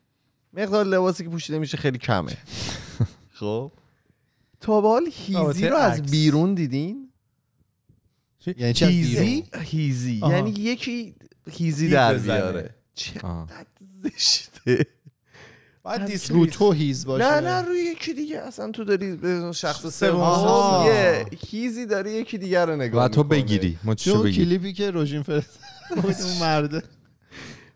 مقدار 0.53 0.85
لباسی 0.85 1.23
که 1.23 1.29
پوشیده 1.29 1.59
میشه 1.59 1.77
خیلی 1.77 1.97
کمه 1.97 2.37
خب 3.39 3.71
تا 4.61 4.81
به 4.81 4.87
حال 4.87 5.09
هیزی 5.11 5.67
رو 5.67 5.75
از. 5.75 6.01
بیرون 6.01 6.53
دیدین 6.53 7.09
یعنی 8.57 8.73
هیزی؟ 8.79 9.43
هیزی. 9.61 10.15
یعنی 10.15 10.49
یکی 10.49 11.15
هیزی 11.51 11.89
در. 11.89 12.13
بیاره 12.17 12.75
چقدر 12.93 13.27
آه. 13.27 13.47
زشته 15.85 16.33
بعد 16.33 16.39
رو 16.39 16.45
تو 16.45 16.71
هیز 16.71 17.05
باشه. 17.05 17.25
نه 17.25 17.39
نه 17.39 17.61
روی 17.61 17.79
یکی 17.79 18.13
دیگه. 18.13 18.39
اصلا 18.39 18.71
تو 18.71 18.83
داری 18.83 19.15
به 19.15 19.51
شخص 19.51 19.99
سوم. 19.99 20.83
یه 20.87 21.25
هیزی 21.47 21.85
داری 21.85 22.11
یکی 22.11 22.37
دیگر 22.37 22.65
رو 22.65 22.75
نگاه 22.75 23.05
و 23.05 23.07
تو. 23.07 23.23
بگیری. 23.23 23.77
چون 23.83 23.91
مچشو 23.91 24.11
اون 24.11 24.23
بگیری؟ 24.23 24.45
کلیپی 24.45 24.73
که 24.73 24.91
روژین 24.91 25.23
فرست 25.23 25.59
اون 26.25 26.37
مرده. 26.39 26.83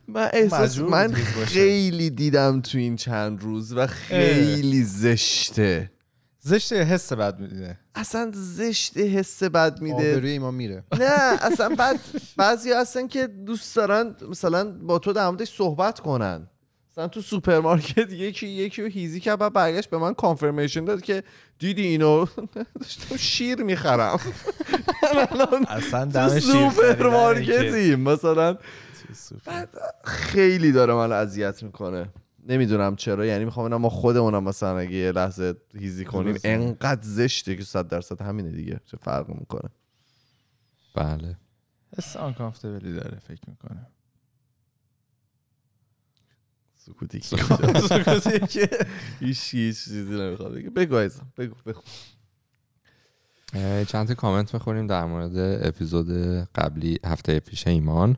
من 0.07 0.29
احساس 0.33 0.77
من. 0.77 1.13
خیلی 1.45 2.09
دیدم 2.09 2.61
تو 2.61 2.77
این 2.77 2.95
چند 2.95 3.41
روز 3.41 3.73
و 3.73 3.87
خیلی 3.87 4.83
زشته. 4.83 5.91
زشته 6.39 6.83
حس 6.83 7.13
بد 7.13 7.39
میدینه؟ 7.39 7.79
اصلا 7.95 8.31
زشت 8.33 8.97
حس 8.97 9.43
بد 9.43 9.81
میده. 9.81 10.13
آبروی 10.13 10.29
ایمان 10.29 10.53
میره. 10.53 10.83
نه 10.99 11.43
اصلا 11.43 11.69
بعد 11.69 11.99
بعضی 12.37 12.71
هستن 12.71 13.07
که 13.07 13.27
دوست 13.27 13.75
دارن 13.75 14.15
مثلا 14.29 14.71
با 14.71 14.99
تو 14.99 15.13
در 15.13 15.29
موردش 15.29 15.55
صحبت 15.57 15.99
کنن. 15.99 16.47
مثلا 16.99 17.07
تو 17.07 17.21
سوپرمارکت 17.21 18.11
یکی 18.11 18.47
یکی 18.47 18.81
رو 18.81 18.87
هیزی 18.87 19.19
کرد 19.19 19.39
بعد 19.39 19.53
برگشت 19.53 19.89
به 19.89 19.97
من 19.97 20.13
confirmation 20.13 20.85
داد 20.85 21.01
که 21.01 21.23
دیدی 21.59 21.81
اینو؟ 21.81 22.25
داشتم 22.81 23.17
شیر 23.17 23.63
می‌خرم. 23.63 24.19
اصلا 25.67 26.05
دم 26.05 26.29
که- 26.29 26.39
سوپرمارکتی 26.39 27.95
مثلا. 27.95 28.57
خیلی 30.03 30.71
داره 30.71 30.93
من 30.93 31.11
اذیت 31.11 31.63
می‌کنه. 31.63 32.09
نمی‌دونم 32.47 32.95
چرا 32.95 33.25
یعنی 33.25 33.45
می‌خوام 33.45 33.75
ما 33.75 33.89
خودمونم 33.89 34.43
مثلا 34.43 34.77
اگه 34.77 34.91
یه 34.91 35.11
لحظه 35.11 35.53
هیزی 35.79 36.05
کنیم. 36.05 36.37
انقدر 36.43 37.01
زشته 37.03 37.55
که 37.55 37.63
صد 37.63 37.87
درصد 37.87 38.21
همینه 38.21 38.49
دیگه. 38.51 38.79
چه 38.85 38.97
فرق 38.97 39.29
می‌کنه؟ 39.29 39.69
بله. 40.95 41.37
حس 41.97 42.15
uncomfortable 42.17 42.88
ی 42.88 42.93
داره 42.93 43.19
فکر 43.27 43.41
می‌کنه 43.47 43.87
سکوتی 46.89 47.19
که 48.39 48.69
هیچ 49.19 49.53
هیچ 49.53 49.83
چیزی 49.83 50.01
نمی‌خواد 50.01 50.53
بگه 50.53 50.69
بگو 50.69 50.97
عزیزم 50.97 51.27
بگو 51.37 51.55
بگو. 51.65 51.81
چند 53.85 54.07
تا 54.07 54.13
کامنت 54.13 54.51
بخوریم 54.51 54.87
در 54.87 55.05
مورد 55.05 55.65
اپیزود 55.67 56.09
قبلی 56.55 56.99
هفته 57.05 57.39
پیش 57.39 57.67
ایمان. 57.67 58.17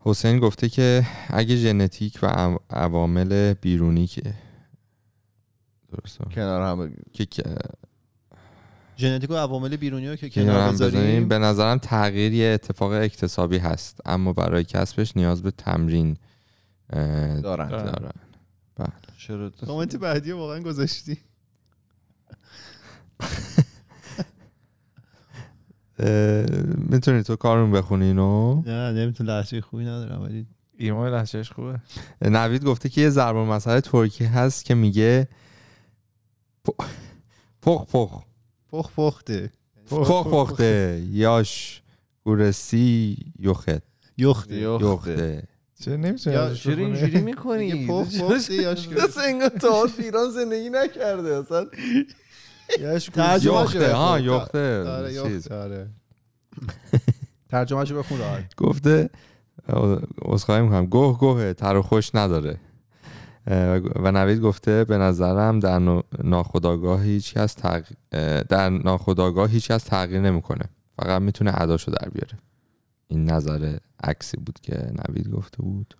حسین 0.00 0.38
گفته 0.38 0.68
که 0.68 1.06
اگه 1.28 1.56
ژنتیک 1.56 2.18
و 2.22 2.26
عو- 2.26 2.58
عوامل 2.70 3.54
بیرونی 3.54 4.06
که 4.06 4.34
درسته. 5.92 6.24
کنار 6.34 6.62
هم 6.62 6.92
که 7.12 7.26
ژنتیک 8.98 9.30
و 9.30 9.34
عوامل 9.34 9.76
بیرونی 9.76 10.08
رو 10.08 10.16
که 10.16 10.30
کنار 10.30 10.72
بذاریم. 10.72 11.28
به 11.28 11.38
نظرم 11.38 11.78
تغییر 11.78 12.34
یه 12.34 12.46
اتفاق 12.54 12.92
اکتسابی 12.92 13.58
هست 13.58 14.00
اما 14.06 14.32
برای 14.32 14.64
کسبش 14.64 15.16
نیاز 15.16 15.42
به 15.42 15.50
تمرین 15.50 16.16
دارن. 16.92 17.68
دارن. 17.68 18.12
بله. 18.76 18.88
چرا 19.18 19.50
کامنت 19.50 19.96
بعدی 19.96 20.32
واقعا 20.32 20.60
گذاشتی. 20.60 21.18
می‌تونی 26.90 27.22
تو 27.22 27.36
کارون 27.36 27.72
بخونی 27.72 28.04
اینو 28.04 28.62
نه 28.66 28.92
نمیتون 28.92 29.26
لحظه 29.26 29.60
خوبی 29.60 29.84
ندارم 29.84 30.22
ولی 30.22 30.46
ایمان 30.76 31.14
لحشهش 31.14 31.52
خوبه. 31.52 31.80
نوید 32.22 32.64
گفته 32.64 32.88
که 32.88 33.00
یه 33.00 33.10
ضرب 33.10 33.36
مسئله 33.36 33.80
ترکی 33.80 34.24
هست 34.24 34.64
که 34.64 34.74
میگه 34.74 35.28
پخ 37.62 37.86
پخ. 37.92 38.22
پخ 38.68 38.90
پخته. 38.96 39.52
پخ 39.90 40.26
پخته. 40.26 41.02
یاش 41.10 41.82
گورسی 42.24 43.16
یخت. 43.38 43.68
یخته. 44.16 44.56
یخته. 44.56 45.48
چرا 45.80 45.96
نمی‌تونی 45.96 46.36
یا 46.36 46.54
چرا؟ 46.54 46.74
اینجوری 46.74 47.20
می‌کنی؟ 47.30 47.86
پخ 47.86 48.06
مثل 48.30 49.20
انگار 49.26 49.48
تا 49.48 49.70
حال 49.72 49.88
ایران 49.98 50.30
زندگی 50.30 50.70
نکرده 50.70 51.36
اصلا. 51.36 51.66
یخته 52.80 53.92
ها 53.94 54.18
یخته 54.20 54.82
آره. 54.88 55.12
یخته 55.12 55.54
آره. 55.54 55.86
ترجمه 57.50 57.84
شو 57.84 57.98
بخون 57.98 58.18
گفته 58.56 59.10
اصخایی 60.24 60.62
می‌کنم. 60.62 60.86
گوه 60.86 61.18
گوه 61.18 61.52
تر 61.52 61.76
و 61.76 61.82
خوش 61.82 62.14
نداره. 62.14 62.56
و 63.96 64.12
نوید 64.12 64.40
گفته 64.40 64.84
به 64.84 64.98
نظرم 64.98 65.60
در 65.60 66.02
ناخودآگاه 66.24 67.02
هیچ 67.02 67.34
کس 67.34 67.54
تغ- 67.54 68.16
در 68.48 68.68
ناخودآگاه 68.70 69.50
هیچ 69.50 69.70
کس 69.70 69.82
تغییر 69.84 70.20
نمی‌کنه. 70.20 70.64
فقط 70.96 71.22
می‌تونه 71.22 71.60
اداشو 71.62 71.90
در 71.90 72.08
بیاره. 72.08 72.38
این 73.08 73.30
نظر 73.30 73.76
عکسی 74.04 74.36
بود 74.36 74.58
که 74.62 74.92
نوید 75.08 75.30
گفته 75.30 75.62
بود. 75.62 75.94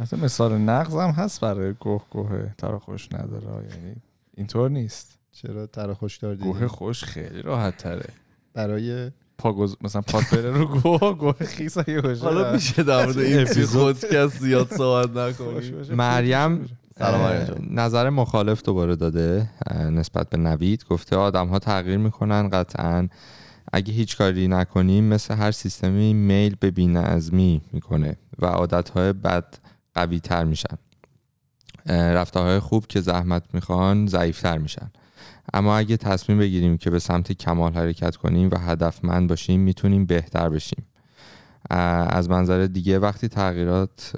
اصلا 0.00 0.20
مثال 0.20 0.58
نقض 0.58 0.94
هم 0.94 1.10
هست 1.10 1.40
برای 1.40 1.72
گوه 1.72 2.02
گوه 2.10 2.54
تر 2.58 2.78
خوش 2.78 3.08
نداره 3.12 3.46
یعنی 3.46 3.94
اینطور 4.36 4.70
نیست. 4.70 5.18
چرا 5.32 5.66
تر 5.66 5.92
خوش 5.92 6.16
دار؟ 6.16 6.36
گوه 6.36 6.66
خوش 6.66 7.04
خیلی 7.04 7.42
راحت 7.42 7.76
تره. 7.76 8.08
برای 8.54 9.10
پا 9.38 9.52
گز... 9.52 9.76
مثلا 9.80 10.02
پات 10.02 10.34
بره 10.34 10.50
رو 10.50 10.66
گوه 10.66 11.14
گوه 11.14 11.32
خیس 11.32 11.78
اگه 11.78 12.00
باشه. 12.00 12.24
حالا 12.24 12.52
میشه 12.52 12.82
در 12.82 13.04
مورد 13.04 13.18
این 13.18 13.44
خودکست 13.66 14.38
زیاد 14.38 14.74
صحبت 14.74 15.16
نکنیم. 15.16 15.72
باشه. 15.72 15.94
مریم. 15.94 16.68
نظر 17.70 18.10
مخالف 18.10 18.62
دوباره 18.62 18.96
داده 18.96 19.50
نسبت 19.90 20.30
به 20.30 20.36
نوید. 20.36 20.84
گفته 20.84 21.16
آدم 21.16 21.48
ها 21.48 21.58
تغییر 21.58 21.98
می‌کنن 21.98 22.48
قطعا 22.48 23.08
اگه 23.72 23.92
هیچ 23.92 24.16
کاری 24.16 24.48
نکنیم 24.48 25.04
مثل 25.04 25.34
هر 25.34 25.50
سیستمی 25.50 26.14
میل 26.14 26.56
به 26.60 26.70
بینظمی 26.70 27.62
می‌کنه 27.72 28.16
و 28.38 28.46
عادت 28.46 28.88
های 28.88 29.12
بد 29.12 29.54
قوی 29.94 30.20
تر 30.20 30.44
میشن 30.44 30.78
رفتارهای 31.86 32.58
خوب 32.58 32.86
که 32.86 33.00
زحمت 33.00 33.42
می‌خوان 33.54 34.06
ضعیفتر 34.06 34.58
میشن. 34.58 34.90
اما 35.54 35.76
اگه 35.76 35.96
تصمیم 35.96 36.38
بگیریم 36.38 36.76
که 36.76 36.90
به 36.90 36.98
سمت 36.98 37.32
کمال 37.32 37.74
حرکت 37.74 38.16
کنیم 38.16 38.48
و 38.52 38.58
هدفمند 38.58 39.28
باشیم 39.28 39.60
می‌تونیم 39.60 40.06
بهتر 40.06 40.48
بشیم. 40.48 40.86
از 41.70 42.30
منظر 42.30 42.66
دیگه 42.66 42.98
وقتی 42.98 43.28
تغییرات 43.28 44.12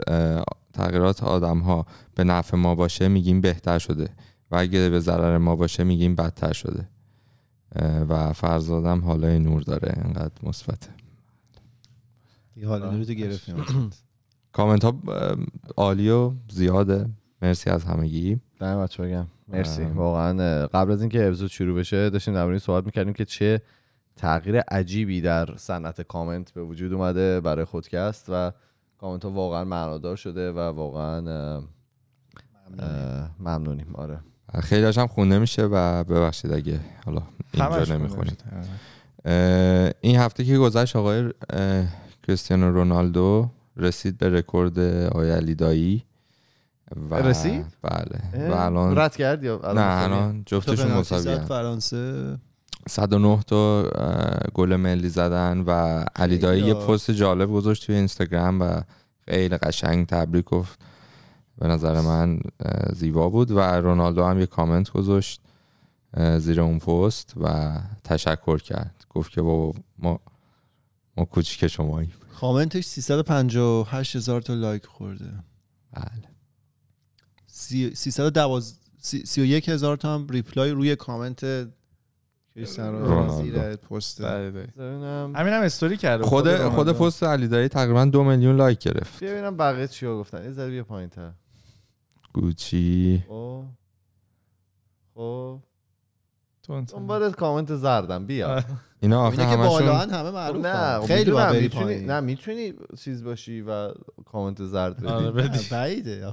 تغییرات 0.72 1.22
آدم 1.22 1.58
ها 1.58 1.86
به 2.14 2.24
نفع 2.24 2.56
ما 2.56 2.74
باشه 2.74 3.08
میگیم 3.08 3.40
بهتر 3.40 3.78
شده. 3.78 4.08
و 4.50 4.56
اگه 4.56 4.88
به 4.88 5.00
ضرر 5.00 5.38
ما 5.38 5.56
باشه 5.56 5.84
میگیم 5.84 6.14
بدتر 6.14 6.52
شده. 6.52 6.88
و 7.82 8.32
فرزادم 8.32 9.00
حالای 9.00 9.38
نور 9.38 9.62
داره. 9.62 9.92
انقدر 9.96 10.34
مثبته. 10.42 10.90
یه 12.56 12.68
حال 12.68 12.90
نوری 12.90 13.06
تو 13.06 13.12
گرفتیم. 13.12 13.56
کامنت 14.52 14.84
ها 14.84 14.94
عالی 15.76 16.10
و 16.10 16.32
زیاده. 16.50 17.08
مرسی 17.42 17.70
از 17.70 17.84
همگی. 17.84 18.40
دم 18.60 18.82
بچه 18.82 19.02
بگم 19.02 19.26
مرسی. 19.48 19.84
واقعا 19.84 20.66
قبل 20.66 20.92
از 20.92 21.00
اینکه 21.00 21.26
اپیزود 21.26 21.50
شروع 21.50 21.78
بشه 21.78 22.10
داشتیم 22.10 22.34
در 22.34 22.58
صحبت 22.58 22.84
می‌کردیم 22.84 23.12
که 23.12 23.24
چه 23.24 23.62
تغییر 24.16 24.60
عجیبی 24.60 25.20
در 25.20 25.56
صنعت 25.56 26.00
کامنت 26.00 26.50
به 26.50 26.62
وجود 26.62 26.92
اومده 26.92 27.40
برای 27.40 27.64
خودکست 27.64 28.26
و 28.28 28.52
کامنت 28.98 29.24
ها 29.24 29.30
واقعا 29.30 29.64
معنادار 29.64 30.16
شده 30.16 30.52
و 30.52 30.58
واقعا 30.58 31.62
ممنونیم. 33.40 33.94
آره. 33.94 34.20
خیلی 34.62 34.86
هم 34.86 35.06
خونده 35.06 35.38
میشه 35.38 35.62
و 35.62 36.04
ببخشید 36.04 36.52
اگه 36.52 36.80
حالا 37.06 37.22
اینجا 37.54 37.96
نمی‌خونید 37.96 38.42
میشه. 38.52 39.94
این 40.00 40.16
هفته 40.16 40.44
که 40.44 40.58
گذشت 40.58 40.96
آقای 40.96 41.30
کریستیانو 42.26 42.72
رونالدو 42.72 43.50
رسید 43.76 44.18
به 44.18 44.28
رکورد 44.28 44.78
آقای 44.78 45.30
علی 45.30 45.54
دایی 45.54 46.04
و 47.10 47.14
رسید؟ 47.14 47.66
بله 47.82 48.48
و 48.50 48.54
الان 48.54 48.98
رد 48.98 49.16
کرد 49.16 49.44
یا 49.44 49.60
نه 49.74 50.02
الان 50.02 50.42
جفتشون 50.46 50.92
مساوی. 50.92 51.38
فرانسه 51.38 52.36
109 52.88 53.40
تا 53.46 53.82
گل 54.54 54.76
ملی 54.76 55.08
زدن 55.08 55.64
و 55.66 56.04
علی 56.16 56.38
دایی 56.38 56.62
یه. 56.62 56.74
پست 56.74 57.10
جالب 57.10 57.52
گذاشت 57.52 57.86
توی 57.86 57.94
اینستاگرام 57.94 58.60
و 58.60 58.80
خیلی 59.28 59.56
قشنگ 59.56 60.06
تبریک 60.06 60.44
گفت 60.44 60.78
به 61.58 61.66
نظر 61.68 62.00
من 62.00 62.40
زیبا 62.92 63.28
بود 63.28 63.50
و 63.50 63.58
رونالدو 63.60 64.24
هم 64.24 64.40
یه 64.40 64.46
کامنت 64.46 64.90
گذاشت 64.90 65.40
زیر 66.38 66.60
اون 66.60 66.78
پست 66.78 67.34
و 67.40 67.72
تشکر 68.04 68.58
کرد. 68.58 69.04
گفت 69.10 69.30
که 69.32 69.42
بابا 69.42 69.78
ما 69.98 70.20
ما 71.16 71.24
کوچیک 71.24 71.66
شماییم. 71.66 72.12
کامنتش 72.40 72.84
358 72.84 74.16
هزار 74.16 74.40
تا 74.42 74.54
لایک 74.54 74.86
خورده. 74.86 75.30
بله. 75.92 76.04
سی- 77.46 77.94
312 77.94 78.76
سی- 79.00 79.26
31 79.26 79.68
هزار 79.68 79.96
تا 79.96 80.14
هم 80.14 80.26
reply 80.30 80.70
روی 80.70 80.96
کامنت. 80.96 81.40
زیر 82.54 83.76
پست. 83.76 84.22
بله، 84.22 84.50
بله. 84.50 84.66
ببینم. 84.66 85.32
همین 85.36 85.52
هم 85.52 85.62
استوری 85.62 85.96
کرده 85.96 86.24
خود 86.24 86.56
خود. 86.68 86.92
پست 86.92 87.22
علی 87.22 87.48
دایی 87.48 87.68
تقریبا 87.68 88.04
دو 88.04 88.24
میلیون 88.24 88.56
لایک 88.56 88.78
گرفت. 88.78 89.24
ببینم 89.24 89.56
بقیه 89.56 89.86
چیا 89.88 90.18
گفتن. 90.18 90.44
یه 90.44 90.50
ذره 90.52 90.70
بیا 90.70 90.84
پایین 90.84 91.08
تر 91.08 91.30
گوچی 92.34 93.24
خب 93.28 93.64
خب 95.14 95.60
تون 96.62 96.86
تون. 96.86 97.00
دنبال 97.00 97.32
کامنت 97.32 97.74
زردم 97.76 98.26
بیا. 98.26 98.64
اینا 99.00 99.26
آخه 99.26 99.38
اینه 99.38 99.50
که 99.50 99.56
بالا 99.56 99.94
همشون 99.98 100.14
همه 100.14 100.30
معروفن 100.30 101.00
نه 101.00 101.06
خیلی 101.06 101.30
بری 101.30 101.62
می‌تونی 101.62 101.84
پایین. 101.84 102.10
نه 102.10 102.20
می‌تونی 102.20 102.72
چیز 102.98 103.24
باشی 103.24 103.60
و 103.60 103.92
کامنت 104.24 104.64
زرد 104.64 104.96
بدی 104.96 105.06
آره، 105.06 105.30
بدی. 105.30 105.58
نه، 105.58 105.64
بعیده. 105.70 106.32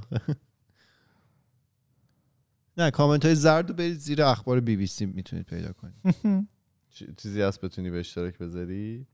نه 2.78 2.90
کامنت 2.90 3.24
های 3.24 3.34
زرد 3.34 3.68
رو 3.68 3.74
برید 3.74 3.98
زیر 3.98 4.22
اخبار 4.22 4.60
بی 4.60 4.76
بی 4.76 4.86
سی 4.86 5.06
می‌تونید 5.06 5.46
پیدا 5.46 5.72
کنید 5.72 5.94
چی- 6.94 7.14
چیزی 7.16 7.42
هست 7.42 7.60
بتونی 7.60 7.90
به 7.90 7.98
اشتراک 8.00 8.38
بذاری. 8.38 9.06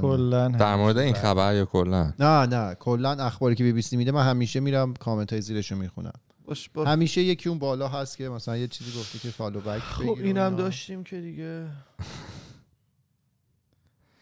کلا 0.00 0.48
در 0.48 0.76
مورد 0.76 0.98
این 0.98 1.14
خبر 1.14 1.54
یا 1.54 1.64
کلا؟ 1.64 2.12
نه 2.18 2.46
نه. 2.46 2.74
کلا 2.74 3.10
اخباری 3.10 3.54
که 3.54 3.64
بی 3.64 3.72
بی 3.72 3.82
سی 3.82 3.96
میده 3.96 4.12
من 4.12 4.26
همیشه 4.26 4.60
میرم 4.60 4.94
کامنت 4.94 5.32
های 5.32 5.42
زیرش 5.42 5.72
رو 5.72 5.78
می‌خونم. 5.78 6.12
باش 6.44 6.70
همیشه 6.86 7.20
یکی 7.20 7.48
اون 7.48 7.58
بالا 7.58 7.88
هست 7.88 8.16
که 8.16 8.28
مثلا 8.28 8.56
یه 8.56 8.68
چیزی 8.68 8.98
گفته 8.98 9.18
که 9.18 9.28
follow 9.28 9.60
back 9.60 9.78
خب 9.78 10.18
اینم 10.22 10.56
داشتیم 10.56 11.04
که 11.04 11.20
دیگه. 11.20 11.66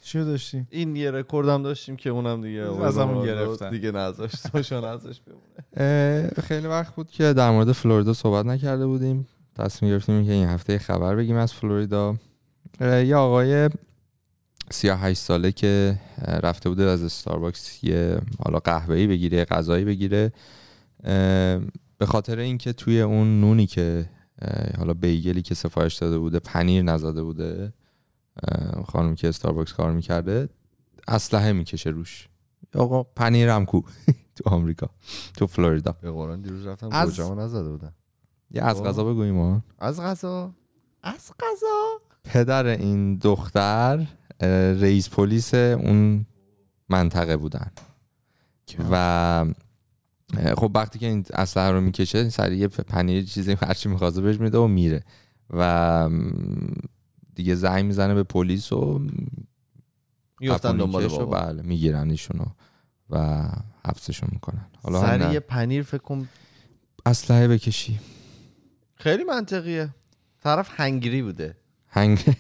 چی 0.04 0.18
داشتیم؟ 0.18 0.68
این 0.70 0.96
یه 0.96 1.10
رکوردم 1.10 1.62
داشتیم 1.62 1.96
که 1.96 2.10
اونم 2.10 2.42
دیگه 2.42 2.60
از 2.60 2.98
همون 2.98 3.14
رونالدو 3.14 3.46
گرفتن. 3.46 3.70
دیگه 3.70 3.90
نذاشت 3.92 4.36
سوشان 4.36 4.84
ازش 4.84 5.20
بمونه. 5.20 6.30
خیلی 6.48 6.66
وقت 6.66 6.94
بود 6.94 7.10
که 7.10 7.32
در 7.32 7.50
مورد 7.50 7.72
فلوریدا 7.72 8.12
صحبت 8.12 8.46
نکرده 8.46 8.86
بودیم. 8.86 9.26
تصمیم 9.56 9.92
گرفتیم 9.92 10.24
که 10.24 10.32
این 10.32 10.48
هفته 10.48 10.78
خبر 10.78 11.16
بگیم 11.16 11.36
از 11.36 11.52
فلوریدا. 11.52 12.16
یه 12.80 13.16
آقای 13.16 13.70
38 14.70 15.20
ساله 15.20 15.52
که 15.52 16.00
رفته 16.26 16.68
بوده 16.68 16.82
از 16.84 17.02
استارباکس 17.02 17.84
یه 17.84 18.18
حالا 18.44 18.58
قهوه‌ای 18.58 19.06
بگیره 19.06 19.44
غذایی 19.44 19.84
بگیره 19.84 20.32
به 21.98 22.06
خاطر 22.06 22.38
اینکه 22.38 22.72
توی 22.72 23.00
اون 23.00 23.40
نونی 23.40 23.66
که 23.66 24.10
حالا 24.78 24.94
bagel 24.94 25.34
ی 25.34 25.42
که 25.42 25.54
سفارش 25.54 25.94
داده 25.96 26.18
بوده 26.18 26.38
پنیر 26.38 26.82
نزده 26.82 27.22
بوده 27.22 27.72
اه، 28.48 28.82
خانم 28.84 29.14
که 29.14 29.28
استارباکس 29.28 29.72
کار 29.72 29.92
می‌کرده 29.92 30.48
اسلحه 31.08 31.52
می‌کشه 31.52 31.90
روش. 31.90 32.28
آقا 32.74 33.02
پنیرم 33.02 33.64
کو 33.64 33.80
تو 34.36 34.50
آمریکا 34.50 34.90
تو 35.36 35.46
فلوریدا. 35.46 35.92
به 36.00 36.10
قرآن 36.10 36.40
دیروز 36.42 36.66
رفتم 36.66 36.88
از- 36.92 37.20
نزده 37.20 37.70
بودن. 37.70 37.92
یه 38.50 38.62
از. 38.62 38.82
غذا 38.82 39.04
بگوییم 39.04 39.64
از 39.78 40.00
غذا؟ 40.00 40.54
از 41.02 41.32
غذا؟ 41.40 42.00
پدر 42.24 42.66
این 42.66 43.16
دختر 43.18 44.06
رئیس 44.80 45.10
پلیس 45.10 45.54
اون 45.54 46.26
منطقه 46.88 47.36
بودن. 47.36 47.70
و 48.90 49.44
خب 50.56 50.70
وقتی 50.74 50.98
که 50.98 51.06
این 51.06 51.24
اسلحه 51.32 51.70
رو 51.70 51.80
می‌کشه 51.80 52.28
سریع 52.28 52.58
یه 52.58 52.68
پنیر 52.68 53.24
چیزی 53.24 53.52
هرچی 53.62 53.88
می‌خواسته 53.88 54.20
بهش 54.20 54.40
میده 54.40 54.58
و 54.58 54.66
میره. 54.66 55.04
و 55.50 56.10
دیگه 57.34 57.54
زنگ 57.54 57.84
می‌زنه 57.84 58.14
به 58.14 58.22
پلیس 58.22 58.72
و 58.72 59.06
میفتن 60.40 60.76
دنبال 60.76 61.08
بابا. 61.08 61.24
بله 61.26 61.62
می‌گیرن 61.62 62.10
ایشونو 62.10 62.44
و 63.10 63.48
حبسشون 63.86 64.28
می‌کنن. 64.32 64.66
حالا 64.82 65.00
سریع. 65.00 65.38
پنیر 65.38 65.82
فکر 65.82 66.02
کن. 66.02 66.28
اسلحه 67.06 67.48
بکشی. 67.48 68.00
خیلی 68.94 69.24
منطقیه. 69.24 69.94
طرف 70.40 70.80
هنگری 70.80 71.22
بوده. 71.22 71.56
هنگ 71.88 72.36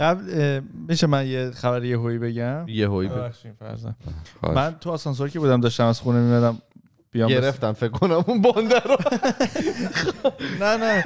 قبل 0.00 0.60
میشه 0.88 1.06
من 1.06 1.26
یه 1.26 1.50
خبر 1.50 1.84
یه 1.84 1.98
هویی 1.98 2.18
بگم؟ 2.18 2.68
یه 2.68 2.88
هوی 2.88 3.08
خواهش. 3.08 3.46
من 4.42 4.76
تو 4.80 4.90
آسانسور 4.90 5.28
که 5.28 5.38
بودم 5.38 5.60
داشتم 5.60 5.86
از 5.86 6.00
خونه 6.00 6.18
میمدم 6.18 6.58
بیام 7.10 7.28
گرفتن 7.28 7.72
فکر 7.72 7.88
کنم 7.88 8.24
اون 8.26 8.42
بانده 8.42 8.80
رو. 8.80 8.96
نه 10.60 10.76
نه. 10.76 11.02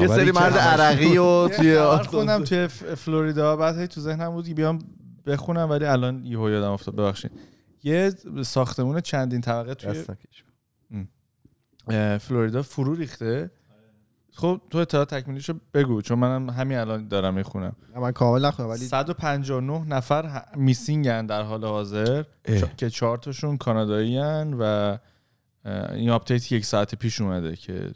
یه 0.00 0.06
سری 0.06 0.32
مرد 0.32 0.58
عرقی 0.58 1.18
و 1.18 1.48
توی. 1.48 1.78
خوندم 1.78 2.44
توی 2.44 2.68
فلوریدا 2.68 3.56
بعد 3.56 3.78
هی 3.78 3.86
تو 3.86 4.00
ذهنم 4.00 4.30
بود 4.30 4.48
که 4.48 4.54
بیام 4.54 4.78
بخونم 5.26 5.70
ولی 5.70 5.84
الان 5.84 6.24
یهو 6.24 6.50
یادم 6.50 6.70
افتاد. 6.70 6.96
ببخشید. 6.96 7.30
یه 7.84 8.12
ساختمون 8.42 9.00
چندین 9.00 9.40
طبقه 9.40 9.74
توی 9.74 10.04
فلوریدا 12.18 12.62
فرو 12.62 12.94
ریخته. 12.94 13.50
خب 14.40 14.60
تو 14.70 14.78
اطلاع 14.78 15.04
تکمیلیشو 15.04 15.54
بگو 15.74 16.02
چون 16.02 16.18
منم 16.18 16.50
همین 16.50 16.78
الان 16.78 17.08
دارم 17.08 17.34
می‌خونم. 17.34 17.76
من 17.96 18.12
کامل 18.12 18.44
نخونم 18.46 18.68
ولی 18.68 18.84
159 18.84 19.84
نفر 19.88 20.42
missing 20.56 21.17
ن 21.17 21.26
در 21.26 21.42
حال 21.42 21.64
حاضر 21.64 22.24
اه. 22.44 22.60
چا- 22.60 22.74
که 22.76 22.90
چهار 22.90 23.18
تاشون 23.18 23.56
کانادایی 23.56 24.18
و 24.58 24.98
این 25.92 26.10
update 26.10 26.52
یک 26.52 26.64
ساعت 26.64 26.94
پیش 26.94 27.20
اومده 27.20 27.56
که 27.56 27.92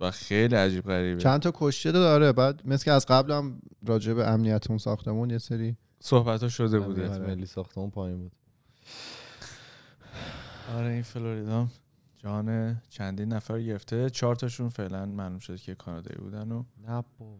و 0.00 0.10
خیلی 0.10 0.54
عجیب 0.56 0.84
غریبه. 0.84 1.20
چند 1.20 1.40
تا 1.40 1.52
کشته 1.54 1.92
داره 1.92 2.32
بعد 2.32 2.60
مثل 2.64 2.84
که 2.84 2.92
از 2.92 3.06
قبل 3.06 3.32
هم 3.32 3.62
راجع 3.86 4.12
به 4.12 4.26
امنیت 4.28 4.66
اون 4.68 4.78
ساختمون 4.78 5.30
یه 5.30 5.38
سری 5.38 5.76
صحبت 6.00 6.42
ها 6.42 6.48
شده 6.48 6.80
بوده 6.80 7.18
ملی 7.18 7.46
ساختمون 7.46 7.90
پایین 7.90 8.18
بود. 8.18 8.32
آره 10.76 10.86
این 10.92 11.02
فلوریدا. 11.02 11.66
جان 12.24 12.80
چندین 12.90 13.32
نفر 13.32 13.54
رو 13.54 13.60
گرفته. 13.60 14.10
چهار 14.10 14.36
تاشون 14.36 14.68
فعلا 14.68 15.06
معلوم 15.06 15.38
شده 15.38 15.58
که 15.58 15.74
کانادایی 15.74 16.20
بودن 16.20 16.52
و 16.52 16.64
نه 16.86 17.04
بابا. 17.18 17.36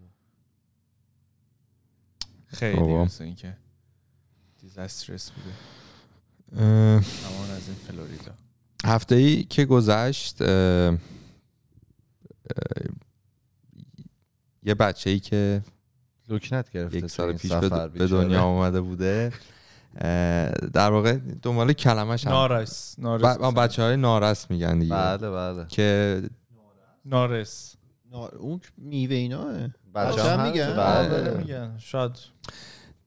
خیلی. 2.47 2.81
مثل 2.81 3.25
این 3.25 3.35
که 3.35 3.57
دیزاسترس 4.61 5.31
بوده. 5.31 5.53
اه، 6.57 6.67
همان 6.67 7.51
از 7.51 7.69
این 7.69 7.77
فلوریدا. 7.77 8.35
هفته 8.85 9.15
ای 9.15 9.45
که 9.45 9.65
گذشت 9.65 10.43
اه، 10.43 10.49
اه، 10.49 10.99
یه 14.63 14.75
بچه 14.75 15.11
ای 15.11 15.21
که 15.21 15.63
لکنت 16.29 16.71
گرفته 16.71 16.99
یک 16.99 17.07
سال 17.07 17.33
پیش 17.33 17.53
به-. 17.53 17.69
دنیا 18.07 18.43
آمده 18.43 18.81
بوده. 18.81 19.33
در 20.73 20.91
واقع 20.91 21.19
دنبال 21.43 21.73
کلمش 21.73 22.27
هم. 22.27 22.33
نارس 22.33 22.95
نارس 22.99 23.39
بچه 23.39 23.83
های 23.83 23.97
نارس 23.97 24.51
میگن 24.51 24.79
دیگه. 24.79 24.95
بله 24.95 25.31
بله. 25.31 25.67
که 25.69 26.23
نارس. 27.05 27.75
نا- 28.13 28.29
اون 28.39 28.61
میوه 28.79 29.15
اینا 29.17 29.45
بچه 29.95 30.13
بچه 30.13 30.23
هم 30.23 30.47
میگن؟ 30.47 30.67
هست؟ 30.69 30.77
بله 30.77 31.21
بله. 31.21 31.39
میگن. 31.39 31.75
شاید. 31.79 32.11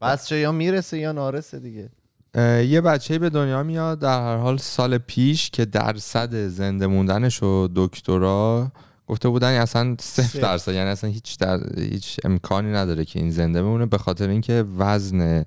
بچه 0.02 0.38
یا 0.38 0.52
می‌رسه 0.52 0.98
یا 0.98 1.12
نارسه 1.12 1.60
دیگه. 1.60 1.90
یه 2.68 2.82
بچه 2.82 3.20
به 3.20 3.30
دنیا 3.30 3.64
میاد 3.64 4.00
در 4.00 4.20
هر 4.22 4.36
حال 4.38 4.58
سال 4.58 4.98
پیش 4.98 5.50
که 5.50 5.66
درصد 5.66 6.48
زنده 6.48 6.88
موندنش 6.88 7.44
و 7.44 7.70
دکترا 7.76 8.72
گفته 9.08 9.30
بودن 9.30 9.52
اصلا 9.62 9.96
صفر 10.00 10.24
صفر. 10.24 10.40
درصد 10.40 10.74
یعنی 10.74 10.90
اصلا 10.90 11.10
هیچ 11.10 11.38
در 11.38 11.80
هیچ 11.80 12.20
امکانی 12.24 12.72
نداره 12.72 13.06
که 13.06 13.20
این 13.20 13.32
زنده 13.32 13.62
بمونه 13.64 13.86
به 13.86 13.98
خاطر 13.98 14.30
اینکه 14.30 14.66
وزن 14.78 15.46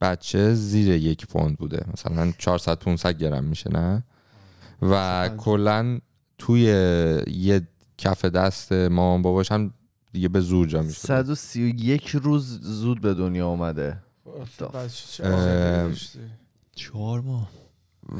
بچه 0.00 0.54
زیر 0.54 0.88
یک 0.88 1.26
پوند 1.26 1.56
بوده. 1.56 1.86
مثلا 1.92 2.32
400 2.38 2.78
500 2.78 3.18
گرم 3.18 3.44
میشه 3.44 3.70
نه؟ 3.72 4.04
و. 4.82 5.28
کلا 5.28 5.98
توی 6.38 6.62
یه 7.26 7.68
کف 7.98 8.24
دست 8.24 8.72
مامان 8.72 9.22
باباش 9.22 9.52
هم 9.52 9.72
دیگه 10.12 10.28
به 10.28 10.40
زور 10.40 10.66
جا 10.66 10.82
میشه 10.82 10.98
131 10.98 12.08
روز 12.08 12.60
زود 12.62 13.00
به 13.00 13.14
دنیا 13.14 13.48
اومده. 13.48 13.98
چهار 16.74 17.20
ماه. 17.20 17.50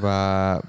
و 0.02 0.60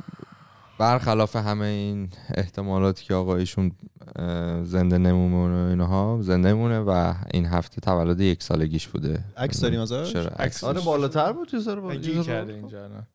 برخلاف 0.78 1.36
همه 1.36 1.65
این 1.65 2.09
احتمالاتی 2.34 3.05
که 3.05 3.13
آقایشون 3.13 3.71
اه، 4.15 4.63
زنده 4.63 4.97
نمونه 4.97 5.65
و 5.65 5.69
اینها 5.69 6.19
زنده 6.21 6.53
مونه 6.53 6.80
و 6.80 7.13
این 7.34 7.45
هفته 7.45 7.82
تولد 7.82 8.19
یک 8.21 8.43
سالگیش 8.43 8.88
بوده. 8.88 9.23
عکس 9.38 9.61
داریم 9.61 9.80
ازش؟ 9.80 10.15
عکس 10.15 10.63
آره 10.63 10.82
بالاتر 10.82 11.34
بود 11.34 11.51
چیز 11.51 11.67
رو 11.67 11.95
گیر 11.95 12.21
کرده 12.23 12.53
اینجا 12.53 12.88
نه. 12.88 13.07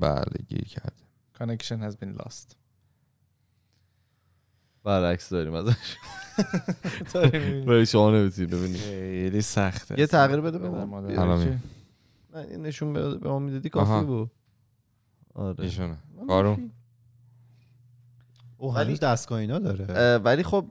بله 0.00 0.24
گیر 0.48 0.64
کرد 0.64 1.02
connection 1.38 1.90
has 1.90 1.94
been 2.04 2.22
lost. 2.22 2.54
بله 4.84 5.06
عکس 5.06 5.28
داریم 5.30 5.54
ازش. 5.54 5.96
برای 7.66 7.86
شما 7.86 8.10
نمی‌تونی 8.10 8.46
ببینی 8.46 8.78
خیلی 8.78 9.40
سخته. 9.42 10.00
یه 10.00 10.06
تغییر 10.06 10.40
بده 10.40 10.58
به 10.58 10.68
این 12.50 12.62
نشون 12.62 12.92
به 12.92 13.18
به 13.18 13.28
ما 13.28 13.38
می‌دادی. 13.38 13.68
کافی 13.68 14.06
بود. 14.06 14.30
آره. 15.34 15.64
ایشونه. 15.64 15.96
من 16.20 16.26
کارو. 16.26 16.58
او 18.58 18.74
ولی- 18.74 18.84
هنوز 18.84 19.00
دستگاه 19.00 19.38
اینا 19.38 19.58
داره. 19.58 20.18
ولی 20.18 20.42
خب 20.42 20.64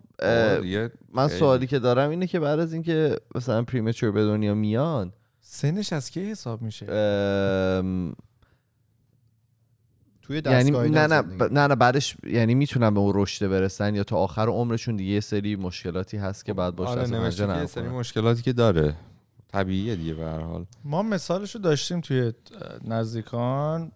من. 1.14 1.28
سوالی 1.28 1.68
که 1.68 1.80
دارم 1.80 2.10
اینه 2.10 2.28
که 2.28 2.40
بعد 2.40 2.60
از 2.60 2.74
اینکه 2.74 3.18
مثلا 3.36 3.64
پریمچور 3.64 4.12
به 4.12 4.24
دنیا 4.26 4.54
میان 4.54 5.14
سنش 5.42 5.94
از 5.94 6.10
کی 6.10 6.32
حساب 6.32 6.62
میشه؟ 6.62 6.92
ام، 6.92 8.16
توی 10.22 10.42
یعنی 10.46 10.72
نه 10.72 11.08
نه 11.08 11.22
نه 11.52 11.68
نه 11.68 11.76
بعدش 11.76 12.18
یعنی 12.24 12.56
می‌تونن 12.56 12.94
به 12.94 13.00
اون 13.00 13.12
رشد 13.16 13.48
برسن 13.48 13.96
یا 13.96 14.04
تا 14.04 14.18
آخر 14.18 14.48
عمرشون 14.48 14.96
دیگه 14.96 15.12
یه 15.14 15.20
سری 15.20 15.56
مشکلاتی 15.56 16.18
هست 16.18 16.46
که 16.46 16.54
بعد 16.54 16.76
باشه 16.76 16.92
آره 16.92 17.60
یه 17.60 17.66
سری. 17.66 17.88
مشکلاتی 17.88 18.42
که 18.42 18.54
داره. 18.54 18.96
طبیعیه 19.48 19.96
دیگه 19.96 20.14
به 20.14 20.24
هر 20.26 20.40
حال. 20.40 20.66
ما 20.84 21.04
مثالش 21.04 21.56
رو 21.56 21.62
داشتیم 21.62 22.02
توی 22.02 22.34
نزدیکان 22.84 23.92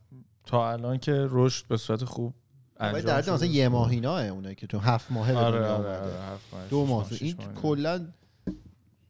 تا 0.45 0.71
الان 0.71 0.97
که 0.97 1.27
رشد 1.29 1.67
به 1.67 1.77
صورت 1.77 2.03
خوب 2.03 2.33
ولی 2.79 2.95
انجام 2.95 3.05
در 3.05 3.17
حد. 3.21 3.29
مثلا 3.29 3.47
یه 3.47 3.69
ماهینا 3.69 4.19
اونایی 4.19 4.55
که 4.55 4.67
تو 4.67 4.79
هفت 4.79 5.11
ماهه 5.11 5.31
به 5.33 5.37
آره 5.39 5.57
آره 5.57 5.71
اومده. 5.75 5.89
آره 5.89 6.33
هفت 6.33 6.53
ماه، 6.53 6.67
دو 6.67 6.85
ماه 6.85 7.09
شش 7.09 7.21
این 7.21 7.35
ماه 7.37 7.47
اینا. 7.47 7.61
کلا 7.61 8.07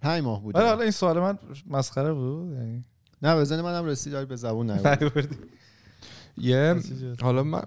پنج 0.01 0.23
ماه 0.23 0.41
بود 0.41 0.55
ولی 0.55 0.65
حالا 0.65 0.81
این 0.81 0.91
سوال 0.91 1.19
من 1.19 1.37
مسخره 1.67 2.13
بود 2.13 2.53
یعنی 2.53 2.83
نه 3.21 3.43
ذهن 3.43 3.61
منم 3.61 3.85
رسید 3.85 4.13
ولی 4.13 4.25
به 4.25 4.35
زبون 4.35 4.71
نیوردی. 4.71 5.35
یه. 6.37 6.75
حالا 7.21 7.43
من 7.43 7.63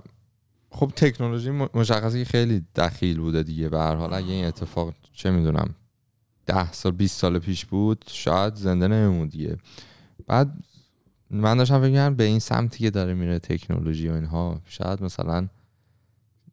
خب 0.70 0.92
تکنولوژی 0.96 1.50
مشخصه 1.50 2.24
که 2.24 2.30
خیلی 2.30 2.66
دخیل 2.76 3.20
بوده 3.20 3.42
دیگه 3.42 3.68
به 3.68 3.78
هر 3.78 3.94
حال 3.94 4.14
اگه 4.14 4.32
این 4.32 4.44
اتفاق 4.44 4.94
چه 5.12 5.30
می‌دونم 5.30 5.74
ده 6.46 6.72
سال 6.72 6.92
20 6.92 7.18
سال 7.20 7.38
پیش 7.38 7.66
بود 7.66 8.04
شاید 8.06 8.54
زنده 8.54 8.88
نمیمود 8.88 9.30
دیگه 9.30 9.56
بعد 10.26 10.52
من 11.30 11.56
داشتم 11.56 11.78
فکر 11.80 11.88
می‌کردم 11.88 12.14
به 12.16 12.24
این 12.24 12.38
سمتی 12.38 12.78
که 12.78 12.90
داره 12.90 13.14
میره 13.14 13.38
تکنولوژی 13.38 14.08
و 14.08 14.12
اینها 14.12 14.60
شاید 14.64 15.02
مثلا 15.02 15.48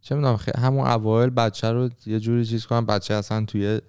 چه 0.01 0.15
می‌دونم 0.15 0.39
همون 0.57 0.87
اوایل 0.87 1.29
بچه 1.29 1.71
رو 1.71 1.89
یه 2.05 2.19
جوری 2.19 2.45
چیز 2.45 2.65
کنم 2.65 2.85
بچه 2.85 3.13
اصلا 3.13 3.45
توی 3.45 3.81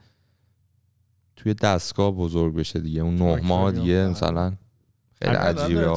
توی 1.37 1.55
دستگاه 1.55 2.11
بزرگ 2.11 2.55
بشه 2.55 2.81
دیگه. 2.81 3.01
اون 3.01 3.15
نه 3.15 3.41
ماه. 3.43 3.73
دیگه 3.73 4.09
مثلا 4.09 4.53
خیلی 5.23 5.35
عجیبه 5.35 5.89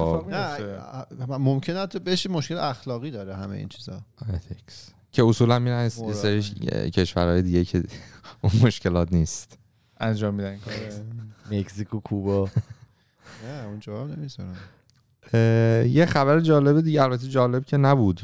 ممکنه 1.28 1.80
حتی 1.80 2.00
بهش 2.00 2.28
مشکل 2.28 2.58
اخلاقی 2.58 3.12
داره 3.12 3.36
همه 3.36 3.58
این 3.58 3.68
چیزا. 3.68 4.02
Ethics. 4.22 4.92
که 5.12 5.24
اصولا 5.24 5.60
میرن 5.60 5.86
یه 5.86 5.92
مورد. 6.04 6.16
سری 6.16 6.42
کشورهای 6.92 7.42
دیگه 7.42 7.66
که 7.66 7.84
اون 8.42 8.54
مشکلات 8.64 9.14
نیست. 9.14 9.58
انجام 10.00 10.34
میدن 10.34 10.50
این 10.50 10.60
کار 10.60 10.74
مکزیک 11.52 11.94
و 11.94 12.00
کوبا. 12.00 12.50
نه 13.46 13.66
اون 13.68 13.80
جواب 13.80 14.10
نمی‌ذارم 14.10 14.50
اه، 14.50 14.56
یه 15.34 16.06
خبر 16.10 16.40
جالب 16.40 16.82
دیگه 16.82 17.04
البته 17.04 17.28
جالب 17.28 17.66
که 17.66 17.78
نبود. 17.78 18.22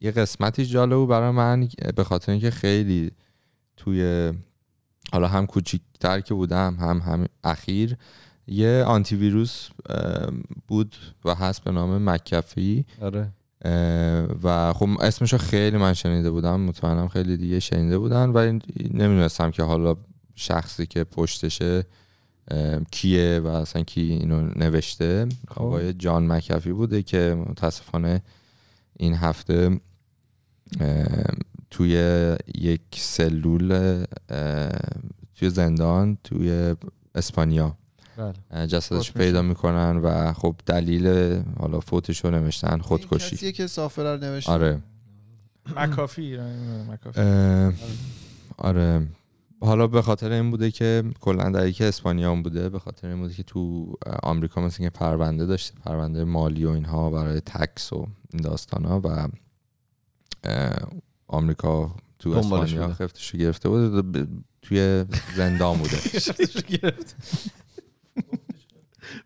یه 0.00 0.10
قسمتی 0.10 0.66
جالب 0.66 0.96
بود 0.96 1.08
برای 1.08 1.30
من 1.30 1.68
به 1.96 2.04
خاطر 2.04 2.32
اینکه 2.32 2.50
خیلی 2.50 3.10
توی 3.76 4.32
حالا 5.12 5.28
هم 5.28 5.46
کوچیکتر 5.46 6.20
که 6.20 6.34
بودم 6.34 6.76
هم 6.80 6.98
هم 6.98 7.26
اخیر 7.44 7.96
یه 8.46 8.84
آنتی 8.86 9.16
ویروس 9.16 9.68
بود 10.68 10.96
و 11.24 11.34
هست 11.34 11.64
به 11.64 11.70
نام 11.70 12.10
مکفی 12.10 12.84
آره. 13.00 13.30
و 14.42 14.72
خب 14.72 14.88
اسمشو 15.00 15.38
خیلی 15.38 15.76
من 15.76 15.94
شنیده 15.94 16.30
بودم 16.30 16.60
مطمئنم 16.60 17.08
خیلی 17.08 17.36
دیگه 17.36 17.60
شنیده 17.60 17.98
بودن 17.98 18.30
و 18.30 18.58
نمی‌دونستم 18.90 19.50
که 19.50 19.62
حالا 19.62 19.96
شخصی 20.34 20.86
که 20.86 21.04
پشتشه 21.04 21.84
کیه 22.90 23.40
و 23.44 23.46
اصلا 23.46 23.82
کی 23.82 24.00
اینو 24.00 24.40
نوشته؟ 24.56 25.26
خب. 25.48 25.62
آقای 25.62 25.92
جان 25.92 26.32
مکفی 26.32 26.72
بوده 26.72 27.02
که 27.02 27.44
متاسفانه 27.48 28.22
این 28.96 29.14
هفته 29.14 29.80
توی 31.70 31.94
یک 32.54 32.80
سلول 32.96 34.04
توی 35.34 35.50
زندان 35.50 36.18
توی 36.24 36.74
اسپانیا 37.14 37.76
بله. 38.16 38.66
جسدش 38.66 39.12
پیدا 39.12 39.42
می‌کنن 39.42 39.96
و 39.96 40.32
خب 40.32 40.54
دلیل 40.66 41.06
حالا 41.58 41.80
فوتش 41.80 42.24
رو 42.24 42.30
نوشتن 42.30 42.78
خودکشی. 42.78 43.36
کسیه 43.36 43.52
که 43.52 43.66
سافره 43.66 44.14
رو 44.14 44.20
نوشته؟ 44.24 44.52
آره. 44.52 44.80
مکافی 45.76 46.36
اه، 47.16 47.72
آره. 48.58 49.06
حالا 49.64 49.86
به 49.86 50.02
خاطر 50.02 50.32
این 50.32 50.50
بوده 50.50 50.70
که 50.70 51.02
کلا 51.20 51.50
در 51.50 51.66
یک 51.66 51.80
اسپانیا 51.82 52.30
هم 52.32 52.42
بوده 52.42 52.68
به 52.68 52.78
خاطر 52.78 53.08
این 53.08 53.20
بوده 53.20 53.34
که 53.34 53.42
تو 53.42 53.92
آمریکا 54.22 54.60
مثل 54.60 54.82
که 54.84 54.90
پرونده 54.90 55.46
داشته 55.46 55.74
پرونده 55.84 56.24
مالی 56.24 56.64
و 56.64 56.70
اینها 56.70 57.10
برای 57.10 57.40
تکس 57.40 57.92
و 57.92 58.06
این 58.32 58.42
داستان 58.42 58.84
ها 58.84 59.00
و 59.04 59.28
آمریکا 61.28 61.96
تو 62.18 62.30
اسپانیا 62.30 62.82
بوده. 62.86 62.94
خفتش 62.94 63.30
رو 63.34 63.38
گرفته 63.40 63.68
بود 63.68 63.94
و 63.94 64.02
ب- 64.02 64.26
توی 64.62 65.04
زندان 65.36 65.78
بوده. 65.78 65.96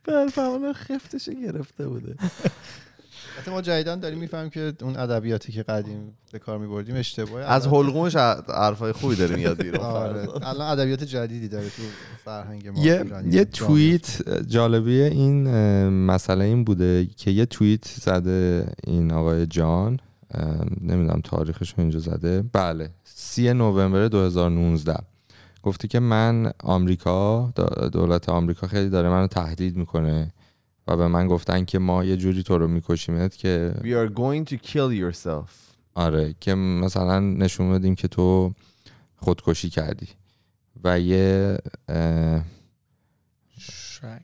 بله 0.36 0.72
خفتش 0.72 1.28
گرفته 1.28 1.89
بوده. 1.89 2.16
ما 3.47 3.62
جدیدن 3.62 4.01
داریم 4.01 4.18
می‌فهمیم 4.18 4.51
که 4.51 4.72
اون 4.82 4.97
ادبیاتی 4.97 5.53
که 5.53 5.62
قدیم 5.62 6.12
به 6.32 6.39
کار 6.39 6.59
میبردیم 6.59 6.97
اشتباهه. 6.97 7.45
از 7.45 7.66
حلقومش 7.66 8.16
حرفای 8.16 8.93
خوبی 8.93 9.16
داریم 9.16 9.39
یاد 9.39 9.62
بیرون 9.62 9.80
آره. 9.80 10.28
الان 10.47 10.70
ادبیات 10.70 11.05
جدیدی 11.05 11.49
داره 11.49 11.64
تو 11.64 11.82
فرهنگ 12.24 12.68
ما 12.68 12.84
یه, 12.84 13.03
ایرانی. 13.03 13.34
یه. 13.34 13.45
توییت 13.45 14.22
جالبی 14.49 15.03
این 15.03 15.49
مسئله 15.89 16.45
این 16.45 16.64
بوده 16.64 17.07
که 17.16 17.30
یه 17.30 17.47
توییت 17.47 17.84
زده 17.84 18.66
این 18.84 19.12
آقای 19.12 19.47
جان 19.47 20.01
نمی‌دونم 20.80 21.20
تاریخش 21.24 21.70
رو 21.70 21.80
اینجا 21.80 21.99
زده. 21.99 22.45
بله 22.53 22.91
سی 23.05 23.53
نوامبر 23.53 24.09
2019 24.09 24.97
گفته 25.62 25.89
که 25.89 26.01
من 26.01 26.53
آمریکا 26.62 27.53
دولت 27.93 28.28
آمریکا 28.28 28.66
خیلی 28.66 28.91
داره 28.91 29.09
منو 29.09 29.26
تهدید 29.26 29.76
می‌کنه. 29.76 30.32
و 30.89 30.97
به 30.97 31.09
من 31.09 31.26
گفتن 31.26 31.64
که 31.64 31.78
ما 31.78 32.05
یه 32.05 32.16
جوری 32.16 32.43
تو 32.43 32.59
رو 32.59 32.68
میکشیمت 32.68 33.36
که 33.36 33.74
We 33.78 33.86
are 33.86 34.14
going 34.18 34.53
to 34.53 34.57
kill 34.66 35.01
yourself. 35.01 35.51
آره 35.95 36.34
که 36.41 36.55
مثلا 36.55 37.20
نشون 37.20 37.72
بدیم 37.72 37.95
که 37.95 38.09
تو 38.09 38.55
خودکشی 39.16 39.70
کردی. 39.70 40.09
و 40.84 41.01
یه 41.01 41.59
اه، 41.89 42.45
شک. 43.59 44.22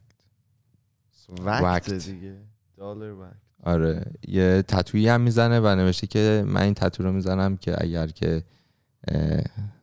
وقت. 1.40 1.92
دیگه. 1.92 2.36
دلار 2.76 3.12
وقت. 3.12 3.36
آره 3.62 4.12
یه 4.28 4.64
تتویی 4.68 5.08
هم 5.08 5.20
می‌زنه 5.20 5.60
و 5.60 5.66
نوشته 5.66 6.06
که 6.06 6.44
من 6.46 6.62
این 6.62 6.74
تتو 6.74 7.02
رو 7.02 7.12
می‌زنم 7.12 7.56
که 7.56 7.82
اگر 7.82 8.06
که 8.06 8.44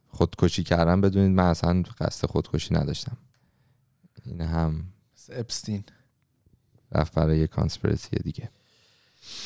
خودکشی 0.07 0.63
کردم 0.63 1.01
بدونید 1.01 1.31
من 1.31 1.45
اصلا 1.45 1.83
قصد 1.99 2.27
خودکشی 2.27 2.73
نداشتم. 2.73 3.17
این 4.25 4.41
هم. 4.41 4.83
مثل 5.17 5.33
اپستین 5.39 5.83
رفت 6.95 7.13
برای 7.15 7.39
یه 7.39 7.47
conspiracy 7.47 8.17
دیگه. 8.23 8.49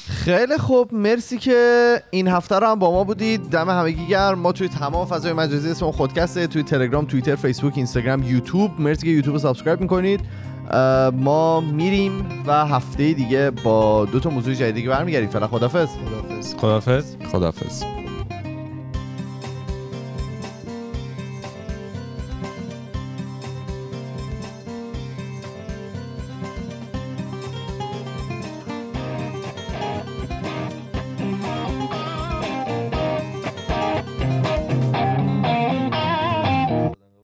خیلی 0.08 0.58
خوب 0.58 0.94
مرسی 0.94 1.38
که 1.38 2.02
این 2.12 2.28
هفته 2.28 2.56
رو 2.56 2.68
هم 2.68 2.80
با 2.80 2.92
ما 2.92 3.04
بودید. 3.04 3.50
دم 3.50 3.70
همگی 3.70 4.08
گرم. 4.08 4.40
ما 4.40 4.52
توی 4.52 4.68
تمام 4.68 5.06
فضای 5.06 5.34
مجازی 5.34 5.70
اسم 5.70 5.92
خودکسته 5.92 6.48
توی 6.48 6.64
تلگرام 6.64 7.06
توییتر 7.06 7.36
فیسبوک 7.36 7.74
اینستاگرام 7.76 8.24
یوتیوب. 8.24 8.72
مرسی 8.80 9.06
که 9.06 9.12
یوتیوب 9.12 9.36
رو 9.36 9.40
subscribe 9.40 9.82
می‌کنید. 9.82 10.22
ما 11.14 11.62
میریم 11.62 12.44
و 12.48 12.66
هفته 12.66 13.14
دیگه 13.14 13.52
با 13.52 14.06
دو 14.06 14.20
تا 14.20 14.30
موضوع 14.30 14.54
جدیدی 14.54 14.84
که 14.84 14.90
برمیگردیم. 14.90 15.30
فعلا 15.30 15.48
خدافظ 15.48 15.90
خداحافظ. 15.90 16.56
خدافظ 16.56 17.16
خدافظ 17.32 17.84